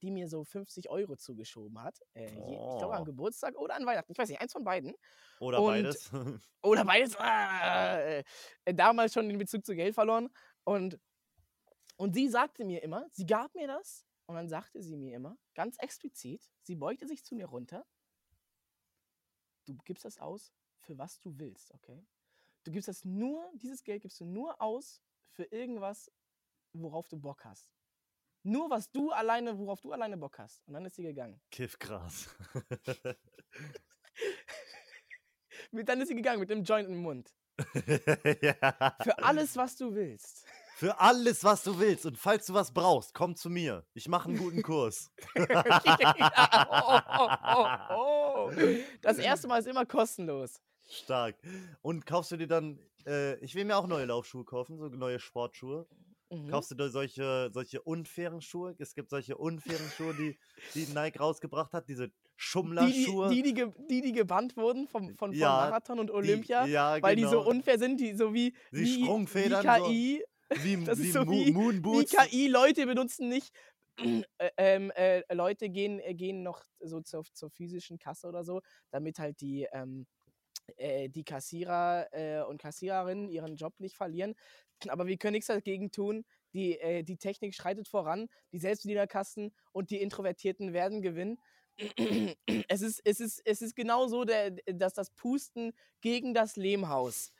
die 0.00 0.10
mir 0.10 0.28
so 0.28 0.42
50 0.44 0.88
Euro 0.88 1.16
zugeschoben 1.16 1.82
hat. 1.82 2.00
Äh, 2.14 2.24
je, 2.30 2.54
ich 2.54 2.78
glaube 2.78 2.94
an 2.94 3.02
Oh. 3.02 3.04
Geburtstag 3.04 3.54
oder 3.58 3.74
an 3.76 3.84
Weihnachten. 3.84 4.12
Ich 4.12 4.18
weiß 4.18 4.30
nicht, 4.30 4.40
eins 4.40 4.52
von 4.52 4.64
beiden. 4.64 4.94
Oder 5.40 5.60
und- 5.60 5.66
beides. 5.66 6.10
Oder 6.62 6.84
beides. 6.86 7.14
Ah, 7.18 7.98
äh, 8.00 8.24
damals 8.72 9.12
schon 9.12 9.28
den 9.28 9.36
Bezug 9.38 9.66
zu 9.66 9.74
Geld 9.74 9.94
verloren. 9.94 10.30
Und, 10.64 10.98
und 12.00 12.14
sie 12.14 12.30
sagte 12.30 12.64
mir 12.64 12.82
immer, 12.82 13.06
sie 13.12 13.26
gab 13.26 13.54
mir 13.54 13.66
das. 13.66 14.06
Und 14.24 14.34
dann 14.34 14.48
sagte 14.48 14.82
sie 14.82 14.96
mir 14.96 15.14
immer, 15.16 15.36
ganz 15.54 15.76
explizit, 15.76 16.50
sie 16.62 16.74
beugte 16.74 17.06
sich 17.06 17.22
zu 17.26 17.34
mir 17.34 17.44
runter. 17.44 17.86
Du 19.66 19.76
gibst 19.84 20.06
das 20.06 20.16
aus, 20.18 20.54
für 20.78 20.96
was 20.96 21.20
du 21.20 21.38
willst, 21.38 21.74
okay? 21.74 22.06
Du 22.64 22.70
gibst 22.70 22.88
das 22.88 23.04
nur, 23.04 23.46
dieses 23.52 23.84
Geld 23.84 24.00
gibst 24.00 24.18
du 24.18 24.24
nur 24.24 24.62
aus 24.62 25.02
für 25.32 25.44
irgendwas, 25.44 26.10
worauf 26.72 27.06
du 27.08 27.18
Bock 27.18 27.44
hast. 27.44 27.70
Nur 28.44 28.70
was 28.70 28.90
du 28.90 29.10
alleine, 29.10 29.58
worauf 29.58 29.82
du 29.82 29.92
alleine 29.92 30.16
Bock 30.16 30.38
hast. 30.38 30.66
Und 30.66 30.72
dann 30.72 30.86
ist 30.86 30.96
sie 30.96 31.02
gegangen. 31.02 31.38
Kiffgras. 31.50 32.34
Mit, 35.70 35.86
dann 35.86 36.00
ist 36.00 36.08
sie 36.08 36.14
gegangen 36.14 36.40
mit 36.40 36.48
dem 36.48 36.64
Joint 36.64 36.88
im 36.88 37.02
Mund. 37.02 37.34
ja. 38.40 38.96
Für 39.02 39.18
alles, 39.18 39.54
was 39.54 39.76
du 39.76 39.94
willst. 39.94 40.46
Für 40.80 40.98
alles, 40.98 41.44
was 41.44 41.62
du 41.62 41.78
willst. 41.78 42.06
Und 42.06 42.16
falls 42.16 42.46
du 42.46 42.54
was 42.54 42.72
brauchst, 42.72 43.12
komm 43.12 43.36
zu 43.36 43.50
mir. 43.50 43.84
Ich 43.92 44.08
mache 44.08 44.30
einen 44.30 44.38
guten 44.38 44.62
Kurs. 44.62 45.10
oh, 45.36 45.44
oh, 47.18 47.28
oh, 47.54 47.66
oh. 47.96 48.50
Das 49.02 49.18
erste 49.18 49.46
Mal 49.46 49.58
ist 49.58 49.66
immer 49.68 49.84
kostenlos. 49.84 50.62
Stark. 50.88 51.36
Und 51.82 52.06
kaufst 52.06 52.32
du 52.32 52.38
dir 52.38 52.46
dann, 52.46 52.78
äh, 53.06 53.36
ich 53.44 53.54
will 53.54 53.66
mir 53.66 53.76
auch 53.76 53.86
neue 53.86 54.06
Laufschuhe 54.06 54.44
kaufen, 54.46 54.78
so 54.78 54.86
neue 54.88 55.20
Sportschuhe. 55.20 55.86
Mhm. 56.30 56.48
Kaufst 56.48 56.70
du 56.70 56.76
dir 56.76 56.88
solche, 56.88 57.50
solche 57.52 57.82
unfairen 57.82 58.40
Schuhe? 58.40 58.74
Es 58.78 58.94
gibt 58.94 59.10
solche 59.10 59.36
unfairen 59.36 59.86
Schuhe, 59.96 60.14
die, 60.14 60.38
die 60.74 60.86
Nike 60.94 61.18
rausgebracht 61.18 61.74
hat, 61.74 61.88
diese 61.88 62.08
die, 62.08 62.14
die, 62.14 62.20
Schummlerschuhe. 62.36 63.28
die, 63.28 63.42
die, 63.42 63.52
ge- 63.54 63.72
die, 63.90 64.00
die 64.00 64.12
gebannt 64.12 64.56
wurden 64.56 64.88
vom, 64.88 65.08
von, 65.08 65.16
von 65.16 65.32
Ja, 65.32 65.48
Marathon 65.48 65.98
und 66.00 66.06
die- 66.06 66.12
Olympia, 66.14 66.64
ja, 66.64 67.02
weil 67.02 67.16
die 67.16 67.24
so 67.24 67.40
genau. 67.40 67.50
unfair 67.50 67.78
sind, 67.78 68.00
die 68.00 68.14
so 68.14 68.32
wie, 68.32 68.52
Die 68.72 68.78
wie, 68.78 69.02
wie 69.02 69.04
so. 69.04 69.12
Wie, 70.56 70.76
das 70.84 70.98
ist 70.98 71.06
wie, 71.06 71.10
so 71.12 71.26
wie- 71.30 71.46
wie 71.54 71.80
Boots. 71.80 72.12
KI, 72.12 72.48
Leute 72.48 72.86
benutzen 72.86 73.28
nicht, 73.28 73.52
äh, 74.38 74.50
ähm, 74.56 74.90
äh, 74.92 75.22
Leute 75.34 75.68
gehen, 75.68 76.00
äh, 76.00 76.14
gehen 76.14 76.42
noch 76.42 76.62
so 76.80 77.00
zur, 77.00 77.24
zur 77.32 77.50
physischen 77.50 77.98
Kasse 77.98 78.28
oder 78.28 78.44
so, 78.44 78.60
damit 78.90 79.18
halt 79.18 79.40
die, 79.40 79.66
ähm, 79.72 80.06
äh, 80.76 81.08
die 81.08 81.24
Kassierer 81.24 82.08
äh, 82.12 82.42
und 82.42 82.60
Kassiererinnen 82.60 83.28
ihren 83.28 83.56
Job 83.56 83.74
nicht 83.78 83.96
verlieren. 83.96 84.34
Aber 84.88 85.06
wir 85.06 85.18
können 85.18 85.32
nichts 85.34 85.48
dagegen 85.48 85.90
tun. 85.90 86.24
Die, 86.54 86.78
äh, 86.80 87.02
die 87.04 87.16
Technik 87.18 87.54
schreitet 87.54 87.88
voran, 87.88 88.28
die 88.52 88.58
Selbstbedienerkassen 88.58 89.54
und 89.72 89.90
die 89.90 90.00
Introvertierten 90.02 90.72
werden 90.72 91.02
gewinnen. 91.02 91.38
Es 92.68 92.82
ist, 92.82 93.00
es 93.04 93.20
ist, 93.20 93.42
es 93.44 93.62
ist 93.62 93.74
genau 93.74 94.06
so, 94.06 94.24
der, 94.24 94.50
dass 94.66 94.94
das 94.94 95.10
Pusten 95.10 95.72
gegen 96.00 96.34
das 96.34 96.56
Lehmhaus. 96.56 97.32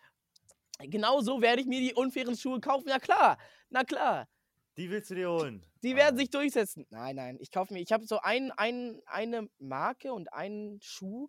Genau 0.87 1.21
so 1.21 1.41
werde 1.41 1.61
ich 1.63 1.67
mir 1.67 1.81
die 1.81 1.95
unfairen 1.95 2.37
Schuhe 2.37 2.61
kaufen. 2.61 2.89
Ja 2.89 2.99
klar, 2.99 3.39
na 3.69 3.85
klar. 3.85 4.29
Die 4.77 4.89
willst 4.91 5.11
du 5.11 5.15
dir 5.15 5.31
holen. 5.31 5.65
Die 5.83 5.95
werden 5.97 6.15
Ah. 6.17 6.19
sich 6.19 6.31
durchsetzen. 6.31 6.87
Nein, 6.91 7.17
nein, 7.17 7.37
ich 7.41 7.51
kaufe 7.51 7.73
mir, 7.75 7.81
ich 7.81 7.93
habe 7.93 8.07
so 8.07 8.21
ein, 8.21 8.51
ein, 8.53 9.01
eine 9.07 9.49
Marke 9.59 10.13
und 10.13 10.33
einen 10.33 10.81
Schuh, 10.81 11.29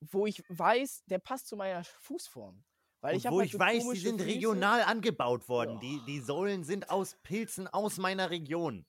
wo 0.00 0.26
ich 0.26 0.42
weiß, 0.48 1.04
der 1.06 1.18
passt 1.18 1.48
zu 1.48 1.56
meiner 1.56 1.82
Fußform. 1.84 2.62
Weil 3.00 3.16
ich 3.16 3.24
wo 3.24 3.38
halt 3.38 3.46
ich 3.46 3.52
so 3.52 3.58
weiß, 3.58 3.88
die 3.90 3.98
sind 3.98 4.20
Füße. 4.20 4.34
regional 4.34 4.82
angebaut 4.82 5.48
worden. 5.48 5.76
Oh. 5.76 5.80
Die, 5.80 6.00
die 6.06 6.20
Sohlen 6.20 6.64
sind 6.64 6.90
aus 6.90 7.16
Pilzen 7.22 7.66
aus 7.66 7.96
meiner 7.98 8.30
Region. 8.30 8.86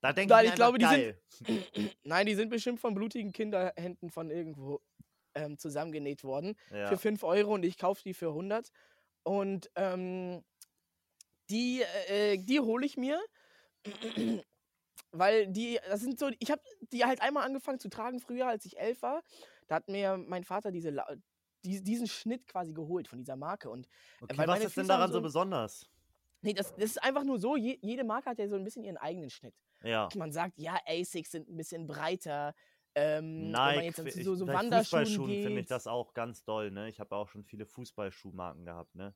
Da 0.00 0.12
denke 0.12 0.34
ich, 0.42 0.48
ich 0.50 0.54
glaube, 0.54 0.76
einfach, 0.78 0.92
die 0.94 1.02
sind- 1.44 1.72
geil. 1.74 1.90
Nein, 2.04 2.26
die 2.26 2.34
sind 2.34 2.50
bestimmt 2.50 2.80
von 2.80 2.94
blutigen 2.94 3.32
Kinderhänden 3.32 4.10
von 4.10 4.30
irgendwo 4.30 4.80
ähm, 5.34 5.58
zusammengenäht 5.58 6.24
worden. 6.24 6.54
Ja. 6.70 6.86
Für 6.86 6.98
5 6.98 7.22
Euro 7.24 7.54
und 7.54 7.64
ich 7.64 7.78
kaufe 7.78 8.02
die 8.02 8.14
für 8.14 8.28
100. 8.28 8.70
Und 9.22 9.70
ähm, 9.76 10.42
die, 11.50 11.82
äh, 12.08 12.38
die 12.38 12.60
hole 12.60 12.84
ich 12.86 12.96
mir, 12.96 13.20
weil 15.12 15.46
die, 15.48 15.78
das 15.88 16.00
sind 16.00 16.18
so, 16.18 16.30
ich 16.38 16.50
habe 16.50 16.62
die 16.92 17.04
halt 17.04 17.20
einmal 17.20 17.44
angefangen 17.44 17.78
zu 17.78 17.88
tragen 17.88 18.20
früher, 18.20 18.46
als 18.48 18.64
ich 18.64 18.78
elf 18.78 19.02
war. 19.02 19.22
Da 19.68 19.76
hat 19.76 19.88
mir 19.88 20.16
mein 20.16 20.44
Vater 20.44 20.70
diese, 20.72 20.94
die, 21.64 21.82
diesen 21.82 22.06
Schnitt 22.06 22.46
quasi 22.46 22.72
geholt 22.72 23.08
von 23.08 23.18
dieser 23.18 23.36
Marke. 23.36 23.70
Und 23.70 23.88
Okay, 24.20 24.36
weil 24.36 24.48
was 24.48 24.58
ist 24.58 24.76
denn 24.76 24.82
Füße 24.84 24.88
daran 24.88 25.10
so 25.10 25.18
so- 25.18 25.22
besonders? 25.22 25.86
nee, 26.42 26.52
das, 26.52 26.74
das 26.74 26.84
ist 26.84 27.02
einfach 27.02 27.24
nur 27.24 27.38
so, 27.38 27.56
je, 27.56 27.78
jede 27.80 28.04
Marke 28.04 28.28
hat 28.30 28.38
ja 28.38 28.48
so 28.48 28.56
ein 28.56 28.64
bisschen 28.64 28.84
ihren 28.84 28.98
eigenen 28.98 29.30
Schnitt. 29.30 29.54
Ja. 29.82 30.08
Man 30.14 30.32
sagt, 30.32 30.58
ja, 30.58 30.78
Asics 30.86 31.30
sind 31.30 31.48
ein 31.48 31.56
bisschen 31.56 31.86
breiter. 31.86 32.54
Ähm, 32.94 33.52
ich, 33.82 33.96
so, 34.24 34.34
so 34.34 34.46
Fußballschuhen 34.46 35.42
finde 35.42 35.60
ich 35.60 35.66
das 35.66 35.86
auch 35.86 36.14
ganz 36.14 36.44
doll, 36.44 36.70
ne? 36.70 36.88
Ich 36.88 37.00
habe 37.00 37.16
auch 37.16 37.28
schon 37.28 37.44
viele 37.44 37.66
Fußballschuhmarken 37.66 38.64
gehabt, 38.64 38.94
ne? 38.94 39.14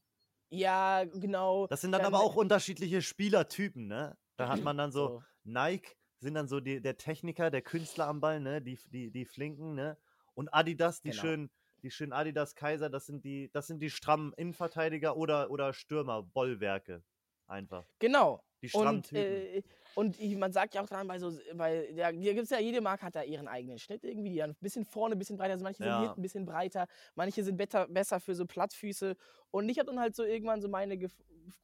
Ja, 0.51 1.05
genau. 1.05 1.67
Das 1.67 1.81
sind 1.83 1.93
dann, 1.93 2.03
Dann- 2.03 2.15
aber 2.15 2.25
auch 2.25 2.35
unterschiedliche 2.37 3.03
Spielertypen, 3.03 3.87
ne? 3.87 4.17
Da 4.37 4.49
hat 4.49 4.63
man 4.63 4.77
dann 4.77 4.93
so, 4.93 5.09
So. 5.21 5.23
Nike 5.45 5.97
sind 6.21 6.35
dann 6.35 6.49
so 6.49 6.61
die, 6.61 6.81
der 6.83 6.97
Techniker, 6.97 7.51
der 7.51 7.63
Künstler 7.63 8.07
am 8.09 8.21
Ball, 8.21 8.41
ne? 8.41 8.61
Die, 8.61 8.79
die, 8.91 9.11
die 9.11 9.25
Flinken, 9.25 9.75
ne? 9.75 9.97
Und 10.35 10.49
Adidas, 10.49 11.01
die 11.03 11.11
Genau. 11.11 11.21
schönen, 11.23 11.51
die 11.83 11.91
schönen 11.91 12.13
Adidas 12.13 12.55
Kaiser, 12.55 12.91
das 12.91 13.07
sind 13.07 13.25
die, 13.25 13.51
das 13.53 13.67
sind 13.69 13.81
die 13.81 13.91
strammen 13.91 14.33
Innenverteidiger 14.35 15.17
oder, 15.17 15.51
oder 15.51 15.73
Stürmer, 15.73 16.23
Bollwerke. 16.23 17.05
Einfach. 17.47 17.87
Genau. 17.99 18.43
Die 18.63 18.69
strammen 18.69 18.97
Und, 18.97 19.13
äh, 19.13 19.63
und 19.95 20.19
ich, 20.21 20.37
man 20.37 20.53
sagt 20.53 20.75
ja 20.75 20.83
auch 20.83 20.87
dran, 20.87 21.07
bei 21.09 21.19
so, 21.19 21.33
bei, 21.55 21.89
hier 21.93 22.35
gibt 22.35 22.45
es 22.45 22.51
ja, 22.51 22.59
jede 22.61 22.81
Marke 22.81 23.07
hat 23.07 23.15
da 23.17 23.23
ihren 23.23 23.49
eigenen 23.49 23.79
Schnitt 23.79 24.05
irgendwie, 24.05 24.31
die 24.31 24.37
dann 24.39 24.51
ein 24.51 24.57
bisschen 24.61 24.85
vorne, 24.85 25.15
ein 25.17 25.19
bisschen 25.19 25.37
breiter 25.37 25.55
sind, 25.57 25.65
manche 25.65 25.85
Ja. 25.85 25.93
sind 25.93 26.01
hinten 26.07 26.21
ein 26.21 26.23
bisschen 26.23 26.45
breiter, 26.45 26.87
manche 27.15 27.43
sind 27.45 27.57
better, 27.57 27.87
besser 27.89 28.21
für 28.21 28.35
so 28.35 28.47
Plattfüße. 28.47 29.17
Und 29.51 29.69
ich 29.69 29.79
habe 29.79 29.87
dann 29.87 29.99
halt 30.01 30.15
so 30.15 30.25
irgendwann 30.25 30.61
so 30.61 30.69
meine 30.69 30.97
gef 30.99 31.13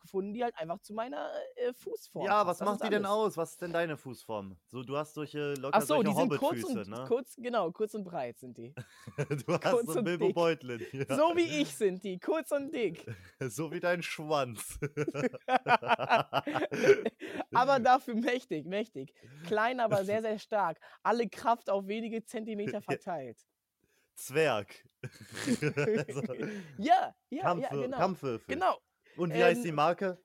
gefunden, 0.00 0.32
die 0.32 0.42
halt 0.42 0.56
einfach 0.56 0.78
zu 0.80 0.94
meiner 0.94 1.30
äh, 1.56 1.74
Fußform. 1.74 2.24
ja, 2.24 2.46
was 2.46 2.56
Das 2.56 2.66
macht 2.66 2.82
die 2.84 2.88
denn 2.88 3.04
alles. 3.04 3.34
aus? 3.34 3.36
Was 3.36 3.50
ist 3.52 3.60
denn 3.60 3.72
deine 3.72 3.98
Fußform? 3.98 4.56
So, 4.66 4.82
du 4.82 4.96
hast 4.96 5.12
solche 5.12 5.52
locker 5.54 5.76
Ach 5.76 5.82
so, 5.82 5.88
solche 6.02 6.08
die 6.10 6.16
sind 6.16 6.36
kurz 6.38 6.64
und 6.64 6.88
ne? 6.88 7.04
kurz, 7.06 7.36
genau, 7.36 7.70
kurz 7.70 7.92
und 7.94 8.04
breit 8.04 8.38
sind 8.38 8.56
die. 8.56 8.74
du 9.46 9.52
hast 9.52 9.62
kurz 9.62 9.92
so 9.92 10.02
Bilbo 10.02 10.26
dick. 10.26 10.34
Beutlin. 10.34 10.80
Ja. 10.92 11.16
So 11.16 11.36
wie 11.36 11.60
ich 11.60 11.74
sind 11.74 12.02
die, 12.02 12.18
kurz 12.18 12.50
und 12.52 12.72
dick. 12.74 13.04
so 13.40 13.70
wie 13.72 13.80
dein 13.80 14.02
Schwanz. 14.02 14.78
aber 17.52 17.80
dafür 17.80 18.14
mächtig, 18.14 18.66
mächtig. 18.66 19.12
Klein, 19.46 19.80
aber 19.80 20.04
sehr, 20.04 20.22
sehr 20.22 20.38
stark. 20.38 20.78
Alle 21.02 21.28
Kraft 21.28 21.70
auf 21.70 21.86
wenige 21.86 22.24
Zentimeter 22.24 22.80
verteilt. 22.80 23.38
Zwerg. 24.16 24.84
so, 25.44 26.22
Ja, 26.78 27.14
ja, 27.30 27.42
Kampf, 27.42 27.62
ja, 27.62 27.68
genau. 27.70 27.96
Kampfwürfel. 27.96 28.54
Genau. 28.54 28.78
Und 29.16 29.32
wie 29.34 29.42
heißt 29.42 29.58
Ähm, 29.58 29.64
die 29.64 29.72
Marke? 29.72 30.18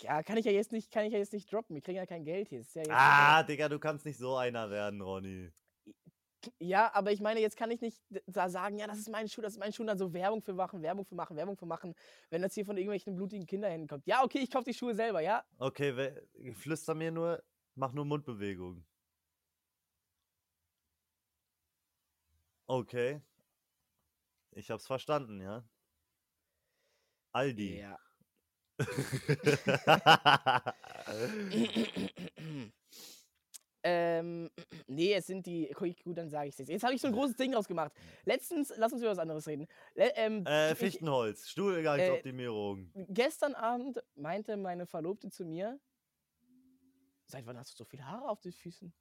Ja, 0.00 0.22
kann 0.22 0.36
ich 0.36 0.44
ja 0.44 0.52
jetzt 0.52 0.72
nicht, 0.72 0.90
kann 0.90 1.04
ich 1.04 1.12
ja 1.12 1.18
jetzt 1.18 1.32
nicht 1.32 1.50
droppen. 1.52 1.74
Wir 1.74 1.82
kriegen 1.82 1.96
ja 1.96 2.06
kein 2.06 2.24
Geld 2.24 2.48
hier. 2.48 2.62
Ja, 2.74 2.82
Ah, 2.90 3.42
Digga, 3.42 3.68
du 3.68 3.78
kannst 3.78 4.04
nicht 4.04 4.18
so 4.18 4.36
einer 4.36 4.70
werden, 4.70 5.00
Ronny. 5.00 5.50
Ja, 6.58 6.92
aber 6.94 7.12
ich 7.12 7.20
meine, 7.20 7.40
jetzt 7.40 7.56
kann 7.56 7.70
ich 7.70 7.80
nicht 7.80 8.02
da 8.26 8.48
sagen, 8.48 8.78
ja, 8.78 8.86
das 8.86 8.98
ist 8.98 9.10
mein 9.10 9.28
Schuh, 9.28 9.40
das 9.40 9.54
ist 9.54 9.58
mein 9.58 9.72
Schuh, 9.72 9.82
und 9.82 9.88
dann 9.88 9.98
so 9.98 10.12
Werbung 10.12 10.42
für 10.42 10.54
machen, 10.54 10.82
Werbung 10.82 11.04
für 11.04 11.14
machen, 11.14 11.36
Werbung 11.36 11.56
für 11.56 11.66
machen, 11.66 11.94
wenn 12.30 12.42
das 12.42 12.54
hier 12.54 12.64
von 12.64 12.76
irgendwelchen 12.76 13.14
blutigen 13.14 13.46
Kinderhänden 13.46 13.88
kommt. 13.88 14.06
Ja, 14.06 14.22
okay, 14.24 14.38
ich 14.38 14.50
kaufe 14.50 14.64
die 14.64 14.74
Schuhe 14.74 14.94
selber, 14.94 15.20
ja. 15.20 15.44
Okay, 15.58 16.12
flüster 16.54 16.94
mir 16.94 17.10
nur, 17.10 17.42
Mach 17.78 17.92
nur 17.92 18.06
Mundbewegungen. 18.06 18.86
Okay. 22.68 23.20
Ich 24.52 24.70
hab's 24.70 24.86
verstanden, 24.86 25.42
ja. 25.42 25.62
Aldi. 27.32 27.78
Ja. 27.80 27.98
ähm, 33.86 34.50
nee, 34.88 35.14
es 35.14 35.26
sind 35.26 35.46
die. 35.46 35.68
Ich- 35.68 36.02
Gut, 36.02 36.18
dann 36.18 36.28
sage 36.28 36.48
ich 36.48 36.58
es. 36.58 36.68
Jetzt 36.68 36.82
habe 36.82 36.94
ich 36.94 37.00
so 37.00 37.06
ein 37.06 37.12
großes 37.12 37.36
Ding 37.36 37.54
rausgemacht. 37.54 37.92
Letztens, 38.24 38.72
lass 38.76 38.92
uns 38.92 39.00
über 39.02 39.12
was 39.12 39.18
anderes 39.18 39.46
reden. 39.46 39.66
Le 39.94 40.10
ähm, 40.16 40.44
äh, 40.46 40.72
ich- 40.72 40.78
Fichtenholz, 40.78 41.48
Stuhlgangsoptimierung. 41.48 42.90
Gestern 43.08 43.54
Abend 43.54 44.02
meinte 44.16 44.56
meine 44.56 44.86
Verlobte 44.86 45.30
zu 45.30 45.44
mir: 45.44 45.78
Seit 47.26 47.46
wann 47.46 47.56
hast 47.58 47.72
du 47.72 47.76
so 47.76 47.84
viele 47.84 48.04
Haare 48.06 48.28
auf 48.28 48.40
den 48.40 48.52
Füßen? 48.52 48.92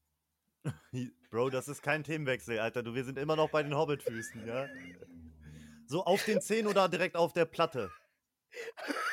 Bro, 1.31 1.49
das 1.49 1.67
ist 1.67 1.81
kein 1.81 2.03
Themenwechsel, 2.03 2.59
Alter. 2.59 2.83
Du, 2.83 2.93
wir 2.95 3.03
sind 3.03 3.17
immer 3.17 3.35
noch 3.35 3.49
bei 3.49 3.63
den 3.63 3.75
Hobbitfüßen, 3.75 4.47
ja. 4.47 4.67
So 5.87 6.03
auf 6.03 6.23
den 6.25 6.41
Zehen 6.41 6.65
oder 6.67 6.89
direkt 6.89 7.15
auf 7.15 7.33
der 7.33 7.45
Platte? 7.45 7.91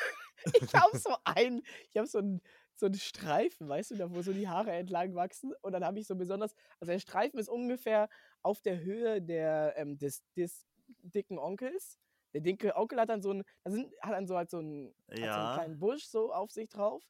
Ich 0.61 0.73
habe 0.75 0.97
so 0.97 1.15
einen, 1.23 1.63
ich 1.89 1.95
habe 1.97 2.05
so 2.05 2.17
einen, 2.17 2.41
so 2.75 2.85
einen 2.87 2.95
Streifen, 2.95 3.67
weißt 3.69 3.91
du, 3.91 3.95
da 3.95 4.11
wo 4.11 4.21
so 4.21 4.33
die 4.33 4.47
Haare 4.47 4.71
entlang 4.71 5.15
wachsen. 5.15 5.53
Und 5.61 5.73
dann 5.73 5.85
habe 5.85 5.99
ich 5.99 6.07
so 6.07 6.15
besonders, 6.15 6.53
also 6.79 6.91
der 6.91 6.99
Streifen 6.99 7.39
ist 7.39 7.49
ungefähr 7.49 8.09
auf 8.41 8.61
der 8.61 8.81
Höhe 8.81 9.21
der, 9.21 9.73
ähm, 9.77 9.97
des, 9.97 10.23
des 10.35 10.67
dicken 11.01 11.37
Onkels. 11.39 11.99
Der 12.33 12.41
dicke 12.41 12.75
Onkel 12.75 12.99
hat 12.99 13.09
dann 13.09 13.21
so 13.21 13.29
einen, 13.31 13.43
da 13.63 13.71
sind, 13.71 13.93
hat 14.01 14.13
dann 14.13 14.27
so 14.27 14.35
halt 14.37 14.49
so 14.49 14.57
einen, 14.57 14.95
hat 15.21 15.33
so 15.33 15.39
einen 15.39 15.47
Ja. 15.47 15.53
kleinen 15.53 15.79
Busch 15.79 16.05
so 16.05 16.33
auf 16.33 16.51
sich 16.51 16.69
drauf. 16.69 17.03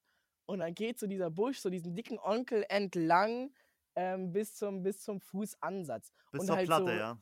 Und 0.46 0.60
dann 0.60 0.74
geht 0.76 1.00
so 1.00 1.08
dieser 1.08 1.30
Busch, 1.32 1.60
so 1.60 1.70
diesen 1.70 1.96
dicken 1.96 2.20
Onkel 2.20 2.66
entlang 2.70 3.54
ähm, 3.96 4.34
bis, 4.34 4.56
zum, 4.56 4.84
bis 4.84 5.02
zum 5.02 5.22
Fußansatz. 5.22 6.12
Bis 6.32 6.42
Und 6.42 6.48
zur 6.48 6.56
halt 6.58 6.66
Platte, 6.66 6.92
so- 6.92 6.98
ja. 6.98 7.18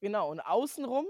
Genau, 0.00 0.30
und 0.30 0.40
außenrum, 0.40 1.06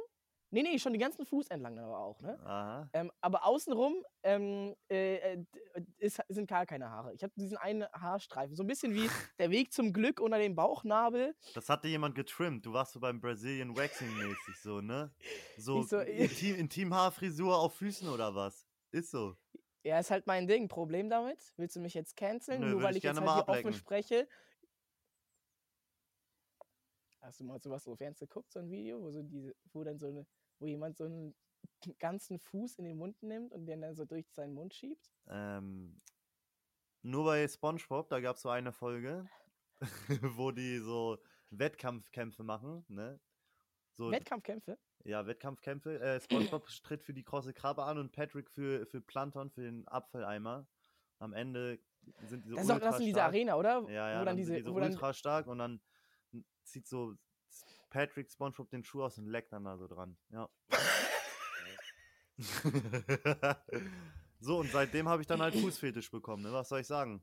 nee, 0.52 0.62
nee, 0.62 0.78
schon 0.78 0.92
den 0.92 1.00
ganzen 1.00 1.26
Fuß 1.26 1.48
entlang 1.48 1.78
aber 1.78 1.98
auch, 1.98 2.20
ne? 2.20 2.38
Aha. 2.44 2.88
Ähm, 2.92 3.10
aber 3.20 3.44
außenrum 3.44 4.04
ähm, 4.22 4.74
äh, 4.88 5.16
äh, 5.16 5.44
äh, 5.74 5.82
ist, 5.98 6.20
sind 6.28 6.48
gar 6.48 6.66
keine 6.66 6.90
Haare. 6.90 7.14
Ich 7.14 7.22
habe 7.22 7.32
diesen 7.36 7.56
einen 7.56 7.84
Haarstreifen. 7.92 8.54
So 8.54 8.62
ein 8.62 8.66
bisschen 8.66 8.94
wie 8.94 9.08
der 9.38 9.50
Weg 9.50 9.72
zum 9.72 9.92
Glück 9.92 10.20
unter 10.20 10.38
dem 10.38 10.54
Bauchnabel. 10.54 11.34
Das 11.54 11.68
hatte 11.68 11.88
jemand 11.88 12.14
getrimmt. 12.14 12.64
Du 12.64 12.72
warst 12.72 12.92
so 12.92 13.00
beim 13.00 13.20
Brazilian 13.20 13.76
Waxing 13.76 14.14
mäßig 14.16 14.60
so, 14.62 14.80
ne? 14.80 15.12
So, 15.56 15.82
so, 15.82 15.98
Intim, 15.98 16.56
Intimhaarfrisur 16.56 17.58
auf 17.58 17.74
Füßen 17.74 18.08
oder 18.08 18.34
was? 18.34 18.66
Ist 18.92 19.10
so. 19.10 19.36
Ja, 19.84 19.98
ist 19.98 20.10
halt 20.10 20.26
mein 20.26 20.46
Ding. 20.46 20.68
Problem 20.68 21.10
damit? 21.10 21.52
Willst 21.56 21.74
du 21.76 21.80
mich 21.80 21.94
jetzt 21.94 22.16
canceln? 22.16 22.60
Nö, 22.60 22.70
Nur 22.70 22.82
weil 22.82 22.92
ich 22.92 22.98
ich 22.98 23.04
jetzt 23.04 23.16
halt 23.16 23.26
mal 23.26 23.44
hier 23.44 23.48
offen 23.48 23.72
spreche. 23.72 24.28
Hast 27.20 27.40
du 27.40 27.44
mal 27.44 27.60
sowas 27.60 27.84
so 27.84 27.94
Fernsehen 27.94 28.28
geguckt, 28.28 28.52
so 28.52 28.58
ein 28.58 28.68
Video, 28.68 29.00
wo 29.00 29.10
so 29.10 29.22
diese, 29.22 29.54
wo 29.72 29.84
dann 29.84 29.98
so 29.98 30.08
eine, 30.08 30.26
wo 30.62 30.66
jemand 30.66 30.96
so 30.96 31.04
einen 31.04 31.34
ganzen 31.98 32.38
Fuß 32.38 32.78
in 32.78 32.84
den 32.84 32.96
Mund 32.96 33.22
nimmt 33.22 33.52
und 33.52 33.66
den 33.66 33.82
dann 33.82 33.94
so 33.94 34.04
durch 34.04 34.30
seinen 34.32 34.54
Mund 34.54 34.72
schiebt? 34.72 35.10
Ähm, 35.28 36.00
nur 37.02 37.24
bei 37.24 37.46
SpongeBob, 37.46 38.08
da 38.08 38.20
gab 38.20 38.36
es 38.36 38.42
so 38.42 38.48
eine 38.48 38.72
Folge, 38.72 39.28
wo 40.36 40.52
die 40.52 40.78
so 40.78 41.18
Wettkampfkämpfe 41.50 42.44
machen, 42.44 42.84
ne? 42.88 43.20
So, 43.94 44.10
Wettkampfkämpfe? 44.10 44.78
ja, 45.04 45.26
Wettkampfkämpfe. 45.26 46.00
Äh, 46.00 46.20
SpongeBob 46.20 46.66
tritt 46.82 47.02
für 47.02 47.12
die 47.12 47.24
krosse 47.24 47.52
Krabbe 47.52 47.82
an 47.82 47.98
und 47.98 48.12
Patrick 48.12 48.50
für, 48.50 48.86
für 48.86 49.00
Planton, 49.00 49.50
für 49.50 49.62
den 49.62 49.86
Apfeleimer. 49.88 50.66
Am 51.18 51.34
Ende 51.34 51.78
sind 52.24 52.44
die 52.44 52.50
so 52.50 52.56
Das 52.56 52.64
ist 52.64 52.70
ultra 52.70 52.90
das 52.90 53.00
in 53.00 53.06
dieser. 53.06 53.24
Arena, 53.24 53.56
oder? 53.56 53.84
Ja, 53.88 54.10
ja, 54.10 54.20
wo 54.20 54.24
dann 54.24 54.36
sind 54.36 54.38
diese, 54.38 54.54
die 54.56 54.62
so 54.62 54.74
wo 54.74 54.80
dann, 54.80 54.92
ultra 54.92 55.12
stark 55.12 55.46
und 55.46 55.58
dann 55.58 55.80
zieht 56.64 56.86
so 56.86 57.14
Patrick 57.92 58.30
SpongeBob 58.30 58.70
den 58.70 58.82
Schuh 58.82 59.04
aus 59.04 59.18
und 59.18 59.26
leckt 59.26 59.52
dann 59.52 59.64
da 59.64 59.76
so 59.76 59.86
dran. 59.86 60.16
Ja. 60.30 60.48
so, 64.40 64.60
und 64.60 64.70
seitdem 64.70 65.08
habe 65.08 65.20
ich 65.22 65.28
dann 65.28 65.42
halt 65.42 65.54
Fußfetisch 65.60 66.10
bekommen, 66.10 66.42
ne? 66.42 66.52
Was 66.52 66.70
soll 66.70 66.80
ich 66.80 66.86
sagen? 66.86 67.22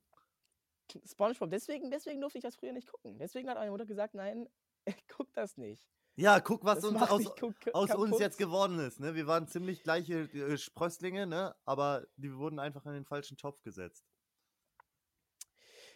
SpongeBob. 1.06 1.50
Deswegen, 1.50 1.90
deswegen 1.90 2.22
durfte 2.22 2.38
ich 2.38 2.44
das 2.44 2.56
früher 2.56 2.72
nicht 2.72 2.88
gucken. 2.88 3.18
Deswegen 3.18 3.50
hat 3.50 3.58
meine 3.58 3.72
Mutter 3.72 3.88
gesagt, 3.88 4.14
nein, 4.14 4.48
guck 5.08 5.34
das 5.34 5.58
nicht. 5.58 5.84
Ja, 6.16 6.40
guck, 6.40 6.64
was 6.64 6.84
uns 6.84 7.02
aus, 7.02 7.26
aus 7.74 7.96
uns 7.96 8.20
jetzt 8.20 8.38
geworden 8.38 8.78
ist, 8.80 9.00
ne? 9.00 9.16
Wir 9.16 9.26
waren 9.26 9.48
ziemlich 9.48 9.84
gleiche 9.84 10.24
äh, 10.34 10.58
Sprösslinge, 10.58 11.26
ne? 11.26 11.56
Aber 11.66 12.06
die 12.18 12.36
wurden 12.36 12.60
einfach 12.60 12.86
in 12.86 12.94
den 12.94 13.06
falschen 13.06 13.38
Topf 13.38 13.62
gesetzt. 13.64 14.06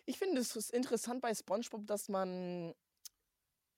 Ich 0.06 0.18
finde 0.18 0.42
es 0.42 0.70
interessant 0.70 1.22
bei 1.22 1.34
SpongeBob, 1.34 1.86
dass 1.86 2.10
man 2.10 2.74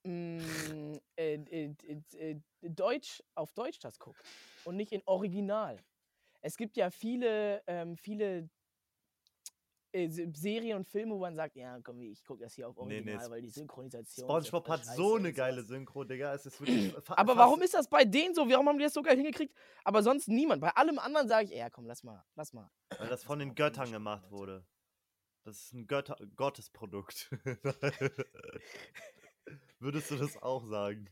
mm, 0.06 0.94
äh, 1.18 1.34
äh, 1.36 1.76
äh, 2.18 2.36
Deutsch 2.62 3.24
auf 3.36 3.54
Deutsch 3.54 3.80
das 3.80 4.00
guckt 4.00 4.22
und 4.64 4.76
nicht 4.76 4.92
in 4.92 5.02
Original. 5.06 5.78
Es 6.42 6.58
gibt 6.58 6.78
ja 6.78 6.90
viele, 6.92 7.64
ähm, 7.68 7.98
viele 7.98 8.50
Se- 9.94 10.30
Serien 10.34 10.76
und 10.80 10.86
Filme, 10.86 11.16
wo 11.16 11.20
man 11.20 11.36
sagt, 11.36 11.56
ja, 11.56 11.80
komm, 11.82 12.02
ich 12.02 12.22
gucke 12.26 12.44
das 12.44 12.54
hier 12.54 12.68
auf 12.68 12.76
Nee, 12.76 13.00
nee, 13.00 13.14
Original, 13.14 13.24
Sp- 13.24 13.32
weil 13.32 13.42
die 13.42 13.50
Synchronisation. 13.50 14.28
SpongeBob 14.28 14.68
hat 14.68 14.86
so 14.86 15.16
eine 15.16 15.32
geile. 15.32 15.64
Synchro, 15.64 16.04
Digga. 16.04 16.34
Es 16.34 16.46
ist 16.46 16.60
wirklich. 16.60 16.94
Aber 17.12 17.38
warum 17.38 17.62
ist 17.62 17.74
das 17.74 17.88
bei 17.88 18.04
denen 18.04 18.36
so? 18.36 18.50
Warum 18.50 18.68
haben 18.68 18.78
die 18.78 18.84
das 18.84 18.94
so 18.94 19.02
geil 19.02 19.16
hingekriegt? 19.16 19.56
Aber 19.86 20.04
sonst 20.04 20.28
niemand. 20.28 20.60
Bei 20.60 20.72
allem 20.72 21.00
anderen 21.00 21.30
sage 21.30 21.46
ich, 21.46 21.52
ja, 21.58 21.70
komm, 21.70 21.86
lass 21.86 22.04
mal, 22.04 22.26
lass 22.36 22.52
mal. 22.52 22.70
Weil 22.98 23.08
das 23.08 23.24
von 23.24 23.40
den 23.40 23.56
Göttern 23.56 23.90
gemacht 23.90 24.30
wurde. 24.32 24.66
Das 25.46 25.62
ist 25.62 25.74
ein 25.74 25.88
Götter 25.88 26.18
Gottesprodukt. 26.36 27.30
Würdest 29.80 30.12
du 30.12 30.16
das 30.18 30.38
auch 30.42 30.66
sagen? 30.66 31.10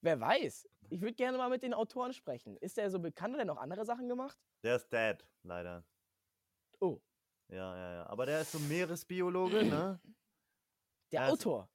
Wer 0.00 0.20
weiß? 0.20 0.68
Ich 0.90 1.00
würde 1.00 1.14
gerne 1.14 1.38
mal 1.38 1.50
mit 1.50 1.62
den 1.62 1.74
Autoren 1.74 2.12
sprechen. 2.12 2.56
Ist 2.58 2.76
der 2.76 2.90
so 2.90 2.98
bekannt? 3.00 3.34
Hat 3.34 3.40
er 3.40 3.44
noch 3.46 3.56
andere 3.58 3.84
Sachen 3.84 4.08
gemacht? 4.08 4.38
Der 4.62 4.76
ist 4.76 4.88
dead, 4.92 5.18
leider. 5.42 5.84
Oh, 6.80 7.00
Ja, 7.48 7.76
ja, 7.76 7.92
ja. 7.94 8.06
Aber 8.06 8.26
der 8.26 8.40
ist 8.42 8.52
so 8.52 8.58
Meeresbiologe, 8.60 9.64
ne? 9.64 10.00
der 11.12 11.22
Also- 11.22 11.32
Autor. 11.34 11.70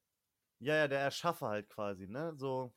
Ja, 0.59 0.75
ja, 0.75 0.87
der 0.87 0.99
Erschaffer 0.99 1.47
halt 1.49 1.69
quasi, 1.69 2.07
ne? 2.07 2.33
So. 2.35 2.71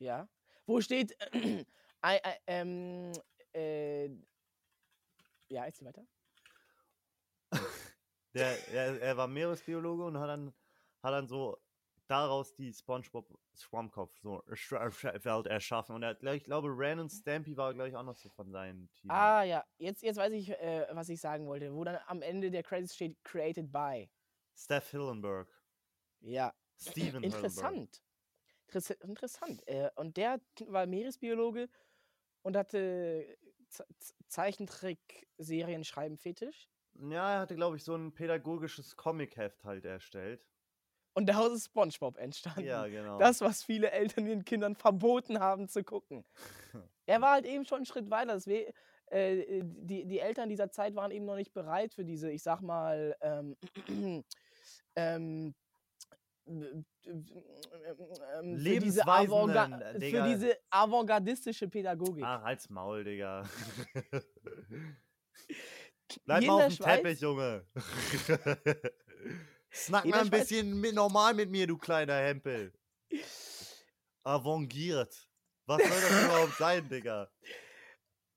Ja. 0.00 0.28
Wo 0.66 0.80
steht. 0.80 1.16
Äh, 1.32 1.64
äh, 2.02 2.18
ähm, 2.46 3.12
äh, 3.54 4.06
ja, 5.48 5.64
jetzt 5.66 5.84
weiter. 5.84 6.04
Der, 8.34 8.68
er, 8.68 9.00
er 9.00 9.16
war 9.16 9.28
Meeresbiologe 9.28 10.04
und 10.04 10.18
hat 10.18 10.28
dann, 10.28 10.52
hat 11.02 11.12
dann 11.12 11.28
so 11.28 11.56
daraus 12.06 12.54
die 12.54 12.72
SpongeBob 12.72 13.26
Schwammkopf 13.54 14.14
so 14.18 14.42
Welt 14.46 15.46
erschaffen. 15.46 15.94
Und 15.94 16.02
er 16.02 16.20
ich 16.34 16.44
glaube, 16.44 16.68
Ren 16.68 16.98
und 16.98 17.10
Stampy 17.10 17.56
war, 17.56 17.72
glaube 17.72 17.88
ich, 17.88 17.96
auch 17.96 18.02
noch 18.02 18.16
so 18.16 18.28
von 18.28 18.50
seinem 18.50 18.90
Team. 18.92 19.10
Ah, 19.10 19.42
ja. 19.42 19.64
Jetzt, 19.78 20.02
jetzt 20.02 20.16
weiß 20.16 20.32
ich, 20.32 20.50
äh, 20.50 20.86
was 20.90 21.08
ich 21.08 21.20
sagen 21.20 21.46
wollte. 21.46 21.72
Wo 21.72 21.84
dann 21.84 21.98
am 22.06 22.22
Ende 22.22 22.50
der 22.50 22.62
Credits 22.62 22.94
steht: 22.94 23.22
Created 23.24 23.72
by. 23.72 24.10
Steph 24.56 24.90
Hillenberg. 24.90 25.48
Ja. 26.20 26.52
Steven 26.76 27.22
Hillenberg. 27.22 27.44
Interessant. 27.44 28.02
Interess 28.66 28.90
interessant. 28.90 29.68
Äh, 29.68 29.90
und 29.94 30.16
der 30.16 30.40
war 30.66 30.86
Meeresbiologe 30.86 31.68
und 32.42 32.56
hatte 32.56 33.36
Ze- 33.68 33.86
Ze- 33.98 34.14
Zeichentrick-Serien 34.28 35.84
schreiben 35.84 36.18
Fetisch. 36.18 36.68
Ja, 37.00 37.34
er 37.34 37.40
hatte, 37.40 37.54
glaube 37.56 37.76
ich, 37.76 37.84
so 37.84 37.94
ein 37.94 38.12
pädagogisches 38.12 38.96
Comic-Heft 38.96 39.64
halt 39.64 39.84
erstellt. 39.84 40.44
Und 41.16 41.26
daraus 41.28 41.52
ist 41.52 41.66
SpongeBob 41.66 42.16
entstanden. 42.18 42.64
Ja, 42.66 42.86
genau. 42.86 43.18
Das, 43.18 43.40
was 43.40 43.62
viele 43.62 43.90
Eltern 43.92 44.26
ihren 44.26 44.44
Kindern 44.44 44.74
verboten 44.74 45.38
haben 45.40 45.68
zu 45.68 45.82
gucken. 45.84 46.24
Er 47.06 47.20
war 47.20 47.32
halt 47.34 47.44
eben 47.44 47.66
schon 47.66 47.76
einen 47.76 47.86
Schritt 47.86 48.10
weiter. 48.10 48.32
Das 48.32 48.46
weh- 48.46 48.72
äh, 49.10 49.60
die, 49.62 50.06
die 50.06 50.18
Eltern 50.20 50.48
dieser 50.48 50.70
Zeit 50.70 50.94
waren 50.94 51.10
eben 51.10 51.26
noch 51.26 51.36
nicht 51.36 51.52
bereit 51.52 51.92
für 51.92 52.02
diese, 52.04 52.30
ich 52.30 52.42
sag 52.42 52.62
mal, 52.62 53.14
ähm, 53.20 53.56
ähm, 54.96 55.54
ähm, 56.46 56.84
für 57.04 58.78
diese, 58.80 59.06
Avantga- 59.06 59.80
äh, 59.80 59.92
für 59.92 59.98
Digga. 59.98 60.26
diese 60.26 60.56
avantgardistische 60.70 61.68
Pädagogik. 61.68 62.24
Ach, 62.24 62.42
halt's 62.42 62.70
Maul, 62.70 63.04
Digga. 63.04 63.44
Bleib 66.24 66.40
Hier 66.40 66.50
mal 66.52 66.66
auf 66.66 66.68
dem 66.68 66.76
Schweiz- 66.76 66.96
Teppich, 67.02 67.20
Junge. 67.20 67.66
Snack 69.72 70.04
mal 70.04 70.20
ein 70.20 70.26
Schweiz- 70.26 70.40
bisschen 70.40 70.80
mit, 70.80 70.94
normal 70.94 71.34
mit 71.34 71.50
mir, 71.50 71.66
du 71.66 71.76
kleiner 71.78 72.16
Hempel. 72.18 72.72
Avangiert. 74.22 75.28
Was 75.66 75.78
soll 75.82 75.88
das 75.90 76.24
überhaupt 76.24 76.56
sein, 76.58 76.88
Digga? 76.88 77.30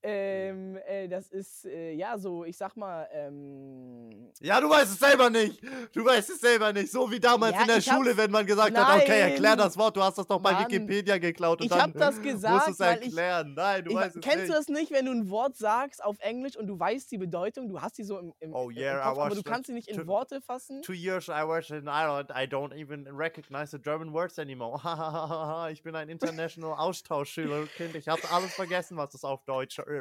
Ähm, 0.10 0.78
äh, 0.88 1.08
das 1.10 1.28
ist, 1.30 1.66
äh, 1.66 1.92
ja, 1.92 2.18
so, 2.18 2.46
ich 2.46 2.56
sag 2.58 2.76
mal, 2.78 3.08
ähm, 3.12 4.32
Ja, 4.40 4.62
du 4.62 4.70
weißt 4.70 4.94
es 4.94 5.00
selber 5.00 5.30
nicht. 5.30 5.62
Du 5.94 6.06
weißt 6.06 6.30
es 6.30 6.40
selber 6.40 6.72
nicht. 6.72 6.92
So 6.92 7.12
wie 7.12 7.20
damals 7.20 7.54
Ja, 7.56 7.62
in 7.64 7.68
der 7.68 7.82
Schule, 7.82 8.16
wenn 8.16 8.32
man 8.32 8.46
gesagt 8.46 8.78
hat, 8.78 9.02
okay, 9.02 9.20
erklär 9.22 9.50
Nein. 9.52 9.58
das 9.58 9.78
Wort, 9.78 9.98
du 9.98 10.02
hast 10.02 10.18
das 10.18 10.26
doch 10.28 10.40
bei. 10.40 10.58
Wikipedia 10.60 11.18
geklaut 11.18 11.60
und 11.60 11.66
Ich 11.66 11.70
dann 11.72 11.82
hab 11.82 11.94
das 11.94 12.16
musst 12.18 12.24
gesagt, 12.24 12.68
du 12.68 12.72
es 12.72 12.80
weil 12.80 12.98
ich- 13.00 13.04
erklären. 13.08 13.54
Nein, 13.56 13.84
du 13.84 13.92
ich, 13.92 13.96
weißt 13.98 14.16
es 14.16 14.22
kennst 14.22 14.38
nicht. 14.40 14.50
du 14.50 14.54
das 14.54 14.68
nicht, 14.70 14.92
wenn 14.92 15.06
du 15.06 15.12
ein 15.12 15.30
Wort 15.30 15.58
sagst 15.58 16.04
auf 16.04 16.18
Englisch 16.20 16.56
und 16.56 16.68
du 16.68 16.80
weißt 16.80 17.12
die 17.12 17.18
Bedeutung, 17.18 17.68
du 17.68 17.82
hast 17.82 17.98
die 17.98 18.04
so 18.04 18.18
im, 18.20 18.34
im, 18.40 18.54
Oh 18.54 18.70
im 18.70 18.78
yeah, 18.78 19.00
I 19.02 19.04
Kopf, 19.14 19.20
aber 19.20 19.36
du 19.36 19.44
kannst 19.44 19.68
sie 19.68 19.74
nicht 19.74 19.90
in 19.90 19.98
to- 19.98 20.08
Worte 20.08 20.40
fassen? 20.42 20.82
Two 20.84 20.94
years 20.94 21.28
I 21.28 21.44
was 21.46 21.70
in 21.70 21.88
Ireland, 21.88 22.30
I 22.32 22.44
don't 22.48 22.74
even 22.74 23.08
recognize 23.08 23.72
the 23.72 23.82
German 23.82 24.14
words 24.14 24.40
anymore. 24.40 24.80
ich 25.72 25.84
bin 25.84 25.96
ein 25.96 26.08
international 26.10 26.74
Austauschschülerkind. 26.78 27.96
Ich 27.96 28.08
habe 28.08 28.22
alles 28.32 28.54
vergessen, 28.54 28.98
was 28.98 29.10
das 29.12 29.24
auf 29.24 29.44
Deutsch 29.46 29.80
äh, 29.80 29.97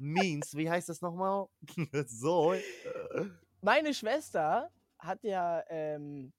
means. 0.00 0.56
Wie 0.56 0.70
heißt 0.70 0.88
das 0.88 1.00
nochmal? 1.00 1.46
so. 2.06 2.54
Meine 3.60 3.94
Schwester 3.94 4.70
hat 4.98 5.22
ja 5.24 5.62
ähm, 5.68 6.32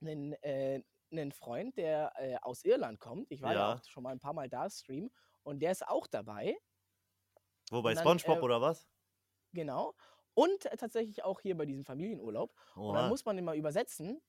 einen, 0.00 0.32
äh, 0.42 0.82
einen 1.10 1.32
Freund, 1.32 1.76
der 1.76 2.12
äh, 2.16 2.36
aus 2.42 2.64
Irland 2.64 3.00
kommt. 3.00 3.30
Ich 3.30 3.42
war 3.42 3.52
ja. 3.52 3.58
Ja. 3.58 3.74
auch 3.74 3.84
schon 3.84 4.02
mal 4.02 4.10
ein 4.10 4.20
paar 4.20 4.32
Mal 4.32 4.48
da 4.48 4.68
streamen 4.68 5.10
und 5.42 5.60
der 5.60 5.72
ist 5.72 5.86
auch 5.86 6.06
dabei. 6.06 6.56
Wo 7.70 7.82
bei 7.82 7.90
Und 7.90 7.96
dann, 7.96 8.18
SpongeBob 8.18 8.38
äh, 8.38 8.44
oder 8.44 8.60
was? 8.60 8.88
Genau. 9.52 9.94
Und 10.34 10.64
tatsächlich 10.78 11.24
auch 11.24 11.40
hier 11.40 11.56
bei 11.56 11.64
diesem 11.64 11.84
Familienurlaub. 11.84 12.52
Und 12.74 12.94
dann 12.94 13.04
Oha. 13.04 13.08
muss 13.08 13.24
man 13.24 13.38
immer 13.38 13.54
übersetzen. 13.54 14.20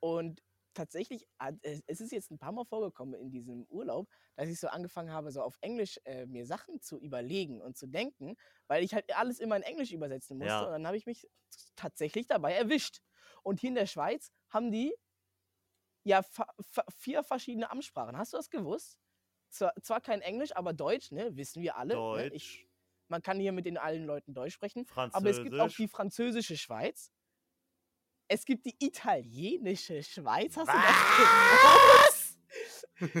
Und 0.00 0.42
tatsächlich, 0.74 1.26
hat- 1.38 1.56
es 1.62 1.82
es 1.86 2.00
ist 2.00 2.12
jetzt 2.12 2.30
ein 2.30 2.38
paar 2.38 2.52
Mal 2.52 2.64
vorgekommen 2.64 3.14
in 3.20 3.30
diesem 3.30 3.64
Urlaub, 3.68 4.08
dass 4.36 4.48
ich 4.48 4.60
so 4.60 4.68
angefangen 4.68 5.10
habe, 5.12 5.30
so 5.32 5.42
auf 5.42 5.56
Englisch 5.60 5.98
äh, 6.04 6.26
mir 6.26 6.46
Sachen 6.46 6.80
zu 6.80 6.98
überlegen 7.00 7.60
und 7.62 7.76
zu 7.76 7.86
denken, 7.86 8.36
weil 8.66 8.84
ich 8.84 8.94
halt 8.94 9.14
alles 9.16 9.40
immer 9.40 9.56
in 9.56 9.62
Englisch 9.62 9.92
übersetzen 9.92 10.38
musste. 10.38 10.48
Ja. 10.50 10.66
Und 10.66 10.72
dann 10.72 10.86
habe 10.86 10.96
ich 10.96 11.06
mich 11.06 11.28
tatsächlich 11.76 12.26
dabei 12.26 12.54
erwischt. 12.54 13.00
Und 13.42 13.60
hier 13.60 13.68
in 13.70 13.74
der 13.76 13.86
Schweiz 13.86 14.32
haben 14.50 14.70
die 14.70 14.94
ja 16.04 16.22
vier 16.98 17.22
verschiedene 17.24 17.70
Amtssprachen. 17.70 18.16
Hast 18.16 18.32
du 18.32 18.36
das 18.36 18.50
gewusst? 18.50 18.98
Zwar, 19.50 19.74
zwar 19.82 20.00
kein 20.00 20.20
Englisch, 20.20 20.54
aber 20.56 20.72
Deutsch, 20.72 21.12
ne? 21.12 21.36
Wissen 21.36 21.62
wir 21.62 21.76
alle. 21.76 22.04
Ne? 22.10 22.28
Ich, 22.32 22.66
Deutsch, 22.66 22.68
man 23.08 23.22
kann 23.22 23.40
hier 23.40 23.52
mit 23.52 23.66
den 23.66 23.78
allen 23.78 24.04
Leuten 24.06 24.34
Deutsch 24.34 24.54
sprechen. 24.54 24.86
Aber 25.12 25.30
es 25.30 25.42
gibt 25.42 25.60
auch 25.60 25.72
die 25.72 25.88
französische 25.88 26.56
Schweiz. 26.58 27.12
Es 28.28 28.44
gibt 28.44 28.64
die 28.66 28.74
italienische 28.78 30.02
Schweiz. 30.02 30.56
Hast 30.56 30.68
du 30.68 30.72
das 30.72 31.18
gewusst? 31.18 32.30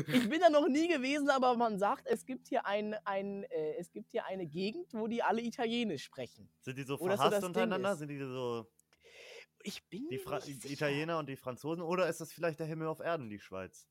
Ich 0.06 0.28
bin 0.30 0.38
da 0.40 0.48
noch 0.50 0.68
nie 0.68 0.86
gewesen, 0.86 1.28
aber 1.30 1.56
man 1.56 1.80
sagt, 1.80 2.06
es 2.06 2.24
gibt 2.24 2.46
hier 2.46 2.64
ein, 2.64 2.94
ein 3.04 3.42
äh, 3.44 3.74
es 3.76 3.90
gibt 3.90 4.12
hier 4.12 4.24
eine 4.24 4.46
Gegend, 4.46 4.94
wo 4.94 5.08
die 5.08 5.20
alle 5.20 5.42
Italienisch 5.42 6.04
sprechen. 6.04 6.48
Sind 6.60 6.78
die 6.78 6.84
so 6.84 6.96
Oder 7.00 7.16
so 7.16 7.22
verhasst 7.24 7.38
Ding 7.42 7.46
untereinander? 7.48 7.96
Sind 7.96 8.06
die 8.08 8.18
so 8.20 8.70
Ich 9.64 9.84
bin 9.88 10.06
die 10.08 10.18
Fra 10.18 10.40
sicher. 10.40 10.68
Italiener 10.70 11.18
und 11.18 11.28
die 11.28 11.34
Franzosen? 11.36 11.82
Oder 11.82 12.08
ist 12.08 12.20
das 12.20 12.32
vielleicht 12.32 12.60
der 12.60 12.68
Himmel 12.68 12.86
auf 12.86 13.00
Erden, 13.00 13.28
die 13.28 13.40
Schweiz? 13.40 13.88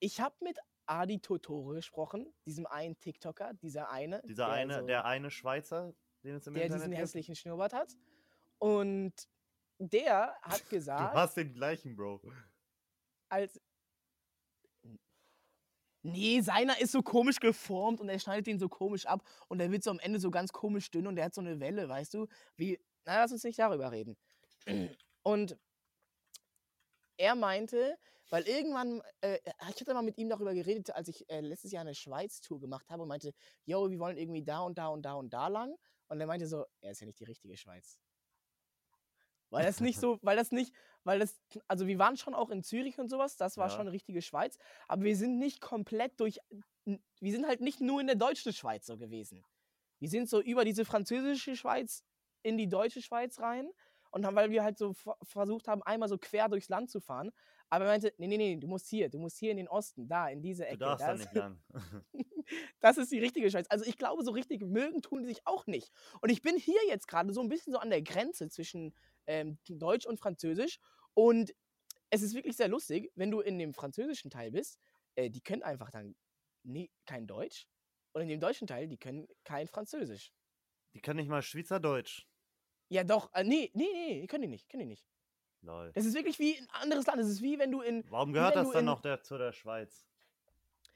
Ich 0.00 0.20
habe 0.20 0.34
mit 0.42 0.58
Adi 0.84 1.18
Totoro 1.18 1.70
gesprochen, 1.70 2.30
diesem 2.44 2.66
einen 2.66 2.98
TikToker, 3.00 3.54
dieser 3.54 3.90
eine, 3.90 4.20
Dieser 4.26 4.44
der 4.46 4.52
eine, 4.54 4.80
so- 4.80 4.86
der 4.86 5.04
eine 5.06 5.30
Schweizer, 5.30 5.94
den 6.24 6.34
es 6.36 6.46
im 6.46 6.52
der 6.54 6.64
Internet 6.64 6.82
diesen 6.82 6.90
gibt? 6.90 7.02
hässlichen 7.02 7.34
Schnurrbart 7.36 7.72
hat. 7.72 7.96
Und 8.58 9.14
der 9.78 10.36
hat 10.42 10.60
Du 10.70 10.76
gesagt, 10.76 11.14
hast 11.14 11.36
den 11.36 11.52
gleichen, 11.52 11.96
Bro. 11.96 12.20
als. 13.28 13.60
Nee, 16.02 16.40
seiner 16.40 16.80
ist 16.80 16.92
so 16.92 17.02
komisch 17.02 17.40
geformt 17.40 18.00
und 18.00 18.08
er 18.08 18.20
schneidet 18.20 18.46
den 18.46 18.60
so 18.60 18.68
komisch 18.68 19.06
ab 19.06 19.24
und 19.48 19.58
der 19.58 19.72
wird 19.72 19.82
so 19.82 19.90
am 19.90 19.98
Ende 19.98 20.20
so 20.20 20.30
ganz 20.30 20.52
komisch 20.52 20.88
dünn 20.92 21.08
und 21.08 21.16
der 21.16 21.24
hat 21.24 21.34
so 21.34 21.40
eine 21.40 21.58
Welle, 21.58 21.88
weißt 21.88 22.14
du? 22.14 22.28
Wie. 22.56 22.78
Na, 23.04 23.16
lass 23.16 23.32
uns 23.32 23.42
nicht 23.42 23.58
darüber 23.58 23.90
reden. 23.90 24.16
Und 25.22 25.58
er 27.16 27.34
meinte, 27.34 27.98
weil 28.30 28.46
irgendwann, 28.46 29.02
äh, 29.20 29.38
ich 29.70 29.80
hatte 29.80 29.94
mal 29.94 30.02
mit 30.02 30.18
ihm 30.18 30.28
darüber 30.28 30.54
geredet, 30.54 30.90
als 30.94 31.08
ich 31.08 31.28
äh, 31.30 31.40
letztes 31.40 31.72
Jahr 31.72 31.82
eine 31.82 31.94
Schweiz-Tour 31.94 32.60
gemacht 32.60 32.88
habe 32.90 33.02
und 33.02 33.08
meinte, 33.08 33.32
yo, 33.64 33.90
wir 33.90 33.98
wollen 33.98 34.16
irgendwie 34.16 34.44
da 34.44 34.60
und 34.60 34.78
da 34.78 34.88
und 34.88 35.02
da 35.02 35.14
und 35.14 35.32
da 35.32 35.48
lang. 35.48 35.76
Und 36.08 36.20
er 36.20 36.26
meinte 36.26 36.46
so, 36.46 36.64
er 36.80 36.92
ist 36.92 37.00
ja 37.00 37.06
nicht 37.06 37.20
die 37.20 37.24
richtige 37.24 37.56
Schweiz. 37.56 37.98
Weil 39.56 39.66
das 39.66 39.80
nicht 39.80 39.98
so, 39.98 40.18
weil 40.22 40.36
das 40.36 40.52
nicht, 40.52 40.72
weil 41.04 41.18
das, 41.18 41.40
also 41.68 41.86
wir 41.86 41.98
waren 41.98 42.16
schon 42.16 42.34
auch 42.34 42.50
in 42.50 42.62
Zürich 42.62 42.98
und 42.98 43.08
sowas, 43.08 43.36
das 43.36 43.56
war 43.56 43.66
Ja. 43.66 43.70
schon 43.70 43.82
eine 43.82 43.92
richtige 43.92 44.22
Schweiz, 44.22 44.58
aber 44.88 45.04
wir 45.04 45.16
sind 45.16 45.38
nicht 45.38 45.60
komplett 45.60 46.18
durch, 46.20 46.38
wir 46.84 47.32
sind 47.32 47.46
halt 47.46 47.60
nicht 47.60 47.80
nur 47.80 48.00
in 48.00 48.06
der 48.06 48.16
deutschen 48.16 48.52
Schweiz 48.52 48.86
so 48.86 48.96
gewesen. 48.96 49.44
Wir 49.98 50.08
sind 50.10 50.28
so 50.28 50.40
über 50.40 50.64
diese 50.64 50.84
französische 50.84 51.56
Schweiz 51.56 52.04
in 52.42 52.58
die 52.58 52.68
deutsche 52.68 53.00
Schweiz 53.02 53.40
rein 53.40 53.70
und 54.10 54.24
haben, 54.26 54.36
weil 54.36 54.50
wir 54.50 54.62
halt 54.62 54.78
so 54.78 54.92
ver- 54.92 55.16
versucht 55.22 55.68
haben, 55.68 55.82
einmal 55.82 56.08
so 56.08 56.18
quer 56.18 56.48
durchs 56.48 56.68
Land 56.68 56.90
zu 56.90 57.00
fahren. 57.00 57.32
Aber 57.68 57.84
er 57.86 57.90
meinte, 57.92 58.14
nee, 58.18 58.28
nee, 58.28 58.36
nee, 58.36 58.56
du 58.56 58.68
musst 58.68 58.86
hier, 58.88 59.08
du 59.08 59.18
musst 59.18 59.38
hier 59.38 59.50
in 59.50 59.56
den 59.56 59.68
Osten, 59.68 60.06
da, 60.06 60.28
in 60.28 60.40
diese 60.42 60.64
Du 60.64 60.68
Ecke. 60.70 60.78
darfst 60.78 61.06
da 61.06 61.14
nicht 61.14 61.34
lang. 61.34 61.60
das 62.80 62.98
ist 62.98 63.10
die 63.10 63.18
richtige 63.18 63.50
Schweiz. 63.50 63.66
Also 63.70 63.84
ich 63.84 63.98
glaube, 63.98 64.22
so 64.22 64.30
richtig 64.30 64.62
mögen 64.62 65.02
tun 65.02 65.22
die 65.22 65.28
sich 65.28 65.46
auch 65.46 65.66
nicht. 65.66 65.90
Und 66.20 66.30
ich 66.30 66.42
bin 66.42 66.56
hier 66.56 66.80
jetzt 66.88 67.08
gerade 67.08 67.32
so 67.32 67.40
ein 67.40 67.48
bisschen 67.48 67.72
so 67.72 67.78
an 67.78 67.90
der 67.90 68.02
Grenze 68.02 68.48
zwischen 68.48 68.94
ähm, 69.26 69.58
Deutsch 69.68 70.06
und 70.06 70.18
Französisch. 70.18 70.78
Und 71.14 71.54
es 72.10 72.22
ist 72.22 72.34
wirklich 72.34 72.56
sehr 72.56 72.68
lustig, 72.68 73.10
wenn 73.14 73.30
du 73.30 73.40
in 73.40 73.58
dem 73.58 73.74
französischen 73.74 74.30
Teil 74.30 74.50
bist, 74.50 74.78
äh, 75.16 75.30
die 75.30 75.40
können 75.40 75.62
einfach 75.62 75.90
dann 75.90 76.14
nie, 76.62 76.90
kein 77.06 77.26
Deutsch. 77.26 77.66
Und 78.12 78.22
in 78.22 78.28
dem 78.28 78.40
deutschen 78.40 78.66
Teil, 78.66 78.88
die 78.88 78.96
können 78.98 79.26
kein 79.44 79.68
Französisch. 79.68 80.32
Die 80.94 81.00
kann 81.00 81.16
nicht 81.16 81.28
mal 81.28 81.42
Schweizerdeutsch. 81.42 82.26
Ja, 82.88 83.04
doch, 83.04 83.32
äh, 83.34 83.44
nee, 83.44 83.70
nee, 83.74 83.88
nee, 83.92 84.20
die 84.22 84.26
können 84.26 84.42
die 84.42 84.48
nicht, 84.48 84.68
können 84.70 84.82
die 84.82 84.86
nicht. 84.88 85.06
Lol. 85.62 85.90
Das 85.94 86.04
ist 86.06 86.14
wirklich 86.14 86.38
wie 86.38 86.56
ein 86.56 86.68
anderes 86.70 87.06
Land. 87.06 87.20
Das 87.20 87.28
ist 87.28 87.42
wie 87.42 87.58
wenn 87.58 87.72
du 87.72 87.80
in, 87.80 88.04
Warum 88.10 88.32
gehört 88.32 88.54
das 88.56 88.70
dann 88.70 88.80
in- 88.80 88.84
noch 88.86 89.00
der, 89.00 89.22
zu 89.22 89.36
der 89.36 89.52
Schweiz? 89.52 90.06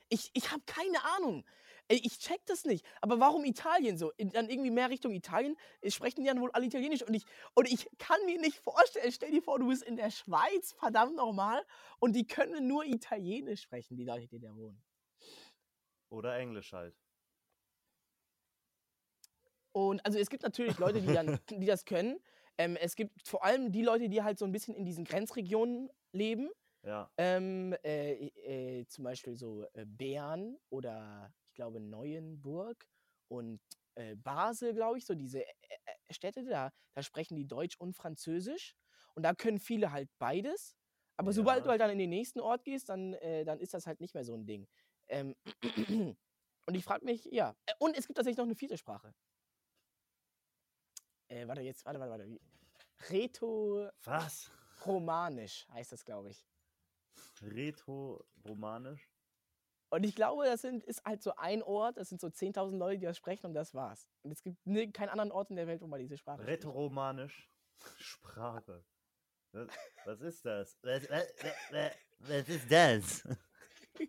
Ich, 0.08 0.30
ich 0.32 0.50
habe 0.50 0.62
keine 0.66 1.02
Ahnung. 1.16 1.44
Ich 1.92 2.20
check 2.20 2.40
das 2.46 2.64
nicht. 2.64 2.86
Aber 3.00 3.18
warum 3.18 3.44
Italien 3.44 3.98
so? 3.98 4.12
In- 4.16 4.30
Dann 4.30 4.48
irgendwie 4.48 4.70
mehr 4.70 4.90
Richtung 4.90 5.12
Italien 5.12 5.56
äh, 5.80 5.90
sprechen 5.90 6.20
die 6.22 6.28
dann 6.28 6.40
wohl 6.40 6.50
alle 6.52 6.66
Italienisch. 6.66 7.02
Und 7.02 7.14
ich, 7.14 7.24
und 7.54 7.68
ich 7.68 7.88
kann 7.98 8.24
mir 8.26 8.40
nicht 8.40 8.58
vorstellen, 8.58 9.10
stell 9.10 9.32
dir 9.32 9.42
vor, 9.42 9.58
du 9.58 9.68
bist 9.68 9.82
in 9.82 9.96
der 9.96 10.10
Schweiz, 10.10 10.72
verdammt 10.72 11.16
nochmal, 11.16 11.64
und 11.98 12.14
die 12.14 12.26
können 12.26 12.68
nur 12.68 12.84
Italienisch 12.84 13.62
sprechen, 13.62 13.96
die 13.96 14.04
Leute, 14.04 14.28
die 14.28 14.38
da 14.38 14.54
wohnen. 14.54 14.80
Oder 16.10 16.36
Englisch 16.38 16.72
halt. 16.72 16.94
Und 19.72 20.04
also 20.04 20.18
es 20.18 20.30
gibt 20.30 20.42
natürlich 20.42 20.78
Leute, 20.78 21.00
die, 21.00 21.12
dann, 21.12 21.38
die 21.50 21.66
das 21.66 21.84
können. 21.84 22.20
Ähm, 22.58 22.76
es 22.76 22.94
gibt 22.96 23.26
vor 23.26 23.44
allem 23.44 23.72
die 23.72 23.82
Leute, 23.82 24.08
die 24.08 24.22
halt 24.22 24.38
so 24.38 24.44
ein 24.44 24.52
bisschen 24.52 24.74
in 24.74 24.84
diesen 24.84 25.04
Grenzregionen 25.04 25.90
leben. 26.12 26.50
Ja. 26.82 27.10
Ähm, 27.18 27.74
äh, 27.84 28.26
äh, 28.80 28.86
zum 28.86 29.04
Beispiel 29.04 29.36
so 29.36 29.64
äh, 29.74 29.84
Bern 29.86 30.56
oder 30.70 31.32
glaube 31.60 31.78
Neuenburg 31.80 32.86
und 33.28 33.60
äh, 33.94 34.16
Basel, 34.16 34.72
glaube 34.72 34.96
ich, 34.98 35.04
so 35.04 35.14
diese 35.14 35.44
äh, 35.44 35.52
äh, 35.84 36.12
Städte, 36.14 36.42
da, 36.44 36.70
da 36.94 37.02
sprechen 37.02 37.36
die 37.36 37.46
Deutsch 37.46 37.76
und 37.78 37.92
Französisch. 37.94 38.74
Und 39.14 39.24
da 39.24 39.34
können 39.34 39.58
viele 39.58 39.92
halt 39.92 40.08
beides. 40.18 40.74
Aber 41.18 41.32
sobald 41.34 41.58
Ja. 41.58 41.64
du 41.64 41.70
halt 41.70 41.80
dann 41.82 41.90
in 41.90 41.98
den 41.98 42.08
nächsten 42.10 42.40
Ort 42.40 42.64
gehst, 42.64 42.88
dann, 42.88 43.12
äh, 43.14 43.44
dann 43.44 43.60
ist 43.60 43.74
das 43.74 43.86
halt 43.86 44.00
nicht 44.00 44.14
mehr 44.14 44.24
so 44.24 44.34
ein 44.34 44.46
Ding. 44.46 44.66
Ähm, 45.08 45.34
und 46.66 46.74
ich 46.74 46.84
frage 46.84 47.04
mich, 47.04 47.26
ja. 47.26 47.54
Äh, 47.66 47.74
Und 47.78 47.94
es 47.98 48.06
gibt 48.06 48.16
tatsächlich 48.16 48.38
noch 48.38 48.46
eine 48.46 48.54
vierte 48.54 48.78
Sprache. 48.78 49.12
Äh, 51.28 51.46
warte, 51.46 51.60
jetzt, 51.60 51.84
warte, 51.84 52.00
warte, 52.00 52.10
warte. 52.10 52.26
wie- 52.26 52.40
Was? 54.04 54.50
Rätoromanisch 54.86 55.66
heißt 55.68 55.92
das, 55.92 56.04
glaube 56.04 56.30
ich. 56.30 56.46
Retro-romanisch? 57.42 59.09
Und 59.90 60.04
ich 60.04 60.14
glaube, 60.14 60.44
das 60.44 60.62
sind, 60.62 60.84
ist 60.84 61.04
halt 61.04 61.20
so 61.22 61.34
ein 61.36 61.62
Ort, 61.64 61.96
das 61.96 62.08
sind 62.08 62.20
so 62.20 62.28
10.000 62.28 62.76
Leute, 62.76 62.98
die 62.98 63.06
das 63.06 63.16
sprechen 63.16 63.46
und 63.46 63.54
das 63.54 63.74
war's. 63.74 64.08
Und 64.22 64.30
es 64.30 64.42
gibt 64.42 64.64
ne, 64.64 64.90
keinen 64.92 65.08
anderen 65.08 65.32
Ort 65.32 65.50
in 65.50 65.56
der 65.56 65.66
Welt, 65.66 65.80
wo 65.82 65.88
man 65.88 65.98
diese 66.00 66.16
Sprache 66.16 66.42
spricht. 66.42 66.64
Retro-romanisch? 66.64 67.50
Sprache. 67.98 68.84
Was, 69.52 69.68
was 70.04 70.20
ist 70.20 70.44
das? 70.44 70.78
Was, 70.82 71.10
was, 71.10 71.92
was, 72.20 72.48
ist 72.48 72.70
das? 72.70 73.28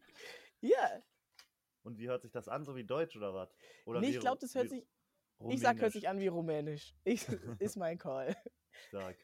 Ja, 0.63 1.01
Und 1.81 1.97
wie 1.97 2.07
hört 2.07 2.21
sich 2.21 2.31
das 2.31 2.47
an? 2.47 2.63
So 2.63 2.75
wie 2.75 2.83
Deutsch 2.83 3.17
oder 3.17 3.33
was? 3.33 3.49
Oder 3.85 3.99
nee, 3.99 4.09
ich 4.09 4.19
glaube, 4.19 4.37
das 4.39 4.53
hört 4.53 4.65
wie 4.65 4.75
sich, 4.75 4.87
ich 5.49 5.59
sag, 5.59 5.77
hört 5.77 5.77
Rumänisch? 5.77 5.93
sich 5.93 6.07
an 6.07 6.19
wie 6.19 6.27
Rumänisch. 6.27 6.93
Ich, 7.03 7.27
ist 7.57 7.77
mein 7.77 7.97
Call. 7.97 8.35
Stark. 8.89 9.17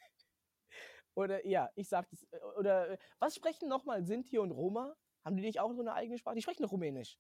Oder 1.14 1.46
ja, 1.46 1.70
ich 1.76 1.88
sag 1.88 2.10
das. 2.10 2.26
Oder 2.58 2.98
was 3.20 3.36
sprechen 3.36 3.70
nochmal 3.70 4.04
Sinti 4.04 4.40
und 4.40 4.50
Roma? 4.50 4.96
Haben 5.28 5.36
die 5.36 5.44
nicht 5.44 5.60
auch 5.60 5.74
so 5.74 5.82
eine 5.82 5.94
eigene 5.94 6.18
Sprache? 6.18 6.36
Die 6.36 6.42
sprechen 6.42 6.64
Rumänisch. 6.64 7.20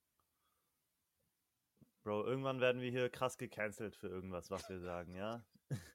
Bro, 2.03 2.23
irgendwann 2.25 2.61
werden 2.61 2.81
wir 2.81 2.89
hier 2.89 3.09
krass 3.09 3.37
gecancelt 3.37 3.97
für 3.97 4.07
irgendwas, 4.07 4.49
was 4.49 4.69
wir 4.69 4.79
sagen, 4.79 5.13
ja? 5.13 5.45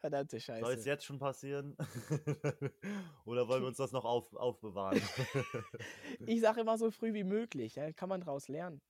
Verdammte 0.00 0.40
Soll 0.40 0.56
es 0.56 0.60
Scheiße. 0.60 0.88
jetzt 0.88 1.04
schon 1.04 1.20
passieren? 1.20 1.76
Oder 3.26 3.46
wollen 3.46 3.62
wir 3.62 3.68
uns 3.68 3.76
das 3.76 3.92
noch 3.92 4.04
auf, 4.04 4.34
aufbewahren? 4.34 5.00
Ich 6.26 6.40
sage 6.40 6.62
immer 6.62 6.78
so 6.78 6.90
früh 6.90 7.14
wie 7.14 7.22
möglich, 7.22 7.74
da 7.74 7.92
kann 7.92 8.08
man 8.08 8.20
draus 8.20 8.48
lernen. 8.48 8.82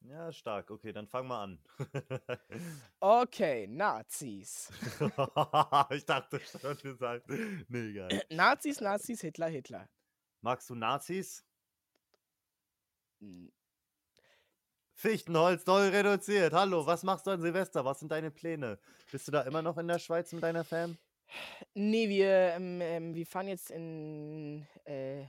Ja, 0.00 0.32
stark. 0.32 0.70
Okay, 0.70 0.94
dann 0.94 1.06
fang 1.06 1.26
mal 1.26 1.42
an. 1.42 1.62
Okay, 3.00 3.66
Nazis. 3.66 4.72
ich 5.90 6.06
dachte 6.06 6.40
schon, 6.40 6.78
du 6.78 6.94
sagst. 6.94 7.28
Nee, 7.68 7.92
geil. 7.92 8.22
Nazis, 8.30 8.80
Nazis, 8.80 9.20
Hitler, 9.20 9.48
Hitler. 9.48 9.90
Magst 10.40 10.70
du 10.70 10.74
Nazis? 10.74 11.45
Hm, 13.20 13.50
Fichtenholz, 14.94 15.64
doll 15.64 15.88
reduziert. 15.90 16.52
Hallo, 16.54 16.86
was 16.86 17.02
machst 17.02 17.26
du 17.26 17.30
an 17.30 17.40
Silvester? 17.42 17.84
Was 17.84 17.98
sind 18.00 18.10
deine 18.10 18.30
Pläne? 18.30 18.78
Bist 19.10 19.28
du 19.28 19.32
da 19.32 19.42
immer 19.42 19.62
noch 19.62 19.76
in 19.78 19.88
der 19.88 19.98
Schweiz 19.98 20.32
mit 20.32 20.42
deiner 20.42 20.64
Fam? 20.64 20.98
Nee, 21.74 22.08
wir, 22.08 22.54
ähm, 22.54 22.80
ähm, 22.80 23.14
wir 23.14 23.26
fahren 23.26 23.48
jetzt 23.48 23.70
in 23.70 24.66
äh, 24.84 25.22
äh, 25.22 25.26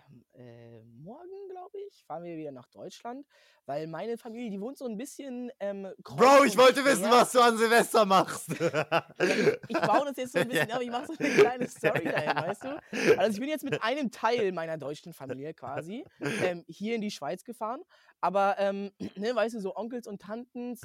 morgen, 0.97 1.49
glaube 1.49 1.77
ich, 1.89 2.03
fahren 2.05 2.23
wir 2.23 2.37
wieder 2.37 2.51
nach 2.51 2.67
Deutschland, 2.67 3.25
weil 3.65 3.87
meine 3.87 4.17
Familie, 4.17 4.49
die 4.49 4.61
wohnt 4.61 4.77
so 4.77 4.85
ein 4.85 4.97
bisschen 4.97 5.51
ähm, 5.59 5.87
Bro, 6.03 6.45
ich 6.45 6.57
wollte 6.57 6.85
wissen, 6.85 7.09
was 7.09 7.31
du 7.31 7.41
an 7.41 7.57
Silvester 7.57 8.05
machst. 8.05 8.49
Ich 8.49 9.79
baue 9.81 10.05
das 10.05 10.17
jetzt 10.17 10.33
so 10.33 10.39
ein 10.39 10.47
bisschen, 10.49 10.71
aber 10.71 10.83
ich 10.83 10.91
mache 10.91 11.07
so 11.07 11.13
eine 11.17 11.29
kleine 11.33 11.67
Story 11.67 12.05
dahin, 12.05 12.35
weißt 12.35 12.63
du? 12.63 13.17
Also 13.17 13.31
ich 13.33 13.39
bin 13.39 13.49
jetzt 13.49 13.63
mit 13.63 13.81
einem 13.83 14.11
Teil 14.11 14.51
meiner 14.51 14.77
deutschen 14.77 15.13
Familie 15.13 15.53
quasi 15.53 16.05
ähm, 16.43 16.63
hier 16.67 16.95
in 16.95 17.01
die 17.01 17.11
Schweiz 17.11 17.43
gefahren, 17.43 17.81
aber, 18.21 18.55
ähm, 18.59 18.91
ne, 19.15 19.35
weißt 19.35 19.55
du, 19.55 19.59
so 19.59 19.75
Onkels 19.75 20.07
und 20.07 20.21
Tanten, 20.21 20.79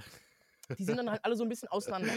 die 0.78 0.84
sind 0.84 0.96
dann 0.96 1.10
halt 1.10 1.24
alle 1.24 1.36
so 1.36 1.44
ein 1.44 1.48
bisschen 1.48 1.68
auseinander. 1.68 2.12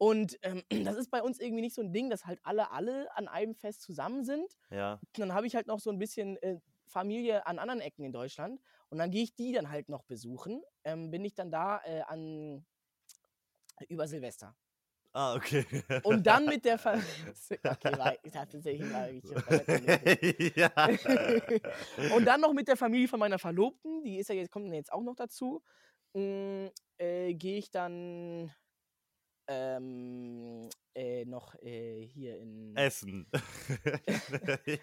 Und 0.00 0.38
ähm, 0.40 0.62
das 0.84 0.96
ist 0.96 1.10
bei 1.10 1.22
uns 1.22 1.38
irgendwie 1.38 1.60
nicht 1.60 1.74
so 1.74 1.82
ein 1.82 1.92
Ding, 1.92 2.08
dass 2.08 2.24
halt 2.24 2.40
alle, 2.42 2.70
alle 2.70 3.14
an 3.16 3.28
einem 3.28 3.54
Fest 3.54 3.82
zusammen 3.82 4.24
sind. 4.24 4.56
ja. 4.70 4.94
Und 4.94 5.18
dann 5.18 5.34
habe 5.34 5.46
ich 5.46 5.54
halt 5.54 5.66
noch 5.66 5.78
so 5.78 5.90
ein 5.90 5.98
bisschen 5.98 6.38
äh, 6.38 6.58
Familie 6.86 7.46
an 7.46 7.58
anderen 7.58 7.80
Ecken 7.80 8.04
in 8.04 8.12
Deutschland. 8.12 8.60
Und 8.88 8.98
dann 8.98 9.10
gehe 9.10 9.22
ich 9.22 9.34
die 9.34 9.52
dann 9.52 9.68
halt 9.70 9.90
noch 9.90 10.02
besuchen. 10.04 10.62
Ähm, 10.84 11.10
bin 11.10 11.22
ich 11.24 11.34
dann 11.34 11.50
da 11.50 11.82
äh, 11.84 12.00
an 12.00 12.64
über 13.88 14.08
Silvester. 14.08 14.56
Ah, 15.12 15.34
okay. 15.34 15.66
Und 16.04 16.26
dann 16.26 16.46
mit 16.46 16.64
der 16.64 16.78
Familie. 16.78 17.06
Okay, 17.64 17.98
war, 17.98 18.14
ich 18.22 18.32
tatsächlich 18.32 18.92
war 18.92 19.10
ich 19.10 19.24
ja. 20.56 20.70
Und 22.16 22.24
dann 22.24 22.40
noch 22.40 22.54
mit 22.54 22.68
der 22.68 22.76
Familie 22.76 23.08
von 23.08 23.20
meiner 23.20 23.38
Verlobten, 23.38 24.02
die 24.02 24.18
ist 24.18 24.28
ja 24.30 24.34
jetzt, 24.34 24.50
kommt 24.50 24.72
jetzt 24.72 24.92
auch 24.92 25.02
noch 25.02 25.16
dazu. 25.16 25.62
Mm, 26.14 26.68
äh, 26.96 27.34
Gehe 27.34 27.58
ich 27.58 27.70
dann 27.70 28.50
ähm, 29.50 30.68
äh, 30.94 31.24
noch 31.24 31.54
äh, 31.56 32.06
hier 32.06 32.38
in. 32.38 32.76
Essen. 32.76 33.28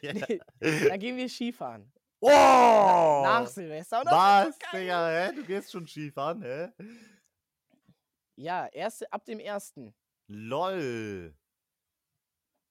ja. 0.02 0.14
dann 0.90 1.00
gehen 1.00 1.16
wir 1.16 1.30
Skifahren. 1.30 1.92
Oh! 2.20 2.30
Nach 2.30 3.48
Silvester. 3.48 4.00
Und 4.00 4.08
das 4.08 4.14
Was. 4.14 4.60
Digga, 4.74 5.10
hä? 5.10 5.36
Du 5.36 5.44
gehst 5.44 5.72
schon 5.72 5.88
Skifahren, 5.88 6.42
hä? 6.42 6.70
Ja, 8.36 8.68
erste, 8.68 9.12
ab 9.12 9.24
dem 9.26 9.40
ersten. 9.40 9.96
LOL. 10.28 11.34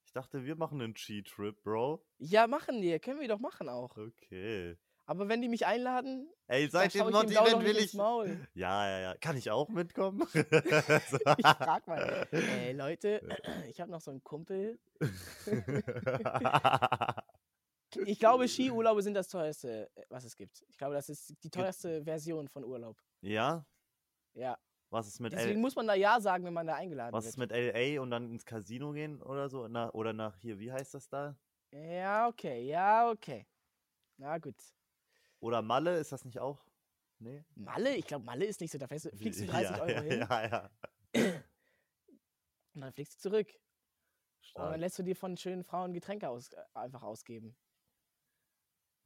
Ich 0.05 0.13
dachte, 0.13 0.45
wir 0.45 0.55
machen 0.55 0.81
einen 0.81 0.95
Ski-Trip, 0.95 1.61
Bro. 1.63 2.05
Ja, 2.19 2.47
machen 2.47 2.81
wir. 2.81 2.99
Können 2.99 3.19
wir 3.19 3.27
doch 3.27 3.39
machen 3.39 3.69
auch. 3.69 3.97
Okay. 3.97 4.77
Aber 5.09 5.29
wenn 5.29 5.41
die 5.41 5.47
mich 5.47 5.65
einladen, 5.65 6.29
Ey, 6.47 6.63
dann 6.63 6.71
seit 6.71 6.93
dem 6.93 7.09
Mod-Event 7.09 7.63
nicht 7.63 7.65
will 7.65 7.77
ich. 7.77 7.93
Maul. 7.93 8.45
Ja, 8.53 8.89
ja, 8.89 8.99
ja. 8.99 9.15
Kann 9.15 9.37
ich 9.37 9.49
auch 9.49 9.69
mitkommen? 9.69 10.27
Ich 10.33 11.47
frag 11.47 11.87
mal. 11.87 12.27
Ey, 12.31 12.73
Leute, 12.73 13.21
ich 13.69 13.79
habe 13.79 13.89
noch 13.89 14.01
so 14.01 14.11
einen 14.11 14.23
Kumpel. 14.23 14.77
Ich 18.05 18.19
glaube, 18.19 18.49
Skiurlaube 18.49 19.01
sind 19.01 19.13
das 19.13 19.29
teuerste, 19.29 19.89
äh, 19.95 20.01
was 20.09 20.25
es 20.25 20.35
gibt. 20.35 20.61
Ich 20.67 20.77
glaube, 20.77 20.93
das 20.93 21.07
ist 21.07 21.33
die 21.41 21.49
teuerste 21.49 22.03
Version 22.03 22.49
von 22.49 22.65
Urlaub. 22.65 22.97
ja? 23.21 23.65
Ja. 24.33 24.57
Was 24.89 25.07
ist 25.07 25.19
mit 25.19 25.33
Deswegen 25.33 25.55
L 25.55 25.61
muss 25.61 25.75
man 25.75 25.87
da 25.87 25.95
Ja 25.95 26.19
sagen, 26.21 26.45
wenn 26.45 26.53
man 26.53 26.67
da 26.67 26.75
eingeladen 26.75 27.11
was 27.13 27.25
wird. 27.25 27.33
ist 27.33 27.37
mit 27.37 27.51
LA 27.51 28.01
und 28.01 28.11
dann 28.11 28.29
ins 28.31 28.45
Casino 28.45 28.91
gehen 28.91 29.21
oder 29.21 29.49
so? 29.49 29.67
Na, 29.67 29.89
oder 29.93 30.13
nach 30.13 30.37
hier, 30.37 30.59
wie 30.59 30.71
heißt 30.71 30.93
das 30.93 31.09
da? 31.09 31.35
Ja, 31.71 32.27
okay, 32.27 32.61
ja, 32.65 33.09
okay. 33.09 33.47
Na 34.17 34.37
gut. 34.37 34.55
Oder 35.39 35.61
Malle, 35.61 35.97
ist 35.97 36.11
das 36.11 36.25
nicht 36.25 36.39
auch? 36.39 36.63
Nee? 37.19 37.43
Malle? 37.55 37.95
Ich 37.95 38.05
glaube, 38.05 38.25
Malle 38.25 38.45
ist 38.45 38.61
nicht 38.61 38.71
so. 38.71 38.77
Da 38.77 38.87
fährst 38.87 39.05
du, 39.05 39.09
fliegst 39.15 39.41
du 39.41 39.45
30 39.47 39.69
ja, 39.77 39.81
Euro 39.81 39.91
ja, 39.91 40.01
hin 40.01 40.19
Ja, 40.19 40.47
ja. 40.47 40.69
und 42.73 42.81
dann 42.81 42.93
fliegst 42.93 43.15
du 43.15 43.29
zurück. 43.29 43.47
Und 43.47 44.61
dann 44.61 44.67
Stark. 44.67 44.79
lässt 44.79 44.99
du 44.99 45.03
dir 45.03 45.15
von 45.15 45.35
schönen 45.37 45.63
Frauen 45.63 45.93
Getränke 45.93 46.29
aus, 46.29 46.53
äh, 46.53 46.57
einfach 46.73 47.03
ausgeben. 47.03 47.55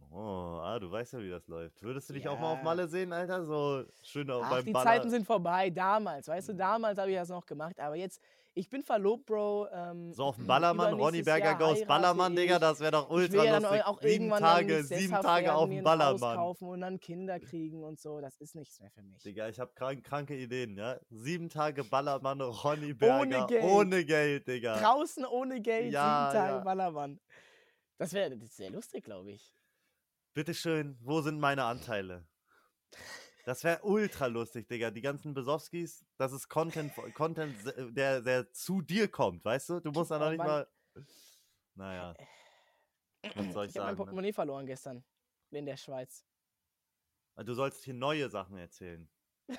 Oh, 0.10 0.60
ah, 0.62 0.78
du 0.80 0.92
weißt 0.92 1.14
ja, 1.14 1.20
wie 1.20 1.30
das 1.30 1.48
läuft. 1.48 1.82
Würdest 1.84 2.10
du 2.10 2.14
dich 2.14 2.28
auch 2.28 2.40
mal 2.40 2.52
auf 2.54 2.58
Ja. 2.58 2.64
Malle 2.64 2.88
sehen, 2.88 3.14
Alter? 3.14 3.46
So 3.46 3.86
schön 4.02 4.30
auch 4.32 4.42
Ach, 4.44 4.50
beim 4.50 4.66
die 4.66 4.72
Baller. 4.72 4.86
Zeiten 4.86 5.10
sind 5.10 5.26
vorbei, 5.26 5.70
damals. 5.70 6.28
Weißt 6.28 6.50
du, 6.50 6.54
damals 6.54 6.98
habe 6.98 7.12
ich 7.12 7.16
das 7.16 7.30
noch 7.30 7.46
gemacht. 7.46 7.80
Aber 7.80 7.96
jetzt, 7.96 8.22
ich 8.54 8.70
bin 8.70 8.84
verlobt, 8.84 9.26
Bro. 9.26 9.68
Ähm, 9.72 10.14
so 10.14 10.26
auf 10.26 10.36
dem 10.36 10.48
Ballermann, 10.48 10.94
Ronny 10.94 11.22
Berger 11.24 11.58
heirate 11.58 11.86
Ballermann, 11.86 12.36
Digga, 12.36 12.56
ich. 12.56 12.60
das 12.62 12.80
wäre 12.80 12.92
doch 12.92 13.06
Ich 13.06 13.12
ultra 13.16 13.46
dann 13.46 13.64
lustig. 13.64 13.86
auch 13.86 14.02
sieben 14.02 14.30
Tage, 14.30 14.84
sieben 14.84 15.14
Tage 15.14 15.54
auf 15.54 15.70
dem 15.70 15.84
Ballermann. 15.84 16.36
kaufen 16.38 16.68
und 16.68 16.82
dann 16.82 17.00
Kinder 17.00 17.40
kriegen 17.40 17.84
und 17.84 18.00
so. 18.00 18.20
Das 18.20 18.36
ist 18.38 18.56
nichts 18.56 18.80
mehr 18.80 18.92
für 18.92 19.02
mich. 19.04 19.22
Digga, 19.24 19.48
ich 19.50 19.60
habe 19.60 19.72
krank, 19.74 20.04
kranke 20.04 20.36
Ideen, 20.36 20.76
ja? 20.78 21.00
Sieben 21.10 21.50
Tage 21.50 21.84
Ballermann, 21.84 22.42
Ronny 22.42 22.94
Berger. 22.94 23.48
Geld. 23.48 23.64
Ohne 23.64 24.04
Geld, 24.06 24.48
Digga. 24.48 24.78
Draußen 24.80 25.26
ohne 25.26 25.62
Geld, 25.62 25.92
Ja, 25.94 26.30
sieben 26.32 26.40
Tage 26.42 26.56
ja. 26.58 26.64
Ballermann. 26.64 27.20
Das 27.98 28.14
wäre 28.14 28.38
sehr 28.48 28.70
lustig, 28.72 29.04
glaube 29.04 29.32
ich. 29.32 29.56
Bitteschön, 30.34 30.98
wo 31.02 31.22
sind 31.22 31.40
meine 31.40 31.64
Anteile? 31.66 32.26
Das 33.46 33.64
wäre 33.64 33.82
ultra 33.84 34.28
lustig, 34.28 34.68
Digga. 34.68 34.92
Die 34.92 35.02
ganzen 35.02 35.34
Besowskis, 35.34 36.06
das 36.18 36.32
ist 36.32 36.48
Content, 36.48 36.94
Content 37.16 37.56
se- 37.64 37.92
der, 37.92 38.22
der 38.22 38.52
zu 38.54 38.82
dir 38.82 39.08
kommt, 39.08 39.44
weißt 39.44 39.70
du? 39.70 39.80
Du 39.80 39.92
musst 39.92 40.12
da 40.12 40.20
noch 40.20 40.28
Oh 40.28 40.30
nicht 40.30 40.38
Mann. 40.38 40.48
mal. 40.48 40.68
Naja, 41.76 42.14
was 43.36 43.54
soll 43.54 43.66
ich 43.66 43.72
Ich 43.72 43.78
habe 43.78 43.86
mein? 43.88 43.94
Ne? 43.94 43.96
Portemonnaie 43.96 44.34
verloren 44.34 44.66
gestern 44.66 45.04
in 45.52 45.66
der 45.66 45.78
Schweiz. 45.78 46.26
Du 47.38 47.54
sollst 47.54 47.86
hier 47.86 47.94
neue 47.94 48.30
Sachen 48.30 48.58
erzählen. 48.58 49.10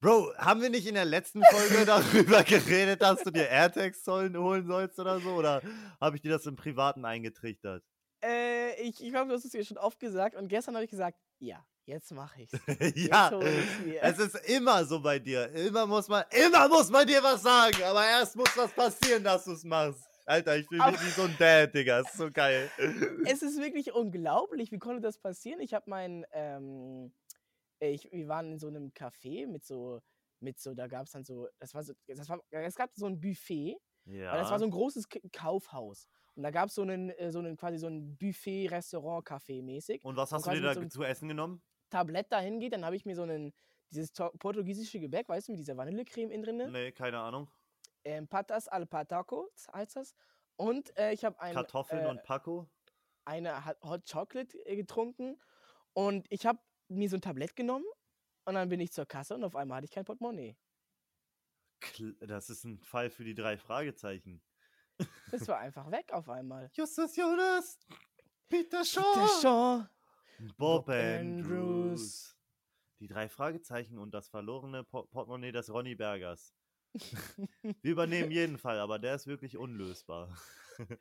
Bro, 0.00 0.34
haben 0.38 0.62
wir 0.62 0.70
nicht 0.70 0.86
in 0.86 0.94
der 0.94 1.04
letzten 1.04 1.44
Folge 1.44 1.84
darüber 1.86 2.42
geredet, 2.42 3.02
dass 3.02 3.22
du 3.22 3.30
dir 3.30 3.48
AirTags 3.48 4.02
sollen, 4.02 4.36
holen 4.36 4.66
sollst 4.66 4.98
oder 4.98 5.20
so? 5.20 5.34
Oder 5.34 5.62
habe 6.00 6.16
ich 6.16 6.22
dir 6.22 6.30
das 6.30 6.46
im 6.46 6.56
Privaten 6.56 7.04
eingetrichtert? 7.04 7.84
Äh, 8.22 8.80
ich 8.82 9.02
ich 9.02 9.10
glaube, 9.10 9.28
du 9.28 9.34
hast 9.34 9.44
es 9.44 9.52
mir 9.52 9.64
schon 9.64 9.78
oft 9.78 9.98
gesagt 9.98 10.36
und 10.36 10.48
gestern 10.48 10.74
habe 10.74 10.84
ich 10.84 10.90
gesagt, 10.90 11.18
ja, 11.38 11.64
jetzt 11.86 12.12
mache 12.12 12.42
ich's. 12.42 12.52
ja, 12.94 13.30
hol 13.30 13.42
ich's 13.42 13.84
mir. 13.84 14.02
es 14.02 14.18
ist 14.18 14.48
immer 14.48 14.84
so 14.84 15.00
bei 15.00 15.18
dir. 15.18 15.50
Immer 15.52 15.86
muss 15.86 16.08
man, 16.08 16.24
immer 16.30 16.68
muss 16.68 16.90
man 16.90 17.06
dir 17.06 17.22
was 17.22 17.42
sagen. 17.42 17.82
Aber 17.84 18.04
erst 18.06 18.36
muss 18.36 18.56
was 18.56 18.72
passieren, 18.72 19.24
dass 19.24 19.44
du 19.44 19.52
es 19.52 19.64
machst. 19.64 20.06
Alter, 20.26 20.56
ich 20.56 20.66
fühle 20.68 20.92
mich 20.92 21.00
wie 21.00 21.10
so 21.10 21.22
ein 21.22 21.36
Dad, 21.38 21.74
Digga. 21.74 22.00
Ist 22.00 22.16
so 22.16 22.30
geil. 22.30 22.70
es 23.26 23.42
ist 23.42 23.58
wirklich 23.58 23.92
unglaublich. 23.92 24.70
Wie 24.70 24.78
konnte 24.78 25.00
das 25.00 25.18
passieren? 25.18 25.60
Ich 25.60 25.74
habe 25.74 25.90
mein, 25.90 26.24
ähm, 26.32 27.12
ich, 27.80 28.08
wir 28.12 28.28
waren 28.28 28.52
in 28.52 28.58
so 28.58 28.68
einem 28.68 28.90
Café 28.90 29.46
mit 29.46 29.64
so, 29.64 30.00
mit 30.40 30.60
so, 30.60 30.74
da 30.74 30.86
gab 30.86 31.06
es 31.06 31.12
dann 31.12 31.24
so, 31.24 31.48
das 31.58 31.74
war 31.74 31.82
so, 31.82 31.94
das 32.06 32.28
war, 32.28 32.40
es 32.50 32.74
gab 32.76 32.94
so 32.94 33.06
ein 33.06 33.20
Buffet, 33.20 33.76
Ja. 34.10 34.32
weil 34.32 34.40
das 34.40 34.50
war 34.50 34.58
so 34.58 34.64
ein 34.64 34.70
großes 34.70 35.08
K 35.08 35.20
Kaufhaus. 35.32 36.08
Und 36.34 36.42
da 36.42 36.50
gab 36.50 36.68
es 36.68 36.74
so 36.74 36.82
einen, 36.82 37.10
äh, 37.10 37.30
so 37.30 37.38
einen, 37.38 37.56
quasi 37.56 37.78
so 37.78 37.86
ein 37.88 38.16
Buffet-Restaurant-Café 38.16 39.62
mäßig. 39.62 40.04
Und 40.04 40.16
was 40.16 40.32
hast 40.32 40.46
du 40.46 40.50
quasi 40.50 40.60
dir 40.62 40.66
da 40.68 40.74
so 40.74 40.86
zu 40.86 41.02
essen 41.02 41.28
genommen? 41.28 41.62
Tablett 41.90 42.30
dahin 42.32 42.60
geht, 42.60 42.72
dann 42.72 42.84
habe 42.84 42.96
ich 42.96 43.04
mir 43.04 43.16
so 43.16 43.22
einen, 43.22 43.52
dieses 43.90 44.12
portugiesische 44.12 45.00
Gebäck, 45.00 45.28
weißt 45.28 45.48
du, 45.48 45.52
mit 45.52 45.58
dieser 45.58 45.76
Vanillecreme 45.76 46.30
innen 46.30 46.42
drin. 46.44 46.70
Nee, 46.72 46.92
keine 46.92 47.18
Ahnung. 47.18 47.50
Ähm, 48.04 48.28
Patas 48.28 48.68
al 48.68 48.86
Pataco 48.86 49.50
heißt 49.74 49.96
das. 49.96 50.14
Und 50.56 50.96
äh, 50.96 51.12
ich 51.12 51.24
habe 51.24 51.38
ein, 51.40 51.54
Kartoffeln 51.54 52.04
äh, 52.04 52.08
und 52.08 52.22
Paco. 52.22 52.68
eine 53.24 53.66
Hot- 53.66 53.80
Hot 53.82 54.10
Chocolate 54.10 54.56
äh, 54.66 54.76
getrunken 54.76 55.40
und 55.92 56.26
ich 56.30 56.46
habe 56.46 56.60
mir 56.88 57.08
so 57.08 57.16
ein 57.16 57.20
Tablett 57.22 57.56
genommen 57.56 57.84
und 58.44 58.54
dann 58.54 58.68
bin 58.68 58.80
ich 58.80 58.92
zur 58.92 59.06
Kasse 59.06 59.34
und 59.34 59.44
auf 59.44 59.56
einmal 59.56 59.76
hatte 59.78 59.86
ich 59.86 59.90
kein 59.90 60.04
Portemonnaie. 60.04 60.56
Das 62.20 62.50
ist 62.50 62.64
ein 62.64 62.78
Fall 62.78 63.10
für 63.10 63.24
die 63.24 63.34
drei 63.34 63.56
Fragezeichen. 63.56 64.42
Das 65.30 65.48
war 65.48 65.58
einfach 65.58 65.90
weg 65.90 66.12
auf 66.12 66.28
einmal. 66.28 66.70
Justus 66.74 67.16
Jonas, 67.16 67.78
Peter 68.48 68.84
Shaw, 68.84 69.14
Der 69.14 69.28
Shaw. 69.40 69.88
Bob, 70.56 70.86
Bob 70.86 70.88
Andrews. 70.88 71.46
Andrews. 71.48 72.36
Die 73.00 73.06
drei 73.08 73.28
Fragezeichen 73.28 73.98
und 73.98 74.12
das 74.12 74.28
verlorene 74.28 74.84
Po- 74.84 75.04
Portemonnaie 75.04 75.52
des 75.52 75.72
Ronny 75.72 75.94
Bergers. 75.94 76.54
Wir 77.62 77.92
übernehmen 77.92 78.30
jeden 78.30 78.58
Fall, 78.58 78.78
aber 78.78 78.98
der 78.98 79.14
ist 79.14 79.26
wirklich 79.26 79.56
unlösbar. 79.56 80.36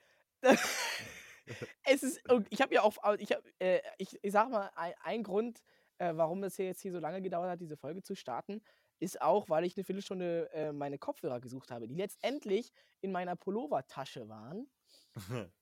es 1.84 2.04
ist, 2.04 2.22
ich 2.50 2.62
habe 2.62 2.74
ja 2.76 2.84
auch, 2.84 2.96
ich, 3.18 3.32
hab, 3.32 3.44
äh, 3.60 3.82
ich, 3.98 4.18
ich 4.22 4.32
sag 4.32 4.50
mal, 4.50 4.72
ein, 4.76 4.94
ein 5.02 5.24
Grund, 5.24 5.62
äh, 5.98 6.16
warum 6.16 6.44
es 6.44 6.56
hier 6.56 6.66
jetzt 6.66 6.82
hier 6.82 6.92
so 6.92 7.00
lange 7.00 7.22
gedauert 7.22 7.50
hat, 7.50 7.60
diese 7.62 7.76
Folge 7.78 8.02
zu 8.04 8.16
starten, 8.16 8.62
ist 9.00 9.22
auch, 9.22 9.50
weil 9.50 9.66
ich 9.66 9.76
eine 9.78 9.84
Viertelstunde 9.84 10.50
äh, 10.54 10.72
meine 10.72 10.98
Kopfhörer 10.98 11.40
gesucht 11.40 11.72
habe, 11.72 11.88
die 11.88 11.96
letztendlich 11.96 12.72
in 13.02 13.12
meiner 13.12 13.36
Pullovertasche 13.36 14.30
waren. 14.30 14.70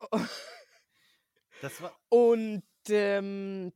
Das 1.62 1.80
war. 1.80 1.98
Und 2.08 2.64
ähm, 2.90 3.72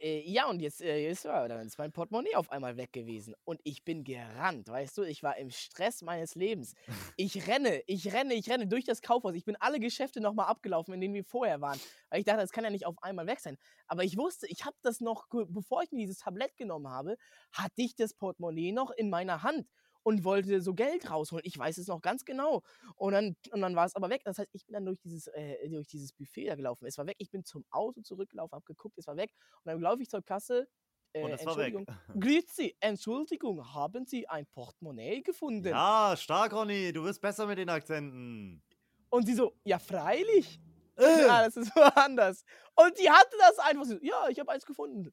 äh, 0.00 0.20
ja, 0.30 0.48
und 0.48 0.60
jetzt, 0.60 0.80
äh, 0.80 1.12
war 1.24 1.48
dann 1.48 1.66
ist 1.66 1.78
mein 1.78 1.92
Portemonnaie 1.92 2.34
auf 2.36 2.50
einmal 2.50 2.76
weg 2.76 2.92
gewesen. 2.92 3.34
Und 3.44 3.60
ich 3.64 3.84
bin 3.84 4.04
gerannt, 4.04 4.68
weißt 4.68 4.98
du? 4.98 5.02
Ich 5.02 5.22
war 5.22 5.36
im 5.36 5.50
Stress 5.50 6.02
meines 6.02 6.34
Lebens. 6.34 6.74
Ich 7.16 7.46
renne, 7.48 7.82
ich 7.86 8.12
renne, 8.12 8.34
ich 8.34 8.48
renne 8.48 8.66
durch 8.66 8.84
das 8.84 9.02
Kaufhaus. 9.02 9.34
Ich 9.34 9.44
bin 9.44 9.56
alle 9.56 9.80
Geschäfte 9.80 10.20
nochmal 10.20 10.46
abgelaufen, 10.46 10.94
in 10.94 11.00
denen 11.00 11.14
wir 11.14 11.24
vorher 11.24 11.60
waren. 11.60 11.80
Weil 12.10 12.20
ich 12.20 12.24
dachte, 12.24 12.40
das 12.40 12.52
kann 12.52 12.64
ja 12.64 12.70
nicht 12.70 12.86
auf 12.86 13.02
einmal 13.02 13.26
weg 13.26 13.40
sein. 13.40 13.58
Aber 13.86 14.04
ich 14.04 14.16
wusste, 14.16 14.46
ich 14.46 14.64
habe 14.64 14.76
das 14.82 15.00
noch, 15.00 15.26
bevor 15.30 15.82
ich 15.82 15.90
mir 15.90 15.98
dieses 15.98 16.18
Tablett 16.18 16.56
genommen 16.56 16.88
habe, 16.88 17.16
hatte 17.52 17.82
ich 17.82 17.94
das 17.94 18.14
Portemonnaie 18.14 18.72
noch 18.72 18.90
in 18.90 19.10
meiner 19.10 19.42
Hand 19.42 19.66
und 20.02 20.24
wollte 20.24 20.60
so 20.60 20.74
Geld 20.74 21.10
rausholen. 21.10 21.44
Ich 21.46 21.58
weiß 21.58 21.78
es 21.78 21.86
noch 21.88 22.00
ganz 22.00 22.24
genau. 22.24 22.62
Und 22.96 23.12
dann, 23.12 23.36
und 23.52 23.60
dann 23.60 23.76
war 23.76 23.86
es 23.86 23.94
aber 23.94 24.10
weg. 24.10 24.22
Das 24.24 24.38
heißt, 24.38 24.50
ich 24.52 24.64
bin 24.66 24.74
dann 24.74 24.84
durch 24.86 24.98
dieses, 25.00 25.26
äh, 25.28 25.68
durch 25.68 25.86
dieses 25.86 26.12
Buffet 26.12 26.46
da 26.46 26.54
gelaufen. 26.54 26.86
Es 26.86 26.98
war 26.98 27.06
weg. 27.06 27.16
Ich 27.18 27.30
bin 27.30 27.44
zum 27.44 27.64
Auto 27.70 28.00
zurückgelaufen, 28.02 28.54
habe 28.54 28.64
geguckt, 28.64 28.98
es 28.98 29.06
war 29.06 29.16
weg. 29.16 29.32
Und 29.64 29.72
dann 29.72 29.80
laufe 29.80 30.02
ich 30.02 30.08
zur 30.08 30.22
Kasse. 30.22 30.68
Äh, 31.12 31.24
Und 31.24 31.32
es 31.32 31.44
war 31.46 31.56
weg. 31.56 31.74
Entschuldigung, 31.74 32.20
Grüezi, 32.20 32.76
Entschuldigung, 32.80 33.74
haben 33.74 34.06
Sie 34.06 34.28
ein 34.28 34.46
Portemonnaie 34.46 35.22
gefunden? 35.22 35.68
Ja, 35.68 36.14
stark, 36.16 36.52
Ronny. 36.52 36.92
Du 36.92 37.04
wirst 37.04 37.20
besser 37.20 37.46
mit 37.46 37.58
den 37.58 37.68
Akzenten. 37.68 38.62
Und 39.10 39.26
sie 39.26 39.34
so, 39.34 39.54
ja, 39.64 39.78
freilich. 39.78 40.60
Äh. 40.96 41.22
Ja, 41.22 41.44
das 41.44 41.56
ist 41.56 41.74
woanders. 41.76 42.44
Und 42.74 42.98
die 42.98 43.08
hatte 43.10 43.36
das 43.38 43.58
einfach 43.58 43.84
so, 43.84 43.96
ja, 44.02 44.28
ich 44.28 44.38
habe 44.38 44.50
eins 44.52 44.66
gefunden. 44.66 45.12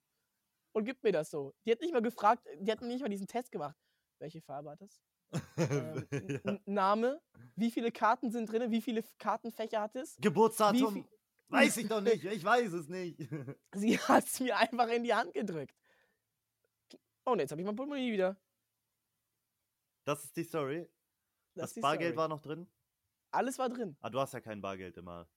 Und 0.73 0.83
gibt 0.83 1.03
mir 1.03 1.13
das 1.13 1.29
so. 1.29 1.53
Die 1.65 1.71
hat 1.71 1.79
nicht 1.79 1.93
mal 1.93 2.01
gefragt, 2.01 2.45
die 2.59 2.71
hat 2.71 2.81
nicht 2.81 3.01
mal 3.01 3.07
diesen 3.07 3.27
Test 3.27 3.51
gemacht. 3.51 3.77
Welche 4.19 4.41
Farbe 4.41 4.71
hat 4.71 4.81
das? 4.81 5.01
Ähm, 5.57 6.07
ja. 6.45 6.59
Name? 6.65 7.21
Wie 7.55 7.71
viele 7.71 7.91
Karten 7.91 8.31
sind 8.31 8.51
drin? 8.51 8.71
Wie 8.71 8.81
viele 8.81 9.03
Kartenfächer 9.19 9.81
hat 9.81 9.95
es? 9.95 10.15
Geburtsdatum. 10.17 11.07
Weiß 11.49 11.77
ich 11.77 11.87
doch 11.87 12.01
nicht. 12.01 12.23
Ich 12.23 12.43
weiß 12.43 12.73
es 12.73 12.87
nicht. 12.87 13.19
Sie 13.75 13.99
hat 13.99 14.25
es 14.25 14.39
mir 14.39 14.57
einfach 14.57 14.87
in 14.89 15.03
die 15.03 15.13
Hand 15.13 15.33
gedrückt. 15.33 15.75
Oh, 17.25 17.31
und 17.31 17.39
jetzt 17.39 17.51
habe 17.51 17.61
ich 17.61 17.65
mein 17.65 17.75
Portemonnaie 17.75 18.11
wieder. 18.11 18.37
Das 20.05 20.23
ist 20.23 20.35
die 20.37 20.43
Story. 20.43 20.87
Das, 21.55 21.69
Das, 21.69 21.73
die 21.73 21.81
Bargeld 21.81 22.09
Story. 22.13 22.17
war 22.17 22.27
noch 22.27 22.41
drin. 22.41 22.67
Alles 23.31 23.57
war 23.57 23.69
drin. 23.69 23.97
Ah, 23.99 24.09
du 24.09 24.19
hast 24.19 24.33
ja 24.33 24.39
kein 24.39 24.61
Bargeld 24.61 24.97
immer. 24.97 25.27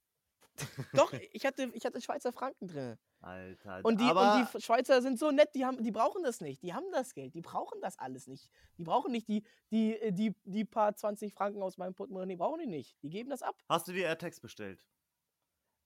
Doch, 0.92 1.12
ich 1.32 1.44
hatte, 1.46 1.70
ich 1.74 1.84
hatte 1.84 2.00
Schweizer 2.00 2.32
Franken 2.32 2.68
drin. 2.68 2.98
Alter. 3.20 3.80
Und 3.82 4.00
die, 4.00 4.04
und 4.04 4.54
die 4.54 4.62
Schweizer 4.62 5.02
sind 5.02 5.18
so 5.18 5.30
nett, 5.30 5.54
die, 5.54 5.64
haben, 5.64 5.82
die 5.82 5.90
brauchen 5.90 6.22
das 6.22 6.40
nicht. 6.40 6.62
Die 6.62 6.72
haben 6.72 6.86
das 6.92 7.14
Geld, 7.14 7.34
die 7.34 7.40
brauchen 7.40 7.80
das 7.80 7.98
alles 7.98 8.26
nicht. 8.26 8.48
Die 8.76 8.84
brauchen 8.84 9.11
nicht 9.11 9.28
die, 9.28 9.42
die, 9.70 9.96
äh, 9.96 10.12
die, 10.12 10.34
die 10.44 10.64
paar 10.64 10.94
20 10.94 11.34
Franken 11.34 11.62
aus 11.62 11.78
meinem 11.78 11.94
Portemonnaie, 11.94 12.36
brauchen 12.36 12.61
die 12.61 12.66
nicht. 12.66 12.96
Die 13.02 13.11
geben 13.11 13.30
das 13.30 13.42
ab. 13.42 13.56
hast 13.68 13.88
du 13.88 13.92
die 13.92 14.00
AirTags 14.00 14.40
bestellt? 14.40 14.86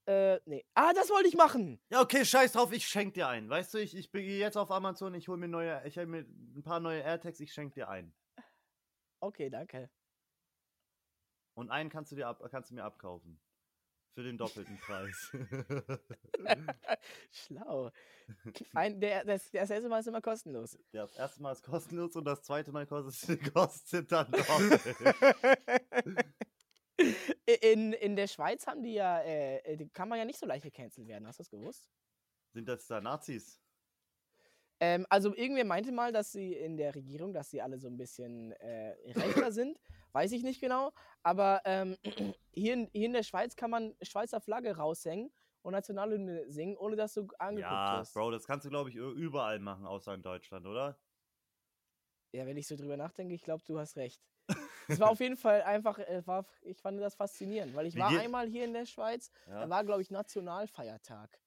Äh, 0.06 0.40
nee. 0.46 0.64
Ah, 0.74 0.92
das 0.92 1.10
wollte 1.10 1.28
ich 1.28 1.36
machen. 1.36 1.80
Ja, 1.90 2.00
okay, 2.00 2.24
scheiß 2.24 2.52
drauf, 2.52 2.72
ich 2.72 2.86
schenk 2.86 3.14
dir 3.14 3.28
ein. 3.28 3.48
Weißt 3.48 3.72
du, 3.72 3.78
ich, 3.78 3.96
ich 3.96 4.10
gehe 4.10 4.38
jetzt 4.38 4.56
auf 4.56 4.70
Amazon, 4.70 5.14
ich 5.14 5.28
hole 5.28 5.38
mir 5.38 5.48
neue, 5.48 5.80
ich 5.86 5.96
hol 5.96 6.06
mir 6.06 6.26
ein 6.56 6.62
paar 6.62 6.80
neue 6.80 7.00
AirTags, 7.00 7.40
ich 7.40 7.52
schenk 7.52 7.74
dir 7.74 7.88
ein. 7.88 8.12
Okay, 9.20 9.48
danke. 9.48 9.88
Und 11.54 11.70
einen 11.70 11.90
kannst 11.90 12.10
du 12.10 12.16
dir 12.16 12.26
ab, 12.26 12.42
kannst 12.50 12.70
du 12.70 12.74
mir 12.74 12.84
abkaufen. 12.84 13.40
Für 14.14 14.22
den 14.22 14.36
doppelten 14.36 14.76
Preis. 14.78 15.32
Schlau. 17.30 17.90
Ein, 18.74 19.00
der, 19.00 19.24
das, 19.24 19.50
das 19.50 19.70
erste 19.70 19.88
Mal 19.88 20.00
ist 20.00 20.06
immer 20.06 20.20
kostenlos. 20.20 20.78
ja, 20.92 21.02
das 21.02 21.16
erste 21.16 21.42
Mal 21.42 21.52
ist 21.52 21.62
kostenlos 21.62 22.14
und 22.16 22.24
das 22.24 22.42
zweite 22.42 22.72
Mal 22.72 22.86
kostet, 22.86 23.52
kostet 23.54 24.12
dann 24.12 24.30
doppelt. 24.30 24.80
In, 27.62 27.94
in 27.94 28.14
der 28.14 28.28
Schweiz 28.28 28.66
haben 28.66 28.82
die 28.82 28.92
ja, 28.92 29.18
äh, 29.20 29.56
äh, 29.58 29.76
die 29.76 29.88
kann 29.88 30.08
man 30.08 30.18
ja 30.18 30.24
nicht 30.24 30.38
so 30.38 30.46
leicht 30.46 30.62
gecancelt 30.62 31.08
werden. 31.08 31.26
Hast 31.26 31.40
du 31.40 31.42
das 31.42 31.50
gewusst? 31.50 31.90
Sind 32.52 32.68
das 32.68 32.86
da 32.86 33.00
Nazis? 33.00 33.60
Ähm, 34.78 35.06
also 35.08 35.34
irgendwer 35.34 35.64
meinte 35.64 35.90
mal, 35.90 36.12
dass 36.12 36.32
sie 36.32 36.52
in 36.52 36.76
der 36.76 36.94
Regierung, 36.94 37.32
dass 37.32 37.50
sie 37.50 37.60
alle 37.60 37.78
so 37.78 37.88
ein 37.88 37.96
bisschen 37.96 38.52
äh, 38.52 38.94
rechter 39.12 39.50
sind. 39.52 39.80
Weiß 40.12 40.32
ich 40.32 40.42
nicht 40.42 40.60
genau. 40.60 40.92
Aber 41.22 41.62
ähm, 41.64 41.96
hier, 42.52 42.74
in, 42.74 42.88
hier 42.92 43.06
in 43.06 43.12
der 43.12 43.22
Schweiz 43.22 43.56
kann 43.56 43.70
man 43.70 43.94
Schweizer 44.02 44.40
Flagge 44.40 44.76
raushängen 44.76 45.32
und 45.62 45.72
Nationalhymne 45.72 46.50
singen, 46.50 46.76
ohne 46.76 46.96
dass 46.96 47.14
du 47.14 47.28
angeguckt 47.38 47.70
Ja, 47.70 47.98
wirst. 48.00 48.14
Bro, 48.14 48.30
das 48.32 48.46
kannst 48.46 48.66
du, 48.66 48.70
glaube 48.70 48.90
ich, 48.90 48.96
überall 48.96 49.58
machen, 49.58 49.86
außer 49.86 50.12
in 50.14 50.22
Deutschland, 50.22 50.66
oder? 50.66 50.98
Ja, 52.32 52.46
wenn 52.46 52.56
ich 52.56 52.66
so 52.66 52.76
drüber 52.76 52.96
nachdenke, 52.96 53.34
ich 53.34 53.42
glaube, 53.42 53.62
du 53.66 53.78
hast 53.78 53.96
recht. 53.96 54.22
Es 54.88 54.98
war 54.98 55.10
auf 55.10 55.20
jeden 55.20 55.36
Fall 55.36 55.62
einfach, 55.62 55.98
äh, 55.98 56.26
war, 56.26 56.44
ich 56.62 56.80
fand 56.80 57.00
das 57.00 57.14
faszinierend, 57.14 57.74
weil 57.74 57.86
ich 57.86 57.94
Wie 57.94 58.00
war 58.00 58.10
geht- 58.10 58.20
einmal 58.20 58.48
hier 58.48 58.64
in 58.64 58.72
der 58.72 58.86
Schweiz, 58.86 59.30
Ja. 59.46 59.60
da 59.60 59.70
war, 59.70 59.84
glaube 59.84 60.02
ich, 60.02 60.10
Nationalfeiertag. 60.10 61.38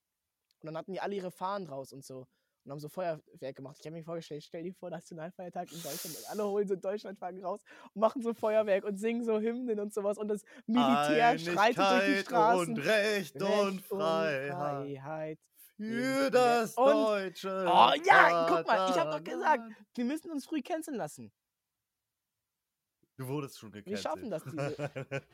Und 0.61 0.67
dann 0.67 0.77
hatten 0.77 0.93
die 0.93 1.01
alle 1.01 1.15
ihre 1.15 1.31
Fahnen 1.31 1.67
raus 1.67 1.91
und 1.91 2.03
so. 2.05 2.27
Und 2.65 2.71
haben 2.71 2.79
so 2.79 2.89
Feuerwerk 2.89 3.55
gemacht. 3.55 3.77
Ich 3.79 3.85
habe 3.85 3.95
mir 3.95 4.03
vorgestellt, 4.03 4.43
stell 4.43 4.63
dir 4.63 4.73
vor, 4.73 4.89
Nationalfeiertag 4.89 5.71
in 5.71 5.81
Deutschland. 5.83 6.17
Und 6.17 6.29
alle 6.29 6.45
holen 6.47 6.67
so 6.67 6.75
Deutschlandflaggen 6.75 7.45
raus 7.45 7.61
und 7.93 7.99
machen 8.01 8.23
so 8.23 8.33
Feuerwerk 8.33 8.83
und 8.85 8.97
singen 8.97 9.23
so 9.23 9.39
Hymnen 9.39 9.79
und 9.79 9.93
sowas. 9.93 10.17
Und 10.17 10.29
das 10.29 10.43
Militär 10.65 11.37
schreitet 11.37 11.77
durch 11.77 12.05
die 12.05 12.17
Straßen. 12.25 12.73
Und 12.73 12.79
Recht, 12.79 13.35
und 13.39 13.49
Recht 13.77 13.85
Freiheit. 13.85 14.51
Freiheit. 14.51 15.39
Für 15.77 16.31
das 16.31 16.73
und- 16.75 16.87
deutsche. 16.87 17.65
Oh 17.67 17.91
ja, 18.03 18.47
guck 18.49 18.65
mal, 18.65 18.89
ich 18.89 18.97
habe 18.97 19.11
doch 19.11 19.23
gesagt, 19.23 19.63
wir 19.93 20.05
müssen 20.05 20.31
uns 20.31 20.45
früh 20.45 20.61
canceln 20.63 20.97
lassen. 20.97 21.31
Du 23.17 23.27
wurdest 23.27 23.59
schon 23.59 23.71
gecancelt. 23.71 24.01
schaffen 24.01 24.29
das, 24.31 24.43
diese- 24.43 25.21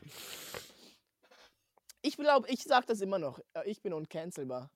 Ich 2.02 2.16
glaube, 2.16 2.48
ich 2.48 2.62
sag 2.64 2.84
das 2.86 3.00
immer 3.00 3.18
noch. 3.18 3.38
äh, 3.54 3.62
Ich 3.70 3.80
bin 3.80 3.92
uncancelbar. 3.92 4.70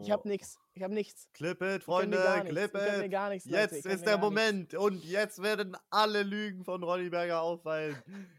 Ich 0.00 0.10
habe 0.10 0.22
Oh. 0.24 0.28
nichts. 0.28 0.58
Ich 0.74 0.82
habe 0.82 0.94
nichts. 0.94 1.28
Clip 1.34 1.60
it, 1.62 1.84
Freunde, 1.84 2.16
clip. 2.48 2.74
Ihr 2.74 3.36
Jetzt 3.44 3.84
ist 3.84 4.06
der. 4.06 4.16
Moment 4.16 4.74
und 4.74 5.04
jetzt 5.04 5.42
werden 5.42 5.76
alle 5.90 6.22
Lügen 6.22 6.64
von 6.64 6.82
Ronny 6.82 7.10
Berger 7.10 7.42
auffallen. 7.42 7.96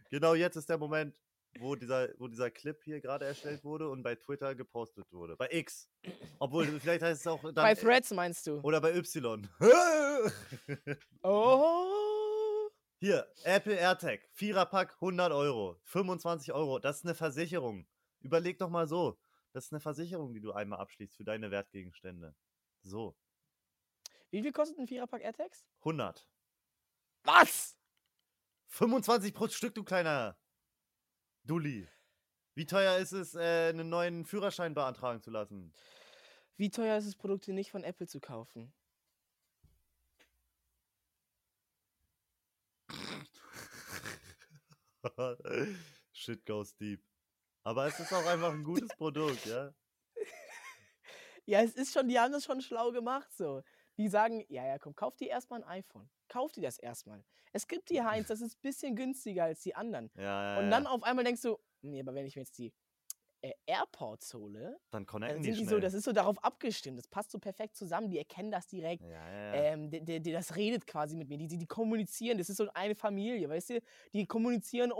genau 0.09 0.33
jetzt 0.33 0.55
ist 0.55 0.67
der 0.69 0.79
Moment, 0.79 1.15
wo 1.59 1.75
dieser, 1.75 2.09
wo 2.17 2.27
dieser 2.27 2.49
Clip 2.49 2.81
hier 2.83 2.99
gerade 3.01 3.25
erstellt 3.25 3.63
wurde 3.63 3.87
und 3.89 4.01
bei 4.01 4.15
Twitter 4.15 4.55
gepostet 4.55 5.05
wurde. 5.11 5.35
Bei 5.35 5.47
X. 5.51 5.87
Obwohl, 6.39 6.65
vielleicht 6.79 7.03
heißt 7.03 7.21
es 7.21 7.27
auch 7.27 7.41
dann. 7.43 7.53
Bei 7.53 7.75
Threads 7.75 8.09
meinst 8.11 8.47
du? 8.47 8.59
Oder 8.61 8.81
bei 8.81 8.95
Y. 8.95 9.47
Oh. 11.23 12.69
Hier, 12.99 13.27
Apple 13.43 13.75
AirTag, 13.75 14.21
Viererpack, 14.31 14.93
100 15.01 15.31
Euro, 15.33 15.77
25 15.83 16.53
Euro, 16.53 16.79
das 16.79 16.97
ist 16.99 17.05
eine 17.05 17.15
Versicherung. 17.15 17.85
Überleg 18.21 18.57
doch 18.59 18.69
mal 18.69 18.87
so, 18.87 19.17
das 19.53 19.65
ist 19.65 19.71
eine 19.73 19.79
Versicherung, 19.79 20.33
die 20.33 20.41
du 20.41 20.51
einmal 20.51 20.79
abschließt 20.79 21.15
für 21.15 21.23
deine 21.23 21.51
Wertgegenstände. 21.51 22.35
So, 22.81 23.15
Wie 24.31 24.41
viel 24.41 24.51
kostet 24.51 24.79
ein 24.79 24.87
Viererpack 24.87 25.21
AirTags? 25.21 25.63
100. 25.79 26.27
Was? 27.23 27.77
25 28.67 29.33
pro 29.33 29.47
Stück, 29.47 29.75
du 29.75 29.83
kleiner 29.83 30.37
Dulli. 31.43 31.87
Wie 32.55 32.65
teuer 32.65 32.97
ist 32.97 33.11
es, 33.13 33.35
äh, 33.35 33.69
einen 33.69 33.89
neuen 33.89 34.25
Führerschein 34.25 34.73
beantragen 34.73 35.21
zu 35.21 35.29
lassen? 35.31 35.73
Wie 36.57 36.69
teuer 36.71 36.97
ist 36.97 37.05
es, 37.05 37.15
Produkte 37.15 37.53
nicht 37.53 37.71
von 37.71 37.83
Apple 37.83 38.07
zu 38.07 38.19
kaufen? 38.19 38.73
Shit 46.13 46.45
goes 46.45 46.75
deep. 46.75 47.12
Aber 47.63 47.87
es 47.87 47.99
ist 47.99 48.13
auch 48.13 48.25
einfach 48.25 48.51
ein 48.51 48.63
gutes 48.63 48.89
Produkt, 48.95 49.45
ja? 49.45 49.73
Ja, 51.45 51.61
es 51.61 51.73
ist 51.73 51.93
schon, 51.93 52.07
die 52.07 52.19
haben 52.19 52.31
das 52.31 52.45
schon 52.45 52.61
schlau 52.61 52.91
gemacht 52.91 53.31
so. 53.33 53.61
Die 53.97 54.07
sagen, 54.07 54.45
ja, 54.49 54.65
ja, 54.65 54.79
komm, 54.79 54.95
kauf 54.95 55.15
dir 55.17 55.29
erstmal 55.29 55.61
ein 55.63 55.69
iPhone. 55.69 56.09
Kauf 56.27 56.51
dir 56.51 56.61
das 56.61 56.79
erstmal. 56.79 57.23
Es 57.51 57.67
gibt 57.67 57.89
hier 57.89 58.07
eins, 58.07 58.27
das 58.27 58.41
ist 58.41 58.57
ein 58.57 58.61
bisschen 58.61 58.95
günstiger 58.95 59.43
als 59.43 59.61
die 59.61 59.75
anderen. 59.75 60.09
Ja, 60.15 60.55
ja, 60.55 60.59
Und 60.59 60.71
dann 60.71 60.85
ja. 60.85 60.89
auf 60.89 61.03
einmal 61.03 61.23
denkst 61.23 61.41
du, 61.41 61.59
nee, 61.81 61.99
aber 61.99 62.15
wenn 62.15 62.25
ich 62.25 62.35
mir 62.35 62.41
jetzt 62.41 62.57
die 62.57 62.73
äh, 63.41 63.51
AirPods 63.65 64.33
hole, 64.33 64.79
dann 64.89 65.01
dann 65.01 65.05
connecten 65.05 65.43
sind 65.43 65.53
die 65.53 65.59
die 65.59 65.67
so, 65.67 65.79
das 65.79 65.93
ist 65.93 66.05
so 66.05 66.13
darauf 66.13 66.41
abgestimmt. 66.43 66.97
Das 66.97 67.07
passt 67.07 67.29
so 67.29 67.37
perfekt 67.39 67.75
zusammen. 67.75 68.09
Die 68.09 68.17
erkennen 68.17 68.49
das 68.49 68.65
direkt. 68.67 69.03
ja, 69.03 69.09
ja, 69.09 69.29
ja. 69.29 69.53
Ähm, 69.53 69.91
die, 69.91 70.03
die, 70.03 70.21
die, 70.21 70.31
das 70.31 70.55
redet 70.55 70.87
quasi 70.87 71.15
mit 71.15 71.27
mir. 71.27 71.37
Die, 71.37 71.47
die, 71.47 71.57
die 71.57 71.67
kommunizieren. 71.67 72.37
Das 72.37 72.49
ist 72.49 72.57
so 72.57 72.69
eine 72.73 72.95
Familie, 72.95 73.49
weißt 73.49 73.71
du? 73.71 73.81
Die 74.13 74.25
kommunizieren 74.25 74.93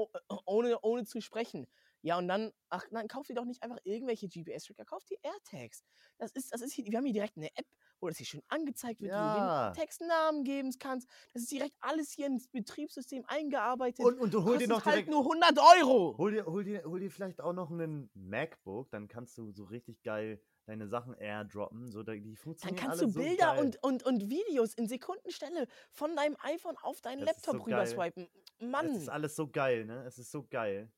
ohne, 0.45 0.78
ohne 0.82 1.05
zu 1.05 1.22
sprechen. 1.22 1.66
Ja, 2.06 2.18
und 2.18 2.28
dann, 2.28 2.51
ach, 2.70 2.86
dann 2.91 3.08
kauf 3.08 3.28
dir 3.28 3.34
doch 3.34 3.45
nicht 3.45 3.64
einfach 3.64 3.78
irgendwelche 3.86 4.28
GPS-Tracker, 4.28 4.84
kauf 4.84 5.06
die 5.06 5.18
AirTags. 5.24 5.84
Das 6.18 6.32
ist, 6.32 6.54
das 6.54 6.60
ist 6.62 6.74
hier, 6.74 6.86
wir 6.86 6.97
haben 6.97 7.06
hier 7.06 7.14
direkt 7.14 7.38
eine 7.38 7.47
App, 7.56 7.66
wo 8.01 8.10
das 8.10 8.18
hier 8.18 8.26
schön 8.26 8.43
angezeigt 8.49 8.99
wird, 8.99 9.12
Ja. 9.14 9.34
wo 9.36 9.39
du 9.39 9.66
den 9.80 9.82
Textnamen 9.82 10.43
geben 10.43 10.72
kannst. 10.80 11.08
Das 11.32 11.43
ist 11.43 11.51
direkt 11.51 11.76
alles 11.80 12.12
hier 12.12 12.28
ins 12.28 12.49
Betriebssystem 12.49 13.24
eingearbeitet. 13.28 14.04
und, 14.06 14.20
und 14.20 14.34
du 14.34 14.43
hol 14.43 14.58
dir 14.58 14.68
Kostet 14.68 14.70
noch 14.70 14.86
halt 14.86 14.95
direkt. 14.95 15.10
nur 15.12 15.22
100 15.22 15.58
Euro. 15.80 16.18
Hol 16.18 16.32
dir, 16.34 16.45
hol, 16.45 16.64
dir, 16.66 16.84
hol 16.84 16.99
dir 16.99 17.10
vielleicht 17.10 17.39
auch 17.39 17.54
noch 17.54 17.72
einen 17.72 18.10
MacBook, 18.16 18.89
dann 18.91 19.08
kannst 19.08 19.38
du 19.38 19.51
so 19.54 19.64
richtig 19.64 20.04
geil 20.04 20.41
deine 20.66 20.89
Sachen 20.89 21.14
airdroppen. 21.18 21.89
So, 21.89 22.04
die 22.04 22.20
Dann 22.22 22.36
funktionieren 22.36 22.78
kannst 22.82 22.99
alle 23.01 23.08
du 23.08 23.14
so 23.14 23.20
Bilder 23.22 23.56
geil. 23.56 23.60
und, 23.64 23.82
und, 23.84 24.04
und 24.06 24.30
Videos 24.30 24.74
in 24.74 24.88
Sekundenstelle 24.89 25.68
von 25.91 26.16
deinem 26.18 26.36
iPhone 26.41 26.76
auf 26.82 26.99
deinen 26.99 27.26
Das 27.26 27.41
so 27.41 27.51
Laptop 27.54 27.66
geil. 27.70 27.76
rüberswipen. 27.80 28.28
Mann. 28.60 28.88
Es 28.89 29.04
ist 29.04 29.10
alles 29.10 29.36
so 29.38 29.47
geil, 29.49 29.86
ne? 29.86 30.04
Es 30.06 30.18
ist 30.18 30.32
so 30.32 30.43
geil. 30.49 30.91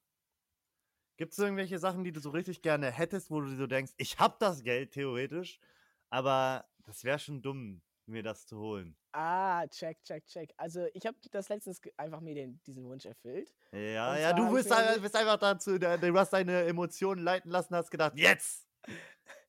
Gibt 1.17 1.31
es 1.33 1.39
irgendwelche 1.39 1.79
Sachen, 1.79 2.03
die 2.03 2.11
du 2.11 2.19
so 2.19 2.29
richtig 2.29 2.61
gerne 2.61 2.91
hättest, 2.91 3.31
wo 3.31 3.39
du 3.41 3.49
dir 3.49 3.55
so 3.55 3.67
denkst, 3.67 3.93
ich 3.97 4.19
hab 4.19 4.39
das 4.39 4.63
Geld 4.63 4.91
theoretisch, 4.91 5.59
aber 6.09 6.65
das 6.85 7.03
wäre 7.03 7.19
schon 7.19 7.41
dumm, 7.41 7.81
mir 8.05 8.21
das 8.21 8.45
zu 8.45 8.59
holen. 8.59 8.95
Ah, 9.13 9.65
check, 9.67 10.03
check, 10.03 10.25
check. 10.25 10.53
Also 10.57 10.87
ich 10.93 11.05
habe 11.05 11.17
das 11.31 11.47
letztens 11.47 11.81
einfach 11.95 12.19
mir 12.19 12.35
den, 12.35 12.61
diesen 12.67 12.83
Wunsch 12.85 13.05
erfüllt. 13.05 13.53
Ja, 13.71 14.17
ja, 14.17 14.33
du 14.33 14.53
bist, 14.53 14.71
ein- 14.71 15.01
bist 15.01 15.15
einfach 15.15 15.37
dazu, 15.37 15.79
du 15.79 16.13
hast 16.19 16.33
deine 16.33 16.65
Emotionen 16.65 17.23
leiten 17.23 17.49
lassen, 17.49 17.75
hast 17.75 17.91
gedacht, 17.91 18.13
jetzt! 18.15 18.67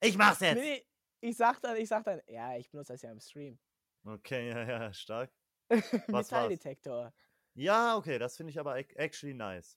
Ich 0.00 0.16
mach's 0.16 0.40
jetzt! 0.40 0.62
Nee, 0.62 0.86
ich 1.20 1.36
sag 1.36 1.60
dann, 1.60 1.76
ich 1.76 1.88
sag 1.88 2.04
dann, 2.04 2.20
ja, 2.28 2.56
ich 2.56 2.70
benutze 2.70 2.92
das 2.92 3.02
ja 3.02 3.10
im 3.10 3.20
Stream. 3.20 3.58
Okay, 4.04 4.50
ja, 4.50 4.62
ja, 4.62 4.92
stark. 4.92 5.32
Metalldetektor. 6.08 7.12
Ja, 7.54 7.96
okay, 7.96 8.18
das 8.18 8.36
finde 8.36 8.50
ich 8.50 8.60
aber 8.60 8.74
ac- 8.74 8.94
actually 8.96 9.34
nice. 9.34 9.76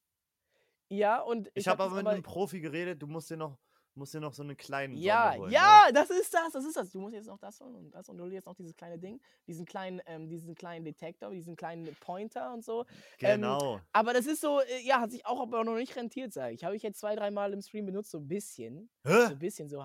Ja, 0.89 1.21
und 1.21 1.47
Ich, 1.49 1.61
ich, 1.61 1.67
habe 1.67 1.83
hab 1.83 1.91
aber 1.91 2.01
mit 2.01 2.07
einem 2.07 2.23
Profi 2.23 2.59
geredet, 2.61 3.01
du 3.01 3.07
musst 3.07 3.29
dir 3.29 3.37
noch, 3.37 3.57
musst 3.95 4.13
dir 4.13 4.19
noch 4.19 4.33
so 4.33 4.43
einen 4.43 4.57
kleinen 4.57 4.95
Ja, 4.97 5.35
holen, 5.35 5.51
ja, 5.51 5.85
Ne? 5.87 5.93
das 5.93 6.09
ist 6.09 6.33
das, 6.33 6.51
das 6.53 6.65
ist 6.65 6.75
das. 6.77 6.91
Du 6.91 6.99
musst 6.99 7.13
jetzt 7.13 7.27
noch 7.27 7.37
das 7.37 7.59
holen 7.59 7.75
und 7.75 7.91
das 7.91 8.09
und 8.09 8.17
du 8.17 8.23
holst 8.23 8.33
jetzt 8.33 8.45
noch 8.45 8.55
dieses 8.55 8.75
kleine 8.75 8.97
Ding, 8.97 9.21
diesen 9.47 9.65
kleinen, 9.65 10.01
ähm, 10.05 10.27
diesen 10.29 10.55
kleinen 10.55 10.85
Detektor, 10.85 11.29
diesen 11.31 11.55
kleinen 11.55 11.95
Pointer 11.97 12.53
und 12.53 12.63
so. 12.65 12.85
Ähm, 13.21 13.41
Genau. 13.41 13.81
Aber 13.91 14.13
das 14.13 14.25
ist 14.25 14.41
so, 14.41 14.61
äh, 14.61 14.79
ja, 14.81 14.99
hat 15.01 15.11
sich 15.11 15.25
auch 15.25 15.39
aber 15.41 15.63
noch 15.63 15.75
nicht 15.75 15.95
rentiert, 15.95 16.33
sage 16.33 16.53
ich. 16.55 16.63
Habe 16.63 16.75
ich 16.75 16.83
jetzt 16.83 16.99
zwei, 16.99 17.15
dreimal 17.15 17.53
im 17.53 17.61
Stream 17.61 17.85
benutzt, 17.85 18.11
so 18.11 18.17
ein 18.19 18.27
bisschen. 18.27 18.89
So 19.05 19.09
Hä? 19.09 19.25
ein 19.33 19.39
bisschen, 19.39 19.69
so 19.69 19.83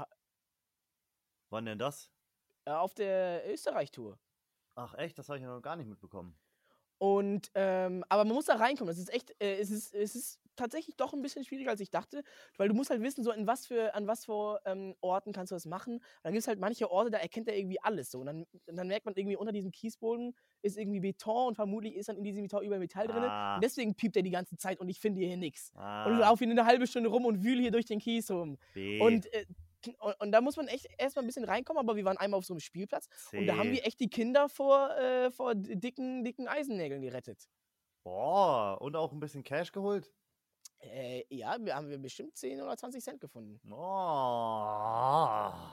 Wann 1.51 1.65
denn 1.67 1.79
das? 1.79 2.11
äh, 2.67 2.71
auf 2.73 2.95
der 2.95 3.43
Österreich-Tour. 3.51 4.19
Ach 4.77 4.95
echt, 4.95 5.19
das 5.19 5.29
habe 5.29 5.39
ich 5.39 5.45
noch 5.45 5.61
gar 5.61 5.77
nicht 5.77 5.89
mitbekommen. 5.89 6.39
Und, 6.99 7.51
ähm, 7.55 8.05
aber 8.09 8.25
man 8.25 8.35
muss 8.35 8.47
da 8.47 8.55
reinkommen. 8.57 8.89
Das 8.89 8.99
ist 8.99 9.13
echt, 9.13 9.31
äh, 9.43 9.59
es, 9.59 9.71
ist, 9.71 9.93
es 9.95 10.15
ist 10.15 10.41
tatsächlich 10.57 10.97
doch 10.97 11.13
ein 11.13 11.23
bisschen 11.23 11.45
schwieriger, 11.45 11.71
als 11.71 11.81
ich 11.81 11.91
dachte, 11.91 12.23
weil 12.57 12.69
du 12.69 12.75
musst 12.75 12.91
halt 12.91 13.03
wissen, 13.03 13.23
so 13.25 13.33
in 13.33 13.47
was 13.47 13.67
für, 13.67 13.95
an 13.95 14.07
was 14.07 14.25
für 14.25 14.61
ähm, 14.65 14.95
Orten 15.01 15.33
kannst 15.33 15.51
du 15.53 15.57
das 15.57 15.67
machen. 15.67 15.95
Und 15.95 16.03
dann 16.23 16.33
gibt 16.33 16.43
es 16.43 16.49
halt 16.49 16.59
manche 16.59 16.91
Orte, 16.91 17.11
da 17.11 17.19
erkennt 17.19 17.49
er 17.49 17.57
irgendwie 17.57 17.81
alles 17.81 18.11
so. 18.11 18.21
Und 18.21 18.27
dann, 18.27 18.47
dann 18.67 18.89
merkt 18.89 19.07
man 19.07 19.15
irgendwie, 19.17 19.37
unter 19.37 19.53
diesem 19.53 19.71
Kiesboden 19.71 20.35
ist 20.63 20.79
irgendwie 20.79 21.01
Beton 21.01 21.49
und 21.49 21.55
vermutlich 21.55 21.95
ist 21.95 22.09
dann 22.09 22.17
in 22.17 22.25
diesem 22.25 22.43
Beton 22.45 22.63
überall 22.65 22.81
Metall 22.81 23.07
drin. 23.07 23.23
Ah. 23.25 23.57
Und 23.57 23.65
deswegen 23.65 23.95
piept 23.95 24.17
er 24.17 24.23
die 24.23 24.31
ganze 24.31 24.57
Zeit 24.57 24.81
und 24.81 24.89
ich 24.89 25.01
finde 25.01 25.21
hier 25.21 25.37
nichts. 25.37 25.73
Ah, 25.75 26.07
Und 26.07 26.15
ich 26.15 26.19
laufe 26.21 26.45
hier 26.45 26.51
eine 26.51 26.67
halbe 26.67 26.87
Stunde 26.87 27.09
rum 27.11 27.25
und 27.25 27.43
wühle 27.45 27.61
hier 27.61 27.71
durch 27.71 27.85
den 27.87 27.99
Kies 27.99 28.31
rum. 28.31 28.59
B, 28.73 29.01
Und, 29.01 29.33
äh, 29.33 29.45
und, 30.01 30.19
und 30.21 30.33
da 30.33 30.41
muss 30.41 30.57
man 30.57 30.67
echt 30.69 30.87
erstmal 30.99 31.25
ein 31.25 31.27
bisschen 31.27 31.45
reinkommen, 31.45 31.79
aber 31.79 31.95
wir 31.97 32.05
waren 32.05 32.17
einmal 32.17 32.39
auf 32.39 32.47
so 32.47 32.55
einem 32.55 32.61
Spielplatz 32.61 33.07
und 33.33 33.47
da 33.47 33.57
haben 33.57 33.71
wir 33.71 33.85
echt 33.87 34.01
die 34.01 34.09
Kinder 34.09 34.49
vor, 34.49 34.91
äh, 34.97 35.31
vor 35.31 35.55
dicken, 35.55 36.25
dicken 36.25 36.49
Eisennägeln 36.49 37.03
gerettet. 37.03 37.49
Boah, 38.03 38.81
und 38.81 38.97
auch 38.97 39.13
ein 39.13 39.21
bisschen 39.21 39.43
Cash 39.45 39.73
geholt? 39.73 40.11
Äh, 40.93 41.24
ja, 41.30 41.57
wir 41.61 41.74
haben 41.74 41.89
wir 41.89 41.99
bestimmt 41.99 42.37
10 42.37 42.61
oder 42.61 42.76
20 42.76 43.03
Cent 43.03 43.20
gefunden. 43.20 43.61
Oh. 43.70 43.76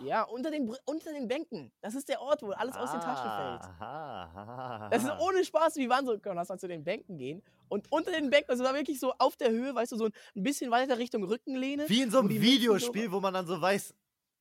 Ja, 0.06 0.24
unter 0.30 0.52
den, 0.52 0.74
unter 0.86 1.12
den 1.12 1.28
Bänken. 1.28 1.72
Das 1.82 1.96
ist 1.96 2.08
der 2.10 2.22
Ort, 2.22 2.42
wo 2.42 2.52
alles 2.52 2.76
aus 2.76 2.92
den 2.92 3.02
Taschen 3.02 3.30
fällt. 3.30 3.62
Aha, 3.62 4.24
aha, 4.34 4.90
Das 4.90 5.04
ist 5.04 5.12
ohne 5.20 5.44
Spaß. 5.44 5.76
Wir 5.76 5.90
waren 5.90 6.06
so, 6.06 6.18
komm, 6.20 6.36
lass 6.36 6.50
mal 6.50 6.58
zu 6.58 6.68
den 6.68 6.84
Bänken 6.84 7.18
gehen. 7.18 7.44
Und 7.68 7.92
unter 7.92 8.12
den 8.12 8.30
Bänken, 8.30 8.52
also 8.52 8.64
war 8.64 8.74
wirklich 8.74 9.00
so 9.00 9.14
auf 9.18 9.36
der 9.36 9.50
Höhe, 9.52 9.74
weißt 9.76 9.92
du, 9.92 9.98
so 9.98 10.06
ein 10.06 10.44
bisschen 10.44 10.72
weiter 10.72 10.98
Richtung 10.98 11.24
Rückenlehne. 11.24 11.88
Wie 11.90 12.02
in 12.02 12.12
so 12.12 12.20
einem 12.20 12.28
Münzen 12.30 12.44
so- 12.44 12.52
Videospiel, 12.52 13.12
wo 13.12 13.20
man 13.20 13.34
dann 13.34 13.48
so 13.48 13.60
weiß, 13.62 13.94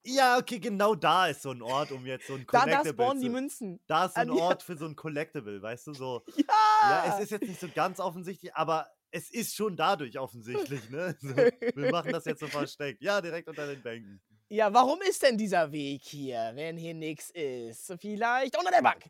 ja, 0.06 0.38
okay, 0.38 0.58
genau 0.58 0.94
da 0.94 1.26
ist 1.26 1.42
so 1.42 1.50
ein 1.50 1.60
Ort, 1.60 1.92
um 1.92 2.06
jetzt 2.06 2.26
so 2.26 2.34
ein 2.34 2.46
Da, 2.50 2.60
Collectible 2.62 2.92
da 2.96 3.02
spawnen 3.04 3.20
die 3.20 3.26
zu... 3.26 3.32
Münzen. 3.32 3.80
Da 3.86 4.06
ist 4.06 4.14
so 4.14 4.20
ein. 4.20 4.30
Ort 4.30 4.62
für 4.62 4.76
so 4.76 4.86
ein 4.86 4.96
Collectible, 4.96 5.60
weißt 5.60 5.88
du, 5.88 5.94
so... 5.94 6.22
Ja! 6.36 6.44
Ja, 6.90 7.14
es 7.16 7.24
ist 7.24 7.30
jetzt 7.32 7.46
nicht 7.46 7.60
so 7.60 7.68
ganz 7.74 8.00
offensichtlich, 8.00 8.54
aber 8.54 8.86
es 9.10 9.30
ist 9.30 9.54
schon 9.54 9.76
dadurch 9.76 10.18
offensichtlich, 10.18 10.88
ne? 10.90 11.16
So, 11.20 11.36
wir 11.36 11.90
machen 11.90 12.12
das 12.12 12.24
jetzt 12.24 12.40
so 12.40 12.46
versteckt. 12.46 13.02
Ja, 13.02 13.20
direkt 13.20 13.48
unter 13.48 13.66
den 13.66 13.82
Bänken. 13.82 14.20
Ja, 14.48 14.72
warum 14.74 15.00
ist 15.02 15.22
denn 15.22 15.38
dieser 15.38 15.70
Weg 15.70 16.02
hier, 16.02 16.50
wenn 16.54 16.76
hier 16.76 16.94
nichts 16.94 17.30
ist? 17.30 17.94
Vielleicht 18.00 18.56
unter 18.58 18.72
der 18.72 18.82
Bank. 18.82 19.04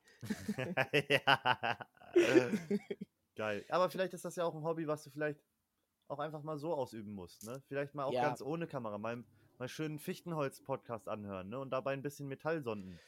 ja. 1.08 1.78
Geil. 3.36 3.64
Aber 3.70 3.88
vielleicht 3.88 4.12
ist 4.12 4.24
das 4.24 4.36
ja 4.36 4.44
auch 4.44 4.54
ein 4.54 4.64
Hobby, 4.64 4.86
was 4.86 5.02
du 5.04 5.10
vielleicht 5.10 5.40
auch 6.08 6.18
einfach 6.18 6.42
mal 6.42 6.58
so 6.58 6.74
ausüben 6.74 7.14
musst, 7.14 7.44
ne? 7.44 7.62
Vielleicht 7.68 7.94
mal 7.94 8.04
auch 8.04 8.12
Ja. 8.12 8.22
ganz 8.22 8.42
ohne 8.42 8.66
Kamera, 8.66 8.98
mal, 8.98 9.24
mal 9.58 9.68
schön 9.68 9.98
Fichtenholz-Podcast 9.98 11.08
anhören, 11.08 11.48
ne? 11.48 11.58
Und 11.58 11.70
dabei 11.70 11.92
ein 11.92 12.02
bisschen 12.02 12.28
Metallsonden. 12.28 12.98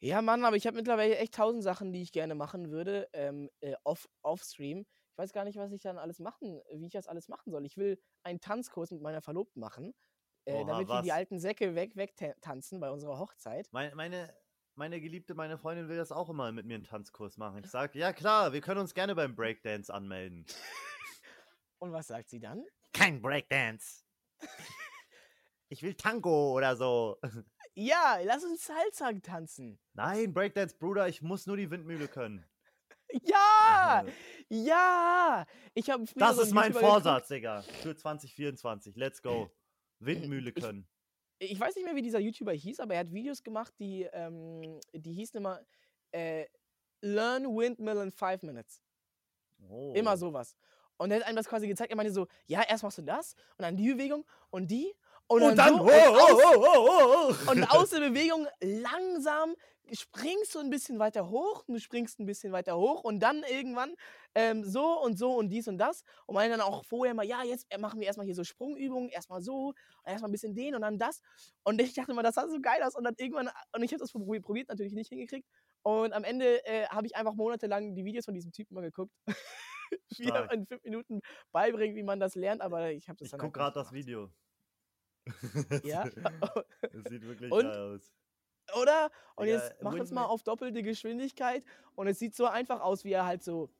Ja, 0.00 0.22
Mann, 0.22 0.44
aber 0.44 0.56
ich 0.56 0.66
habe 0.66 0.76
mittlerweile 0.76 1.16
echt 1.16 1.34
tausend 1.34 1.62
Sachen, 1.62 1.92
die 1.92 2.02
ich 2.02 2.12
gerne 2.12 2.34
machen 2.34 2.70
würde, 2.70 3.08
ähm, 3.12 3.50
äh, 3.60 3.74
off, 3.84 4.08
off-stream. 4.22 4.86
Ich 5.14 5.18
weiß 5.18 5.32
gar 5.32 5.44
nicht, 5.44 5.56
was 5.56 5.70
ich 5.70 5.80
dann 5.80 5.96
alles 5.96 6.18
machen, 6.18 6.60
wie 6.72 6.86
ich 6.86 6.92
das 6.92 7.06
alles 7.06 7.28
machen 7.28 7.52
soll. 7.52 7.64
Ich 7.64 7.76
will 7.76 8.02
einen 8.24 8.40
Tanzkurs 8.40 8.90
mit 8.90 9.00
meiner 9.00 9.22
Verlobten 9.22 9.60
machen, 9.60 9.94
äh, 10.44 10.54
Oha, 10.54 10.64
damit 10.66 10.88
wir 10.88 11.02
die 11.02 11.12
alten 11.12 11.38
Säcke 11.38 11.76
weg, 11.76 11.94
weg 11.94 12.16
ta- 12.16 12.34
tanzen 12.40 12.80
bei 12.80 12.90
unserer 12.90 13.16
Hochzeit. 13.20 13.68
Meine, 13.70 13.94
meine, 13.94 14.36
meine 14.74 15.00
Geliebte, 15.00 15.36
meine 15.36 15.56
Freundin 15.56 15.88
will 15.88 15.96
das 15.96 16.10
auch 16.10 16.28
immer 16.30 16.50
mit 16.50 16.66
mir 16.66 16.74
einen 16.74 16.82
Tanzkurs 16.82 17.36
machen. 17.36 17.62
Ich 17.64 17.70
sage, 17.70 17.96
ja 17.96 18.12
klar, 18.12 18.52
wir 18.52 18.60
können 18.60 18.80
uns 18.80 18.92
gerne 18.92 19.14
beim 19.14 19.36
Breakdance 19.36 19.94
anmelden. 19.94 20.46
Und 21.78 21.92
was 21.92 22.08
sagt 22.08 22.28
sie 22.30 22.40
dann? 22.40 22.64
Kein 22.92 23.22
Breakdance. 23.22 24.02
Ich 25.68 25.80
will 25.84 25.94
Tango 25.94 26.54
oder 26.56 26.74
so. 26.76 27.18
Ja, 27.76 28.18
lass 28.22 28.44
uns 28.44 28.64
Salsa 28.66 29.12
tanzen. 29.20 29.80
Nein, 29.94 30.32
Breakdance, 30.32 30.76
Bruder, 30.76 31.08
ich 31.08 31.22
muss 31.22 31.48
nur 31.48 31.56
die 31.56 31.72
Windmühle 31.72 32.06
können. 32.06 32.44
Ja! 33.22 34.04
Ja! 34.48 35.46
Ich 35.74 35.90
habe 35.90 36.04
Das 36.16 36.38
ist 36.38 36.52
mein 36.52 36.72
Vorsatz, 36.72 37.28
Digga. 37.28 37.62
Für 37.82 37.94
2024. 37.96 38.96
Let's 38.96 39.22
go. 39.22 39.50
Windmühle 40.00 40.50
Ich- 40.54 40.62
können. 40.62 40.86
Ich 41.38 41.58
weiß 41.58 41.74
nicht 41.74 41.84
mehr, 41.84 41.96
wie 41.96 42.02
dieser 42.02 42.20
YouTuber 42.20 42.52
hieß, 42.52 42.80
aber 42.80 42.94
er 42.94 43.00
hat 43.00 43.12
Videos 43.12 43.42
gemacht, 43.42 43.74
die, 43.78 44.08
ähm, 44.12 44.80
die 44.92 45.12
hießen 45.12 45.36
immer 45.38 45.60
äh, 46.12 46.46
Learn 47.00 47.44
Windmill 47.44 47.96
in 47.98 48.12
5 48.12 48.42
Minutes. 48.42 48.80
Oh. 49.68 49.92
Immer 49.94 50.16
sowas. 50.16 50.56
Und 50.96 51.10
er 51.10 51.18
hat 51.18 51.26
einem 51.26 51.36
das 51.36 51.48
quasi 51.48 51.66
gezeigt. 51.66 51.90
Er 51.90 51.96
meinte 51.96 52.12
so, 52.12 52.28
ja, 52.46 52.62
erst 52.62 52.84
machst 52.84 52.98
du 52.98 53.02
das 53.02 53.34
und 53.58 53.62
dann 53.62 53.76
die 53.76 53.92
Bewegung 53.92 54.24
und 54.50 54.70
die 54.70 54.94
und, 55.26 55.42
Und 55.42 55.56
dann. 55.56 55.74
so, 55.74 55.80
Oh, 55.80 55.86
und, 55.86 55.90
aus, 55.92 56.30
oh, 56.32 56.54
oh, 56.56 56.88
oh, 56.88 57.34
oh. 57.48 57.50
und 57.50 57.64
aus 57.70 57.90
der 57.90 58.00
Bewegung 58.00 58.46
langsam 58.60 59.54
springst 59.92 60.54
du 60.54 60.58
ein 60.60 60.70
bisschen 60.70 60.98
weiter 60.98 61.28
hoch, 61.28 61.64
du 61.66 61.78
springst 61.78 62.18
ein 62.20 62.26
bisschen 62.26 62.52
weiter 62.52 62.76
hoch 62.76 63.04
und 63.04 63.20
dann 63.20 63.42
irgendwann 63.42 63.94
ähm, 64.34 64.64
so 64.64 65.00
und 65.00 65.18
so 65.18 65.34
und 65.34 65.48
dies 65.50 65.68
und 65.68 65.78
das. 65.78 66.04
Und 66.26 66.34
meinen 66.34 66.50
dann 66.50 66.60
auch 66.60 66.84
vorher 66.84 67.14
mal, 67.14 67.24
ja, 67.24 67.42
jetzt 67.42 67.66
machen 67.78 68.00
wir 68.00 68.06
erstmal 68.06 68.26
hier 68.26 68.34
so 68.34 68.44
Sprungübungen, 68.44 69.10
erstmal 69.10 69.42
so, 69.42 69.74
erstmal 70.04 70.30
ein 70.30 70.32
bisschen 70.32 70.54
den 70.54 70.74
und 70.74 70.82
dann 70.82 70.98
das. 70.98 71.20
Und 71.64 71.80
ich 71.80 71.94
dachte 71.94 72.12
immer, 72.12 72.22
das 72.22 72.34
sah 72.36 72.48
so 72.48 72.60
geil 72.60 72.82
aus. 72.82 72.94
Und 72.94 73.04
dann 73.04 73.14
irgendwann, 73.18 73.50
und 73.74 73.82
ich 73.82 73.92
habe 73.92 74.00
das 74.00 74.12
probiert, 74.12 74.44
probiert, 74.44 74.68
natürlich 74.68 74.94
nicht 74.94 75.08
hingekriegt. 75.08 75.48
Und 75.82 76.12
am 76.12 76.24
Ende 76.24 76.64
äh, 76.66 76.86
habe 76.88 77.06
ich 77.06 77.16
einfach 77.16 77.34
monatelang 77.34 77.94
die 77.94 78.04
Videos 78.04 78.24
von 78.24 78.34
diesem 78.34 78.52
Typen 78.52 78.74
mal 78.74 78.82
geguckt. 78.82 79.12
wie 80.18 80.28
er 80.28 80.50
in 80.50 80.66
fünf 80.66 80.82
Minuten 80.82 81.20
beibringt, 81.52 81.96
wie 81.96 82.02
man 82.02 82.18
das 82.20 82.34
lernt, 82.34 82.62
aber 82.62 82.92
ich 82.92 83.08
habe 83.08 83.18
das 83.18 83.26
Ich 83.26 83.30
dann 83.30 83.40
guck 83.40 83.56
halt 83.58 83.74
gerade 83.74 83.78
nicht 83.80 83.92
das. 83.92 83.92
Video. 83.92 84.32
Ja, 85.82 86.04
Das 86.92 87.04
sieht 87.08 87.22
wirklich 87.22 87.52
Und? 87.52 87.62
geil 87.62 87.78
aus. 87.78 88.12
Oder? 88.80 89.10
Und 89.36 89.46
Digga, 89.46 89.58
jetzt 89.58 89.82
mach 89.82 89.94
es 89.96 90.10
mal 90.10 90.24
auf 90.24 90.42
doppelte 90.42 90.82
Geschwindigkeit 90.82 91.64
und 91.94 92.06
es 92.08 92.18
sieht 92.18 92.34
so 92.34 92.46
einfach 92.46 92.80
aus, 92.80 93.04
wie 93.04 93.12
er 93.12 93.24
halt 93.26 93.42
so 93.42 93.70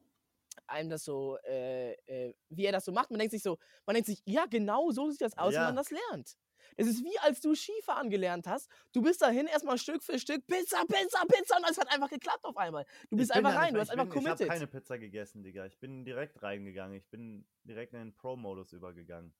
einem 0.66 0.88
das 0.90 1.04
so, 1.04 1.36
äh, 1.44 1.92
äh, 2.06 2.34
wie 2.48 2.64
er 2.64 2.72
das 2.72 2.84
so 2.84 2.92
macht. 2.92 3.10
Man 3.10 3.18
denkt 3.18 3.32
sich 3.32 3.42
so, 3.42 3.58
man 3.86 3.94
denkt 3.94 4.06
sich, 4.06 4.22
ja, 4.24 4.46
genau 4.46 4.90
so 4.92 5.10
sieht 5.10 5.20
das 5.20 5.36
aus, 5.36 5.52
Ja. 5.52 5.60
wenn 5.60 5.74
man 5.74 5.76
das 5.76 5.90
lernt. 5.90 6.36
Es 6.76 6.86
ist 6.86 7.04
wie 7.04 7.18
als 7.18 7.40
du 7.40 7.54
Skifahren 7.54 8.08
gelernt 8.08 8.46
hast. 8.46 8.70
Du 8.92 9.02
bist 9.02 9.20
dahin 9.20 9.46
erstmal 9.46 9.76
Stück 9.78 10.02
für 10.02 10.18
Stück, 10.18 10.46
Pizza, 10.46 10.82
Pizza, 10.86 11.20
Pizza 11.26 11.56
und 11.58 11.68
es 11.70 11.76
hat 11.78 11.92
einfach 11.92 12.08
geklappt 12.08 12.44
auf 12.44 12.56
einmal. 12.56 12.86
Du 13.10 13.16
bist 13.16 13.30
bin 13.32 13.38
einfach 13.38 13.52
ja 13.54 13.60
rein, 13.60 13.74
du 13.74 13.80
hast 13.80 13.88
ich 13.88 13.92
einfach 13.92 14.04
bin, 14.12 14.22
Ich 14.22 14.26
habe 14.28 14.36
committed. 14.38 14.48
keine 14.48 14.66
Pizza 14.66 14.98
gegessen, 14.98 15.42
Digga. 15.42 15.66
Ich 15.66 15.78
bin 15.78 16.04
direkt 16.04 16.42
reingegangen. 16.42 16.96
Ich 16.96 17.06
bin 17.10 17.46
direkt 17.64 17.92
in 17.92 17.98
den 18.00 18.14
Pro-Modus 18.14 18.72
übergegangen. 18.72 19.34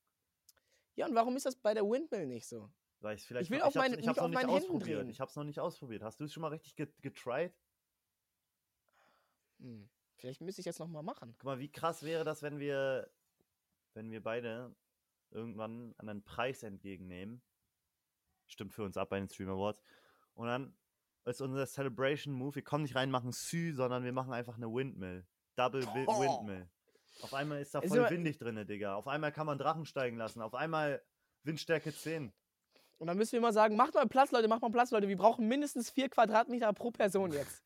Ja, 0.97 1.07
und 1.07 1.15
warum 1.15 1.37
ist 1.37 1.47
das 1.47 1.57
bei 1.57 1.75
der 1.75 1.85
Windmill 1.85 2.27
nicht 2.27 2.47
so? 2.47 2.71
Ich 3.13 3.27
vielleicht 3.27 3.51
will 3.51 3.59
noch, 3.59 3.67
auf 3.67 3.75
ich 3.75 3.81
meine- 3.81 3.97
ich 3.97 4.09
hab's 4.09 4.21
nicht 4.21 4.33
noch 4.33 4.41
nicht 4.41 4.49
ausprobiert. 4.49 4.99
drehen. 5.01 5.09
Ich 5.11 5.21
hab's 5.21 5.37
noch 5.37 5.45
nicht 5.45 5.61
ausprobiert. 5.61 6.03
Hast 6.03 6.21
du 6.21 6.25
es 6.25 6.33
schon 6.33 6.41
mal 6.41 6.49
richtig 6.49 6.75
get 6.77 6.91
getried? 7.03 7.53
Hm. 9.61 9.89
Vielleicht 10.17 10.41
müsste 10.41 10.61
ich 10.61 10.67
jetzt 10.67 10.79
nochmal 10.79 11.03
machen. 11.03 11.35
Guck 11.39 11.45
mal, 11.45 11.59
wie 11.59 11.71
krass 11.71 12.03
wäre 12.03 12.25
das, 12.25 12.43
wenn 12.43 12.59
wir, 12.59 13.11
wenn 13.95 14.11
wir 14.11 14.23
beide 14.23 14.75
irgendwann 15.31 15.95
einen 15.99 16.23
Preis 16.25 16.63
entgegennehmen. 16.63 17.43
Stimmt 18.47 18.73
für 18.75 18.85
uns 18.85 18.97
ab 18.97 19.09
bei 19.11 19.19
den 19.19 19.29
Stream 19.29 19.49
Awards. 19.51 19.83
Und 20.35 20.47
dann 20.47 20.77
ist 21.25 21.41
unser 21.41 21.67
Celebration 21.67 22.35
Move, 22.35 22.55
wir 22.57 22.63
kommen 22.65 22.83
nicht 22.85 22.95
rein, 22.95 23.11
machen 23.11 23.33
Sü, 23.33 23.73
sondern 23.73 24.05
wir 24.05 24.13
machen 24.13 24.33
einfach 24.33 24.57
eine 24.57 24.73
Windmill. 24.73 25.27
Double 25.57 25.85
Oh. 26.07 26.21
Windmill. 26.21 26.69
Auf 27.23 27.33
einmal 27.33 27.61
ist 27.63 27.75
da 27.75 27.79
Ist 27.81 27.89
voll 27.91 27.99
immer- 27.99 28.11
windig 28.11 28.39
drinne, 28.39 28.67
Digga. 28.67 28.95
Auf 28.97 29.07
einmal 29.09 29.33
kann 29.33 29.47
man 29.47 29.57
Drachen 29.59 29.87
steigen 29.87 30.17
lassen. 30.17 30.43
Auf 30.43 30.55
einmal 30.55 31.03
Windstärke 31.45 31.93
10. 31.93 32.33
Und 32.99 33.09
dann 33.09 33.17
müssen 33.17 33.33
wir 33.33 33.39
immer 33.39 33.53
sagen, 33.53 33.77
macht 33.77 33.95
mal 33.95 34.07
Platz, 34.07 34.31
Leute, 34.31 34.49
macht 34.49 34.63
mal 34.63 34.71
Platz, 34.71 34.91
Leute. 34.91 35.09
Wir 35.09 35.17
brauchen 35.17 35.49
mindestens 35.49 35.91
vier 35.91 36.09
Quadratmeter 36.09 36.73
pro 36.73 36.91
Person 36.91 37.33
jetzt. 37.33 37.63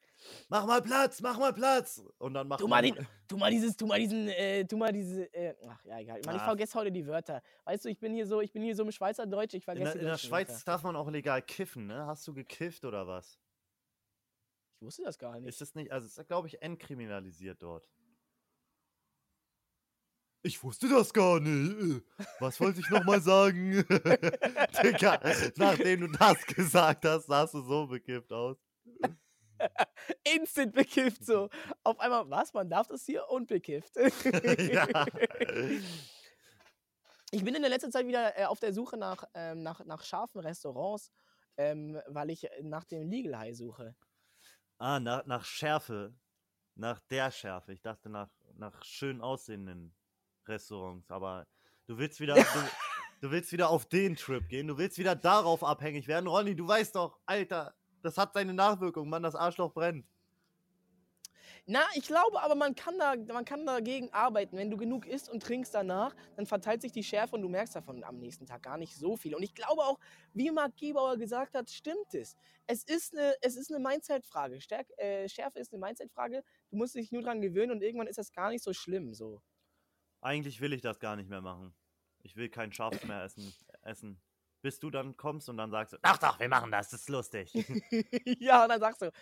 mach 0.48 0.66
mal 0.66 0.80
Platz, 0.82 1.20
mach 1.20 1.38
mal 1.38 1.52
Platz. 1.52 2.02
Und 2.18 2.34
dann 2.34 2.48
macht 2.48 2.60
Tu 2.60 2.68
mal, 2.68 2.82
man, 2.82 2.94
den, 2.94 3.06
tu 3.28 3.36
mal 3.36 3.50
dieses, 3.50 3.76
tu 3.76 3.86
mal 3.86 3.98
diesen, 3.98 4.28
äh, 4.28 4.64
tu 4.64 4.76
mal 4.76 4.92
diese, 4.92 5.32
äh, 5.34 5.54
ach 5.68 5.84
ja, 5.84 5.98
egal. 5.98 6.20
Mann, 6.24 6.36
ich 6.36 6.42
vergesse 6.42 6.78
heute 6.78 6.90
die 6.90 7.06
Wörter. 7.06 7.42
Weißt 7.64 7.84
du, 7.84 7.88
ich 7.88 7.98
bin 7.98 8.14
hier 8.14 8.26
so, 8.26 8.40
ich 8.40 8.52
bin 8.52 8.62
hier 8.62 8.74
so 8.74 8.82
im 8.82 8.90
Schweizerdeutsch, 8.90 9.54
ich 9.54 9.62
in 9.62 9.62
vergesse 9.62 9.84
der, 9.84 9.94
die 9.94 10.00
in 10.00 10.06
der 10.06 10.18
Schweiz 10.18 10.48
Wörter. 10.48 10.64
darf 10.64 10.82
man 10.82 10.96
auch 10.96 11.10
legal 11.10 11.42
kiffen, 11.42 11.86
ne? 11.86 12.06
Hast 12.06 12.26
du 12.26 12.34
gekifft 12.34 12.84
oder 12.84 13.06
was? 13.06 13.38
Ich 14.80 14.86
wusste 14.86 15.02
das 15.02 15.18
gar 15.18 15.38
nicht. 15.38 15.48
Ist 15.48 15.60
das 15.60 15.74
nicht, 15.74 15.90
also 15.92 16.06
ist, 16.06 16.28
glaube 16.28 16.48
ich, 16.48 16.62
entkriminalisiert 16.62 17.62
dort. 17.62 17.88
Ich 20.42 20.62
wusste 20.62 20.88
das 20.88 21.12
gar 21.12 21.40
nicht. 21.40 22.04
Was 22.38 22.60
wollte 22.60 22.80
ich 22.80 22.88
nochmal 22.90 23.20
sagen? 23.20 23.72
Digga, 24.82 25.20
nachdem 25.56 26.00
du 26.00 26.06
das 26.16 26.46
gesagt 26.46 27.04
hast, 27.04 27.26
sahst 27.26 27.54
du 27.54 27.62
so 27.62 27.86
bekifft 27.86 28.32
aus. 28.32 28.56
Instant 30.24 30.74
bekifft 30.74 31.24
so. 31.24 31.48
Auf 31.82 31.98
einmal, 31.98 32.30
was? 32.30 32.54
Man 32.54 32.70
darf 32.70 32.86
das 32.86 33.04
hier 33.04 33.28
und 33.28 33.48
bekifft. 33.48 33.96
ja. 33.96 34.86
Ich 37.30 37.44
bin 37.44 37.54
in 37.54 37.62
der 37.62 37.70
letzten 37.70 37.90
Zeit 37.90 38.06
wieder 38.06 38.38
äh, 38.38 38.44
auf 38.44 38.60
der 38.60 38.72
Suche 38.72 38.96
nach, 38.96 39.24
ähm, 39.34 39.62
nach, 39.62 39.84
nach 39.84 40.04
scharfen 40.04 40.40
Restaurants, 40.40 41.10
ähm, 41.56 42.00
weil 42.06 42.30
ich 42.30 42.48
nach 42.62 42.84
dem 42.84 43.10
Legal 43.10 43.38
High 43.38 43.56
suche. 43.56 43.96
Ah, 44.78 45.00
nach, 45.00 45.26
nach 45.26 45.44
Schärfe. 45.44 46.14
Nach 46.76 47.00
der 47.10 47.32
Schärfe. 47.32 47.72
Ich 47.72 47.82
dachte 47.82 48.08
nach, 48.08 48.30
nach 48.54 48.84
schön 48.84 49.20
aussehenden 49.20 49.97
Restaurants. 50.48 51.10
Aber 51.10 51.46
du 51.86 51.98
willst 51.98 52.20
wieder. 52.20 52.34
Du, 52.34 52.42
du 53.20 53.30
willst 53.30 53.52
wieder 53.52 53.70
auf 53.70 53.86
den 53.86 54.16
Trip 54.16 54.48
gehen. 54.48 54.68
Du 54.68 54.78
willst 54.78 54.98
wieder 54.98 55.14
darauf 55.14 55.64
abhängig 55.64 56.08
werden. 56.08 56.26
Ronny, 56.26 56.54
du 56.54 56.66
weißt 56.66 56.96
doch, 56.96 57.18
Alter, 57.26 57.74
das 58.02 58.16
hat 58.16 58.34
seine 58.34 58.54
Nachwirkung. 58.54 59.08
Mann, 59.08 59.22
das 59.22 59.34
Arschloch 59.34 59.72
brennt. 59.72 60.06
Na, 61.70 61.80
ich 61.94 62.06
glaube 62.06 62.40
aber, 62.40 62.54
man 62.54 62.74
kann, 62.74 62.98
da, 62.98 63.14
man 63.30 63.44
kann 63.44 63.66
dagegen 63.66 64.10
arbeiten. 64.10 64.56
Wenn 64.56 64.70
du 64.70 64.78
genug 64.78 65.06
isst 65.06 65.28
und 65.28 65.42
trinkst 65.42 65.74
danach, 65.74 66.16
dann 66.34 66.46
verteilt 66.46 66.80
sich 66.80 66.92
die 66.92 67.02
Schärfe 67.02 67.36
und 67.36 67.42
du 67.42 67.48
merkst 67.50 67.76
davon 67.76 68.02
am 68.04 68.18
nächsten 68.18 68.46
Tag 68.46 68.62
gar 68.62 68.78
nicht 68.78 68.96
so 68.96 69.18
viel. 69.18 69.34
Und 69.34 69.42
ich 69.42 69.54
glaube 69.54 69.82
auch, 69.82 69.98
wie 70.32 70.50
Marc 70.50 70.78
Gebauer 70.78 71.18
gesagt 71.18 71.54
hat, 71.54 71.68
stimmt 71.68 72.14
es. 72.14 72.36
Es 72.66 72.84
ist 72.84 73.12
eine, 73.12 73.34
es 73.42 73.56
ist 73.56 73.70
eine 73.70 73.86
Mindset-Frage. 73.86 74.58
Äh, 74.96 75.28
Schärfe 75.28 75.58
ist 75.58 75.70
eine 75.70 75.80
Mindset-Frage. 75.80 76.42
Du 76.70 76.76
musst 76.78 76.94
dich 76.94 77.12
nur 77.12 77.20
dran 77.20 77.42
gewöhnen 77.42 77.72
und 77.72 77.82
irgendwann 77.82 78.06
ist 78.06 78.16
das 78.16 78.32
gar 78.32 78.48
nicht 78.48 78.64
so 78.64 78.72
schlimm. 78.72 79.12
So. 79.12 79.42
Eigentlich 80.20 80.60
will 80.60 80.72
ich 80.72 80.82
das 80.82 80.98
gar 80.98 81.16
nicht 81.16 81.28
mehr 81.28 81.40
machen. 81.40 81.74
Ich 82.22 82.36
will 82.36 82.48
kein 82.48 82.72
Schaf 82.72 83.02
mehr 83.04 83.22
essen. 83.22 83.52
essen. 83.82 84.20
Bis 84.60 84.80
du 84.80 84.90
dann 84.90 85.16
kommst 85.16 85.48
und 85.48 85.56
dann 85.56 85.70
sagst 85.70 85.92
du, 85.92 85.98
ach 86.02 86.18
doch, 86.18 86.40
wir 86.40 86.48
machen 86.48 86.72
das, 86.72 86.90
das 86.90 87.02
ist 87.02 87.08
lustig. 87.08 87.52
ja, 88.40 88.64
und 88.64 88.70
dann 88.70 88.80
sagst 88.80 89.02
du, 89.02 89.12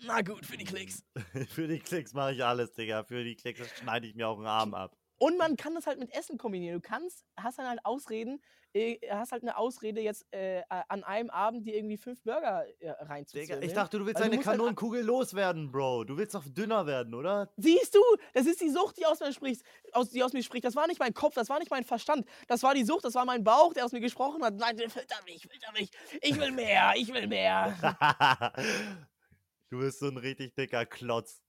na 0.00 0.20
gut, 0.20 0.44
für 0.44 0.56
die 0.56 0.64
Klicks. 0.64 1.04
Für 1.50 1.68
die 1.68 1.78
Klicks 1.78 2.12
mache 2.12 2.32
ich 2.32 2.44
alles, 2.44 2.72
Digga. 2.72 3.04
Für 3.04 3.22
die 3.22 3.36
Klicks 3.36 3.68
schneide 3.78 4.08
ich 4.08 4.14
mir 4.16 4.28
auch 4.28 4.36
einen 4.36 4.48
Arm 4.48 4.74
ab. 4.74 4.96
Und 5.18 5.38
man 5.38 5.56
kann 5.56 5.74
das 5.74 5.86
halt 5.86 5.98
mit 6.00 6.12
Essen 6.12 6.38
kombinieren. 6.38 6.80
Du 6.80 6.86
kannst, 6.86 7.24
hast 7.36 7.58
dann 7.58 7.68
halt 7.68 7.84
Ausreden, 7.84 8.42
hast 9.10 9.32
halt 9.32 9.42
eine 9.42 9.56
Ausrede 9.56 10.00
jetzt 10.00 10.26
äh, 10.32 10.62
an 10.68 11.02
einem 11.04 11.30
Abend 11.30 11.66
dir 11.66 11.74
irgendwie 11.74 11.96
fünf 11.96 12.22
Burger 12.22 12.64
äh, 12.78 12.90
reinzuziehen. 12.90 13.62
ich 13.62 13.72
dachte, 13.72 13.98
du 13.98 14.06
willst 14.06 14.20
Weil 14.20 14.26
du 14.26 14.30
eine 14.30 14.36
musst 14.36 14.48
halt 14.48 14.58
Kanonenkugel 14.58 15.02
loswerden, 15.02 15.70
Bro. 15.72 16.04
Du 16.04 16.16
willst 16.16 16.34
doch 16.34 16.44
dünner 16.46 16.86
werden, 16.86 17.14
oder? 17.14 17.50
Siehst 17.56 17.94
du, 17.94 18.00
das 18.32 18.46
ist 18.46 18.60
die 18.60 18.70
Sucht, 18.70 18.98
die 18.98 19.06
aus 19.06 19.20
mir 19.20 19.32
spricht. 19.32 19.62
Aus, 19.92 20.10
die 20.10 20.22
aus 20.22 20.32
mir 20.32 20.42
spricht. 20.42 20.64
Das 20.64 20.76
war 20.76 20.86
nicht 20.86 21.00
mein 21.00 21.14
Kopf, 21.14 21.34
das 21.34 21.48
war 21.48 21.58
nicht 21.58 21.70
mein 21.70 21.84
Verstand. 21.84 22.26
Das 22.46 22.62
war 22.62 22.74
die 22.74 22.84
Sucht, 22.84 23.04
das 23.04 23.14
war 23.14 23.24
mein 23.24 23.42
Bauch, 23.42 23.74
der 23.74 23.84
aus 23.84 23.92
mir 23.92 24.00
gesprochen 24.00 24.42
hat. 24.44 24.54
Nein, 24.54 24.76
filter 24.78 25.16
mich, 25.24 25.46
filter 25.48 25.72
mich. 25.72 25.90
Ich 26.22 26.38
will 26.38 26.52
mehr, 26.52 26.92
ich 26.96 27.12
will 27.12 27.26
mehr. 27.26 27.74
du 29.70 29.78
bist 29.78 29.98
so 29.98 30.06
ein 30.06 30.16
richtig 30.16 30.54
dicker 30.54 30.86
Klotz. 30.86 31.40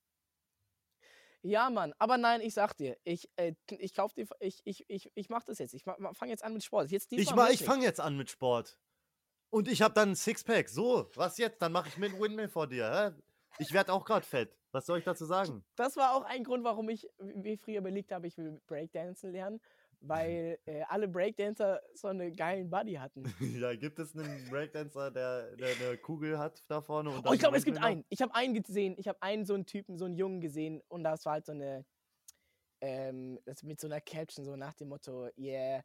Ja, 1.43 1.69
Mann, 1.69 1.93
aber 1.97 2.17
nein, 2.17 2.41
ich 2.41 2.53
sag 2.53 2.73
dir, 2.77 2.97
ich, 3.03 3.27
äh, 3.35 3.53
ich 3.67 3.93
kauf 3.95 4.13
dir, 4.13 4.27
ich, 4.39 4.61
ich, 4.63 4.85
ich, 4.87 5.11
ich 5.15 5.29
mach 5.29 5.43
das 5.43 5.57
jetzt. 5.57 5.73
Ich 5.73 5.83
fange 5.83 6.29
jetzt 6.31 6.43
an 6.43 6.53
mit 6.53 6.63
Sport. 6.63 6.91
Jetzt 6.91 7.11
Ich, 7.11 7.33
mach- 7.33 7.49
ich 7.49 7.63
fange 7.63 7.83
jetzt 7.83 7.99
an 7.99 8.15
mit 8.15 8.29
Sport. 8.29 8.77
Und 9.49 9.67
ich 9.67 9.81
habe 9.81 9.93
dann 9.93 10.09
ein 10.09 10.15
Sixpack. 10.15 10.69
So, 10.69 11.09
was 11.15 11.37
jetzt? 11.37 11.61
Dann 11.61 11.71
mache 11.71 11.89
ich 11.89 11.97
mir 11.97 12.05
einen 12.07 12.19
Windmill 12.21 12.47
vor 12.47 12.67
dir. 12.67 13.13
Hä? 13.17 13.21
Ich 13.57 13.73
werde 13.73 13.91
auch 13.91 14.05
gerade 14.05 14.25
fett. 14.25 14.55
Was 14.71 14.85
soll 14.85 14.99
ich 14.99 15.03
dazu 15.03 15.25
sagen? 15.25 15.65
Das 15.75 15.97
war 15.97 16.15
auch 16.15 16.23
ein 16.23 16.43
Grund, 16.45 16.63
warum 16.63 16.87
ich 16.87 17.09
wie 17.19 17.57
früher 17.57 17.79
überlegt 17.79 18.11
habe, 18.13 18.27
ich 18.27 18.37
will 18.37 18.61
Breakdancen 18.67 19.31
lernen, 19.33 19.59
weil 20.01 20.59
äh, 20.65 20.81
alle 20.89 21.07
Breakdancer 21.07 21.81
so 21.93 22.07
einen 22.07 22.35
geilen 22.35 22.69
Buddy 22.69 22.93
hatten. 22.95 23.23
ja, 23.61 23.75
gibt 23.75 23.99
es 23.99 24.15
einen 24.15 24.49
Breakdancer, 24.49 25.11
der, 25.11 25.55
der 25.55 25.75
eine 25.75 25.97
Kugel 25.97 26.37
hat 26.37 26.63
da 26.67 26.81
vorne? 26.81 27.11
Und 27.11 27.25
Oh, 27.27 27.33
ich 27.33 27.39
glaube, 27.39 27.57
es 27.57 27.65
gibt 27.65 27.81
einen. 27.81 28.03
Ich 28.09 28.21
habe 28.21 28.33
einen 28.35 28.53
gesehen. 28.53 28.95
Ich 28.97 29.07
habe 29.07 29.21
einen 29.21 29.45
so 29.45 29.53
einen 29.53 29.65
Typen, 29.65 29.97
so 29.97 30.05
einen 30.05 30.15
Jungen 30.15 30.41
gesehen 30.41 30.81
und 30.87 31.03
das 31.03 31.25
war 31.25 31.33
halt 31.33 31.45
so 31.45 31.51
eine, 31.51 31.85
ähm, 32.81 33.39
das 33.45 33.63
mit 33.63 33.79
so 33.79 33.87
einer 33.87 34.01
Caption, 34.01 34.43
so 34.43 34.55
nach 34.55 34.73
dem 34.73 34.89
Motto, 34.89 35.29
yeah, 35.37 35.83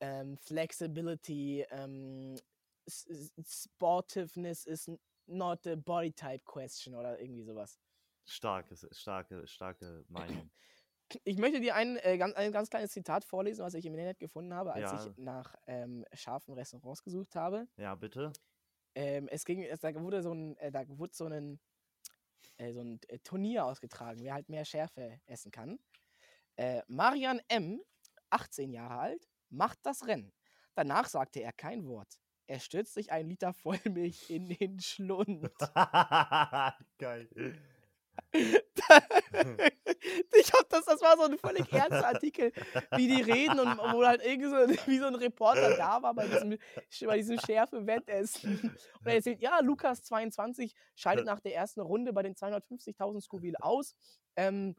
ähm, 0.00 0.36
flexibility, 0.36 1.64
ähm, 1.70 2.36
s- 2.86 3.06
s- 3.06 3.32
sportiveness 3.64 4.66
is 4.66 4.90
not 5.26 5.66
a 5.66 5.74
body 5.74 6.12
type 6.12 6.44
question 6.44 6.94
oder 6.94 7.18
irgendwie 7.18 7.42
sowas. 7.44 7.78
Starke, 8.26 8.76
starke, 8.92 9.46
starke 9.46 10.04
Meinung. 10.08 10.50
Ich 11.24 11.38
möchte 11.38 11.60
dir 11.60 11.74
ein, 11.74 11.96
äh, 11.98 12.18
ganz, 12.18 12.34
ein 12.36 12.52
ganz 12.52 12.70
kleines 12.70 12.92
Zitat 12.92 13.24
vorlesen, 13.24 13.64
was 13.64 13.74
ich 13.74 13.84
im 13.86 13.94
Internet 13.94 14.18
gefunden 14.18 14.54
habe, 14.54 14.72
als 14.72 14.92
Ja. 14.92 15.06
ich 15.06 15.16
nach 15.16 15.54
ähm, 15.66 16.04
scharfen 16.12 16.54
Restaurants 16.54 17.02
gesucht 17.02 17.34
habe. 17.34 17.66
Ja, 17.76 17.94
bitte. 17.94 18.32
Ähm, 18.94 19.28
es 19.28 19.44
ging, 19.44 19.62
es, 19.62 19.80
da 19.80 19.94
wurde 19.94 20.22
so 20.22 20.32
ein, 20.32 20.56
äh, 20.58 20.70
da 20.70 20.84
wurde 20.88 21.14
so 21.14 21.26
ein, 21.26 21.60
äh, 22.58 22.72
so 22.72 22.80
ein 22.80 23.00
äh, 23.08 23.18
Turnier 23.20 23.64
ausgetragen, 23.64 24.20
wer 24.22 24.34
halt 24.34 24.48
mehr 24.48 24.64
Schärfe 24.64 25.20
essen 25.26 25.50
kann. 25.50 25.78
Äh, 26.56 26.82
Marian 26.88 27.40
M., 27.48 27.80
18 28.30 28.72
Jahre 28.72 28.98
alt, 28.98 29.28
macht 29.48 29.78
das 29.84 30.06
Rennen. 30.06 30.32
Danach 30.74 31.08
sagte 31.08 31.40
er 31.40 31.52
kein 31.52 31.86
Wort. 31.86 32.18
Er 32.46 32.60
stürzt 32.60 32.94
sich 32.94 33.12
ein 33.12 33.28
Liter 33.28 33.52
Vollmilch 33.52 34.30
in 34.30 34.48
den 34.48 34.80
Schlund. 34.80 35.50
Geil. 36.98 37.28
das, 40.70 40.84
das 40.84 41.00
war 41.00 41.16
so 41.16 41.24
ein 41.24 41.38
völlig 41.38 41.72
ernster 41.72 42.06
Artikel, 42.06 42.52
wie 42.96 43.08
die 43.08 43.22
reden 43.22 43.60
und 43.60 43.78
wo 43.78 44.04
halt 44.04 44.22
irgendwie 44.24 44.48
so, 44.48 44.56
wie 44.86 44.98
so 44.98 45.06
ein 45.06 45.14
Reporter 45.14 45.76
da 45.76 46.02
war 46.02 46.14
bei 46.14 46.26
diesem, 46.26 46.58
bei 47.06 47.16
diesem 47.16 47.38
Schärfe-Wettessen. 47.38 48.76
Und 49.00 49.06
er 49.06 49.14
erzählt, 49.14 49.40
ja, 49.40 49.60
Lukas 49.60 50.02
22 50.02 50.74
scheidet 50.94 51.26
nach 51.26 51.40
der 51.40 51.54
ersten 51.54 51.80
Runde 51.80 52.12
bei 52.12 52.22
den 52.22 52.34
250.000 52.34 53.20
Scoville 53.22 53.62
aus. 53.62 53.94
Ähm, 54.36 54.76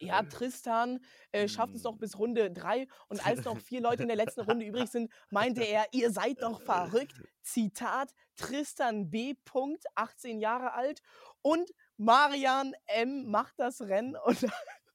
ja, 0.00 0.22
Tristan 0.22 1.00
äh, 1.30 1.48
schafft 1.48 1.74
es 1.74 1.82
noch 1.82 1.96
bis 1.96 2.18
Runde 2.18 2.50
3 2.50 2.86
und 3.08 3.26
als 3.26 3.44
noch 3.44 3.58
vier 3.58 3.80
Leute 3.80 4.02
in 4.02 4.08
der 4.08 4.18
letzten 4.18 4.42
Runde 4.42 4.66
übrig 4.66 4.90
sind, 4.90 5.10
meinte 5.30 5.62
er, 5.62 5.86
ihr 5.92 6.10
seid 6.10 6.42
doch 6.42 6.60
verrückt. 6.60 7.14
Zitat, 7.40 8.14
Tristan 8.36 9.10
B. 9.10 9.34
Punkt, 9.46 9.84
18 9.94 10.40
Jahre 10.40 10.74
alt 10.74 11.00
und 11.40 11.72
Marian 11.96 12.74
M. 12.86 13.30
macht 13.30 13.54
das 13.58 13.80
Rennen 13.80 14.16
und 14.16 14.46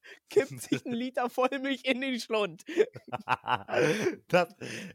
kippt 0.30 0.60
sich 0.60 0.84
einen 0.84 0.94
Liter 0.94 1.30
Vollmilch 1.30 1.84
in 1.84 2.00
den 2.00 2.20
Schlund. 2.20 2.64
das 4.28 4.48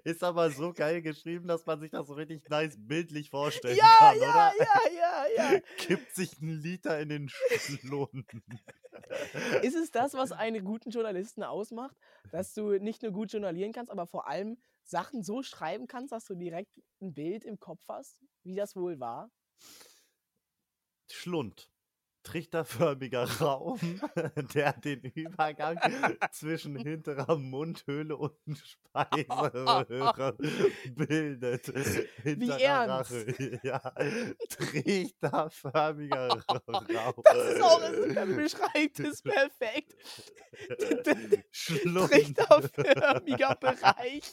ist 0.04 0.24
aber 0.24 0.52
so 0.52 0.74
geil 0.74 1.02
geschrieben, 1.02 1.48
dass 1.48 1.66
man 1.66 1.80
sich 1.80 1.92
das 1.92 2.08
so 2.08 2.14
richtig 2.14 2.48
nice 2.50 2.76
bildlich 2.78 3.30
vorstellen 3.30 3.78
Ja, 3.78 3.96
kann, 3.98 4.20
ja, 4.20 4.30
oder? 4.30 4.54
ja, 4.60 5.26
ja, 5.38 5.54
ja. 5.54 5.60
Kippt 5.78 6.16
sich 6.16 6.40
ein 6.42 6.50
Liter 6.50 7.00
in 7.00 7.10
den 7.10 7.30
Schlund. 7.30 8.26
Ist 9.62 9.76
es 9.76 9.92
das, 9.92 10.14
was 10.14 10.32
einen 10.32 10.64
guten 10.64 10.92
Journalisten 10.92 11.44
ausmacht, 11.44 11.96
dass 12.32 12.54
du 12.54 12.80
nicht 12.80 13.02
nur 13.02 13.12
gut 13.12 13.32
journalieren 13.32 13.74
kannst, 13.74 13.92
aber 13.92 14.08
vor 14.08 14.28
allem 14.28 14.58
Sachen 14.84 15.24
so 15.24 15.44
schreiben 15.44 15.88
kannst, 15.88 16.12
dass 16.12 16.26
du 16.26 16.36
direkt 16.36 16.72
ein 17.02 17.14
Bild 17.14 17.46
im 17.46 17.60
Kopf 17.60 17.84
hast, 17.88 18.20
wie 18.44 18.56
das 18.56 18.76
wohl 18.76 19.00
war? 19.00 19.32
Schlund. 21.10 21.73
Trichterförmiger 22.24 23.24
Raum, 23.42 23.80
der 24.54 24.74
den 24.74 25.02
Übergang 25.02 25.80
zwischen 26.32 26.76
hinterer 26.78 27.38
Mundhöhle 27.38 28.16
und 28.18 28.34
Speiseröhre 28.58 30.36
bildet. 30.96 31.66
Hinterer 32.24 32.60
ernst? 32.62 33.12
Rache. 33.12 33.60
Ja. 33.64 33.80
Trichterförmiger 34.50 36.30
Raum. 36.50 37.14
Das 37.24 37.54
ist 37.54 37.62
auch, 37.62 37.82
das 38.14 38.28
beschreibt 38.36 39.00
es 39.00 39.22
perfekt. 39.22 39.96
Trichterförmiger 41.54 43.56
Bereich 43.56 44.24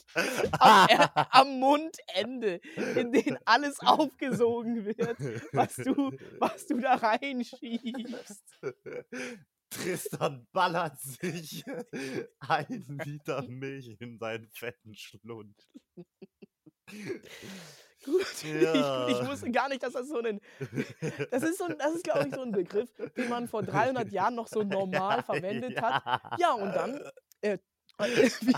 am, 0.59 0.87
Er- 0.89 1.35
am 1.35 1.59
Mundende, 1.59 2.61
in 2.97 3.13
den 3.13 3.39
alles 3.45 3.79
aufgesogen 3.81 4.85
wird, 4.85 5.17
was 5.53 5.77
du, 5.77 6.13
was 6.39 6.67
du 6.67 6.79
da 6.81 6.95
reinschiebst. 6.95 7.80
Tristan 9.71 10.47
ballert 10.53 10.99
sich 11.01 11.65
ein 12.41 12.87
Liter 13.05 13.43
Milch 13.49 13.97
in 14.01 14.19
seinen 14.19 14.51
fetten 14.51 14.95
Schlund. 14.95 15.57
Gut. 18.05 18.27
Ich, 18.43 18.45
Ja. 18.63 19.09
ich 19.09 19.27
wusste 19.29 19.51
gar 19.51 19.69
nicht, 19.69 19.83
dass 19.83 19.93
das 19.93 20.09
so 20.09 20.19
ein. 20.23 20.41
Das 21.31 21.43
ist, 21.43 21.59
so 21.59 21.65
ein, 21.65 21.77
das 21.79 21.95
ist 21.97 22.05
glaube 22.05 22.27
ich, 22.29 22.35
so 22.35 22.41
ein 22.41 22.51
Begriff, 22.51 22.91
den 23.17 23.29
man 23.29 23.47
vor 23.47 23.63
300 23.63 24.11
Jahren 24.11 24.35
noch 24.35 24.49
so 24.49 24.63
normal 24.63 25.23
verwendet 25.23 25.81
hat. 25.81 26.41
Ja, 26.41 26.55
und 26.55 26.73
dann. 26.73 27.01
Äh, 27.43 27.59
wie, 28.41 28.55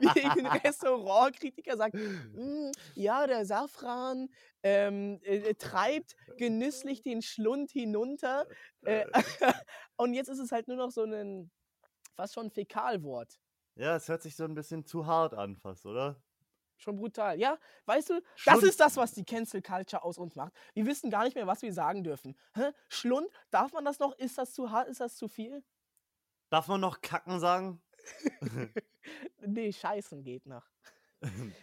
wie 0.00 0.24
ein 0.24 0.46
Restaurantkritiker 0.46 1.76
sagt, 1.76 1.94
"Mm, 1.94 2.70
ja, 2.94 3.26
der 3.26 3.44
Safran 3.44 4.28
ähm, 4.62 5.20
äh, 5.22 5.54
treibt 5.54 6.16
genüsslich 6.36 7.02
den 7.02 7.22
Schlund 7.22 7.70
hinunter. 7.70 8.46
Äh, 8.82 9.06
und 9.96 10.14
jetzt 10.14 10.28
ist 10.28 10.38
es 10.38 10.52
halt 10.52 10.68
nur 10.68 10.76
noch 10.76 10.90
so 10.90 11.04
ein, 11.04 11.50
fast 12.14 12.34
schon 12.34 12.50
Fäkalwort. 12.50 13.40
Ja, 13.76 13.96
es 13.96 14.08
hört 14.08 14.22
sich 14.22 14.36
so 14.36 14.44
ein 14.44 14.54
bisschen 14.54 14.84
zu 14.84 15.06
hart 15.06 15.34
an, 15.34 15.56
fast, 15.56 15.86
oder? 15.86 16.22
Schon 16.76 16.96
brutal. 16.96 17.38
Ja, 17.38 17.58
weißt 17.84 18.10
du, 18.10 18.20
das 18.20 18.30
Schlund. 18.36 18.62
ist 18.62 18.80
das, 18.80 18.96
was 18.96 19.12
die 19.12 19.24
Cancel 19.24 19.60
Culture 19.60 20.02
aus 20.02 20.16
uns 20.16 20.34
macht. 20.34 20.52
Wir 20.72 20.86
wissen 20.86 21.10
gar 21.10 21.24
nicht 21.24 21.34
mehr, 21.34 21.46
was 21.46 21.60
wir 21.60 21.72
sagen 21.74 22.02
dürfen. 22.02 22.38
Hä? 22.54 22.72
Schlund, 22.88 23.28
darf 23.50 23.72
man 23.72 23.84
das 23.84 23.98
noch? 23.98 24.16
Ist 24.18 24.38
das 24.38 24.54
zu 24.54 24.70
hart? 24.70 24.88
Ist 24.88 25.00
das 25.00 25.16
zu 25.16 25.28
viel? 25.28 25.62
Darf 26.48 26.68
man 26.68 26.80
noch 26.80 27.00
kacken 27.02 27.38
sagen? 27.38 27.82
nee, 29.46 29.72
scheißen 29.72 30.22
geht 30.22 30.46
noch. 30.46 30.66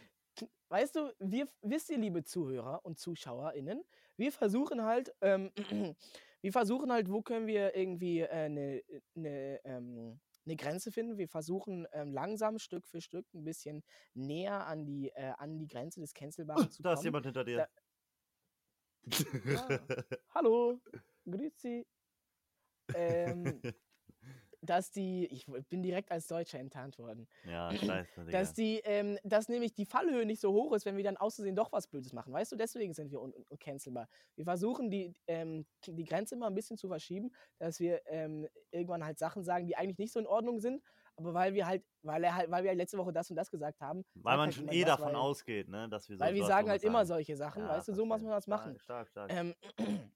Weißt 0.70 0.96
du, 0.96 1.14
wir, 1.20 1.48
wisst 1.62 1.90
ihr, 1.90 1.98
liebe 1.98 2.24
Zuhörer 2.24 2.86
und 2.86 3.00
ZuschauerInnen, 3.00 3.84
wir 4.18 4.32
versuchen 4.32 4.84
halt, 4.84 5.14
ähm, 5.22 5.52
wir 6.42 6.52
versuchen 6.52 6.92
halt, 6.92 7.10
wo 7.10 7.22
können 7.22 7.48
wir 7.48 7.76
irgendwie 7.76 8.28
eine 8.28 8.78
äh, 8.88 9.02
ne, 9.16 9.62
ähm, 9.64 10.20
ne 10.46 10.56
Grenze 10.56 10.92
finden. 10.92 11.18
Wir 11.18 11.28
versuchen 11.28 11.88
ähm, 11.92 12.12
langsam 12.14 12.60
Stück 12.60 12.88
für 12.88 13.02
Stück 13.02 13.26
ein 13.34 13.44
bisschen 13.44 13.84
näher 14.14 14.66
an 14.66 14.86
die, 14.86 15.10
äh, 15.10 15.34
an 15.38 15.58
die 15.58 15.68
Grenze 15.68 16.00
des 16.00 16.14
Cancelbaren 16.14 16.72
zu 16.72 16.82
Da 16.82 16.94
ist 16.94 16.98
kommen. 16.98 17.06
jemand 17.06 17.26
hinter 17.26 17.44
dir. 17.44 17.68
Ah. 19.56 19.80
Hallo, 20.34 20.82
grüezi. 21.26 21.86
Ähm, 22.96 23.62
dass 24.62 24.92
die, 24.92 25.26
ich 25.28 25.46
bin 25.70 25.84
direkt 25.84 26.12
als 26.12 26.28
Deutscher 26.28 26.60
enttarnt 26.60 26.98
worden, 26.98 27.28
ja, 27.46 27.72
scheiße, 27.72 28.26
Digga. 28.26 28.40
dass 28.40 28.54
die, 28.54 28.80
ähm, 28.84 29.18
dass 29.24 29.50
nämlich 29.50 29.74
die 29.74 29.86
Fallhöhe 29.86 30.26
nicht 30.26 30.42
so 30.42 30.52
hoch 30.52 30.74
ist, 30.74 30.86
wenn 30.86 30.98
wir 30.98 31.04
dann 31.04 31.18
auszusehen 31.18 31.56
doch 31.56 31.72
was 31.72 31.88
Blödes 31.88 32.14
machen. 32.14 32.34
Weißt 32.34 32.52
du, 32.52 32.56
deswegen 32.56 32.94
sind 32.94 33.12
wir 33.12 33.22
un 33.22 33.34
un 33.34 33.46
uncancelbar. 33.50 34.08
Wir 34.36 34.46
versuchen 34.46 34.90
die, 34.90 35.14
ähm, 35.28 35.66
die 35.86 36.04
Grenze 36.06 36.36
immer 36.36 36.48
ein 36.48 36.56
bisschen 36.56 36.78
zu 36.78 36.88
verschieben, 36.88 37.32
dass 37.60 37.80
wir 37.80 38.02
ähm, 38.08 38.48
irgendwann 38.72 39.06
halt 39.06 39.20
Sachen 39.20 39.44
sagen, 39.44 39.68
die 39.68 39.76
eigentlich 39.76 40.00
nicht 40.00 40.14
so 40.14 40.20
in 40.20 40.28
Ordnung 40.28 40.60
sind, 40.60 40.82
aber 41.18 41.34
weil 41.34 41.54
wir 41.54 41.66
halt, 41.66 41.84
weil 42.04 42.24
er 42.24 42.36
halt, 42.36 42.52
weil 42.52 42.64
wir 42.64 42.70
halt 42.70 42.78
letzte 42.78 42.98
Woche 42.98 43.12
das 43.12 43.30
und 43.30 43.36
das 43.36 43.50
gesagt 43.50 43.82
haben, 43.82 44.06
Weil 44.16 44.38
man 44.38 44.46
halt 44.48 44.56
schon 44.56 44.68
eh 44.70 44.82
was, 44.82 44.88
davon 44.88 45.08
weil, 45.08 45.16
ausgeht, 45.16 45.68
ne, 45.68 45.90
dass 45.90 46.08
wir 46.10 46.18
so 46.18 46.24
Weil 46.24 46.36
wir 46.36 46.46
sagen 46.46 46.70
halt 46.70 46.84
immer 46.84 47.06
sagen. 47.06 47.18
solche 47.18 47.36
Sachen, 47.36 47.64
Ja, 47.64 47.70
weißt 47.70 47.88
du, 47.88 47.94
so 47.94 48.06
muss 48.06 48.22
man 48.22 48.32
das 48.32 48.48
machen. 48.48 48.78
Stark, 48.80 49.08
stark, 49.10 49.32
stark. 49.32 49.32
Ähm, 49.34 49.56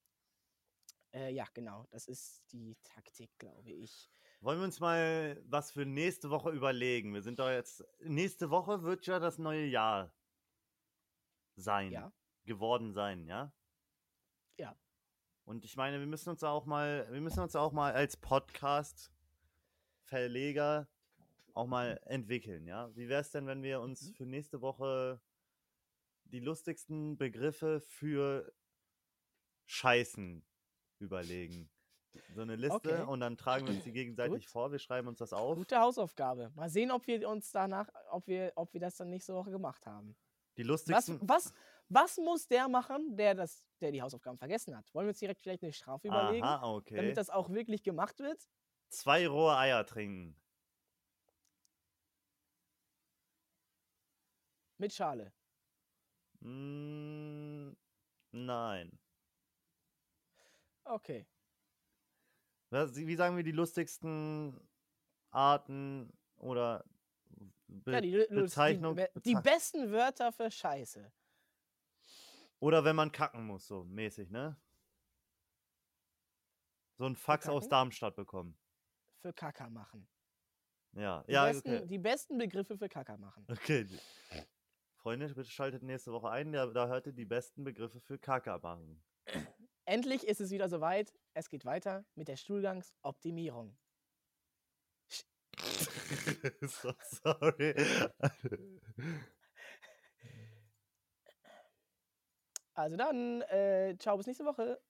äh, 1.13 1.31
ja, 1.33 1.45
genau, 1.53 1.85
das 1.89 2.07
ist 2.07 2.43
die 2.51 2.77
Taktik, 2.83 3.31
glaube 3.39 3.71
ich. 3.71 4.11
Wollen 4.41 4.59
wir 4.59 4.65
uns 4.65 4.79
mal 4.79 5.39
was 5.47 5.71
für 5.71 5.85
nächste 5.85 6.31
Woche 6.31 6.49
überlegen? 6.49 7.13
Wir 7.13 7.21
sind 7.21 7.37
doch 7.37 7.49
jetzt. 7.49 7.85
Nächste 7.99 8.49
Woche 8.49 8.81
wird 8.81 9.05
ja 9.05 9.19
das 9.19 9.37
neue 9.37 9.65
Jahr 9.65 10.11
sein. 11.55 11.91
Ja. 11.91 12.11
Geworden 12.45 12.91
sein, 12.91 13.27
ja? 13.27 13.53
Ja. 14.57 14.75
Und 15.45 15.63
ich 15.63 15.77
meine, 15.77 15.99
wir 15.99 16.07
müssen 16.07 16.29
uns 16.29 16.43
auch 16.43 16.65
mal, 16.65 17.07
wir 17.11 17.21
müssen 17.21 17.41
uns 17.41 17.55
auch 17.55 17.71
mal 17.71 17.93
als 17.93 18.17
Podcast-Verleger 18.17 20.87
auch 21.53 21.67
mal 21.67 21.99
entwickeln, 22.05 22.65
ja? 22.65 22.89
Wie 22.95 23.09
wäre 23.09 23.21
es 23.21 23.29
denn, 23.29 23.45
wenn 23.45 23.61
wir 23.61 23.79
uns 23.81 24.09
Mhm. 24.09 24.13
für 24.15 24.25
nächste 24.25 24.61
Woche 24.61 25.21
die 26.23 26.39
lustigsten 26.39 27.15
Begriffe 27.17 27.79
für 27.81 28.51
Scheißen 29.67 30.43
überlegen? 30.97 31.69
So 32.35 32.41
eine 32.41 32.55
Liste 32.55 32.75
Okay. 32.75 33.01
und 33.03 33.19
dann 33.21 33.37
tragen 33.37 33.67
wir 33.67 33.73
uns 33.73 33.83
die 33.83 33.91
gegenseitig 33.93 34.45
Gut. 34.45 34.51
vor, 34.51 34.71
wir 34.71 34.79
schreiben 34.79 35.07
uns 35.07 35.19
das 35.19 35.33
auf. 35.33 35.57
Gute 35.57 35.79
Hausaufgabe. 35.79 36.51
Mal 36.55 36.69
sehen, 36.69 36.91
ob 36.91 37.07
wir 37.07 37.27
uns 37.29 37.51
danach, 37.51 37.87
ob 38.09 38.27
wir, 38.27 38.51
ob 38.55 38.73
wir 38.73 38.81
das 38.81 38.95
dann 38.95 39.09
nächste 39.09 39.33
Woche 39.33 39.51
gemacht 39.51 39.85
haben. 39.85 40.15
Die 40.57 40.63
Was, 40.63 40.67
lustigsten. 40.67 41.19
was, 41.21 41.53
was 41.87 42.17
muss 42.17 42.47
der 42.47 42.67
machen, 42.67 43.15
der, 43.15 43.35
das, 43.35 43.63
der 43.79 43.91
die 43.91 44.01
Hausaufgaben 44.01 44.37
vergessen 44.37 44.75
hat? 44.77 44.93
Wollen 44.93 45.05
wir 45.07 45.11
uns 45.11 45.19
direkt 45.19 45.41
vielleicht 45.41 45.63
eine 45.63 45.71
Strafe 45.73 46.07
überlegen, 46.07 46.43
Aha, 46.45 46.69
okay. 46.73 46.95
damit 46.95 47.15
das 47.17 47.29
auch 47.29 47.49
wirklich 47.49 47.83
gemacht 47.83 48.19
wird? 48.19 48.49
Zwei 48.89 49.27
rohe 49.27 49.55
Eier 49.57 49.85
trinken. 49.85 50.35
Mit 54.77 54.93
Schale. 54.93 55.31
Mm, 56.41 57.71
nein. 58.31 58.99
Okay. 60.83 61.25
Was, 62.71 62.95
wie 62.95 63.15
sagen 63.15 63.35
wir 63.35 63.43
die 63.43 63.51
lustigsten 63.51 64.59
Arten 65.29 66.11
oder 66.37 66.83
Be 67.67 67.91
ja, 67.93 68.01
die, 68.01 68.25
Bezeichnung? 68.29 68.95
die, 68.95 69.05
die 69.21 69.35
Bezei- 69.35 69.41
besten 69.43 69.91
Wörter 69.91 70.31
für 70.31 70.49
Scheiße. 70.51 71.11
oder 72.59 72.83
wenn 72.83 72.95
man 72.95 73.11
kacken 73.11 73.45
muss, 73.45 73.67
so 73.67 73.83
mäßig, 73.85 74.29
ne? 74.29 74.59
So 76.97 77.05
ein 77.05 77.15
Fax 77.15 77.47
aus? 77.47 77.67
Darmstadt 77.67 78.15
bekommen. 78.15 78.57
Für 79.21 79.33
Kacker 79.33 79.69
machen. 79.69 80.07
Ja, 80.93 81.23
Die, 81.23 81.31
ja, 81.31 81.45
besten, 81.45 81.75
okay. 81.77 81.87
die 81.87 81.97
besten 81.97 82.37
Begriffe 82.37 82.77
für 82.77 82.89
Kacker 82.89 83.17
machen. 83.17 83.45
Okay. 83.49 83.87
Freunde, 84.97 85.27
bitte 85.33 85.49
schaltet 85.49 85.83
nächste 85.83 86.11
Woche 86.11 86.29
ein. 86.29 86.51
Da, 86.51 86.67
da 86.67 86.87
hört 86.87 87.07
ihr 87.07 87.13
die 87.13 87.25
besten 87.25 87.63
Begriffe 87.63 87.99
für 88.01 88.19
Kaka 88.19 88.59
machen. 88.59 89.01
Endlich 89.85 90.25
ist 90.27 90.41
es 90.41 90.51
wieder 90.51 90.69
soweit. 90.69 91.13
Es 91.33 91.49
geht 91.49 91.65
weiter 91.65 92.05
mit 92.15 92.27
der 92.27 92.37
Stuhlgangsoptimierung. 92.37 93.77
so 96.61 96.93
sorry. 97.01 97.75
Also 102.73 102.95
dann, 102.95 103.41
äh, 103.43 103.95
ciao, 103.99 104.17
bis 104.17 104.27
nächste 104.27 104.45
Woche. 104.45 104.81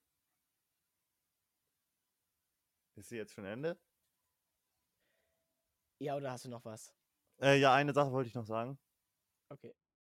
Ist 2.96 3.10
sie 3.10 3.18
jetzt 3.18 3.34
schon 3.34 3.46
Ende? 3.46 3.80
Ja, 6.00 6.16
oder 6.16 6.32
hast 6.32 6.46
du 6.46 6.50
noch 6.50 6.64
was? 6.66 6.94
Äh, 7.42 7.60
ja, 7.60 7.74
eine 7.74 7.94
Sache 7.94 8.12
wollte 8.12 8.28
ich 8.28 8.36
noch 8.36 8.46
sagen. 8.46 8.80
Okay. 9.50 9.74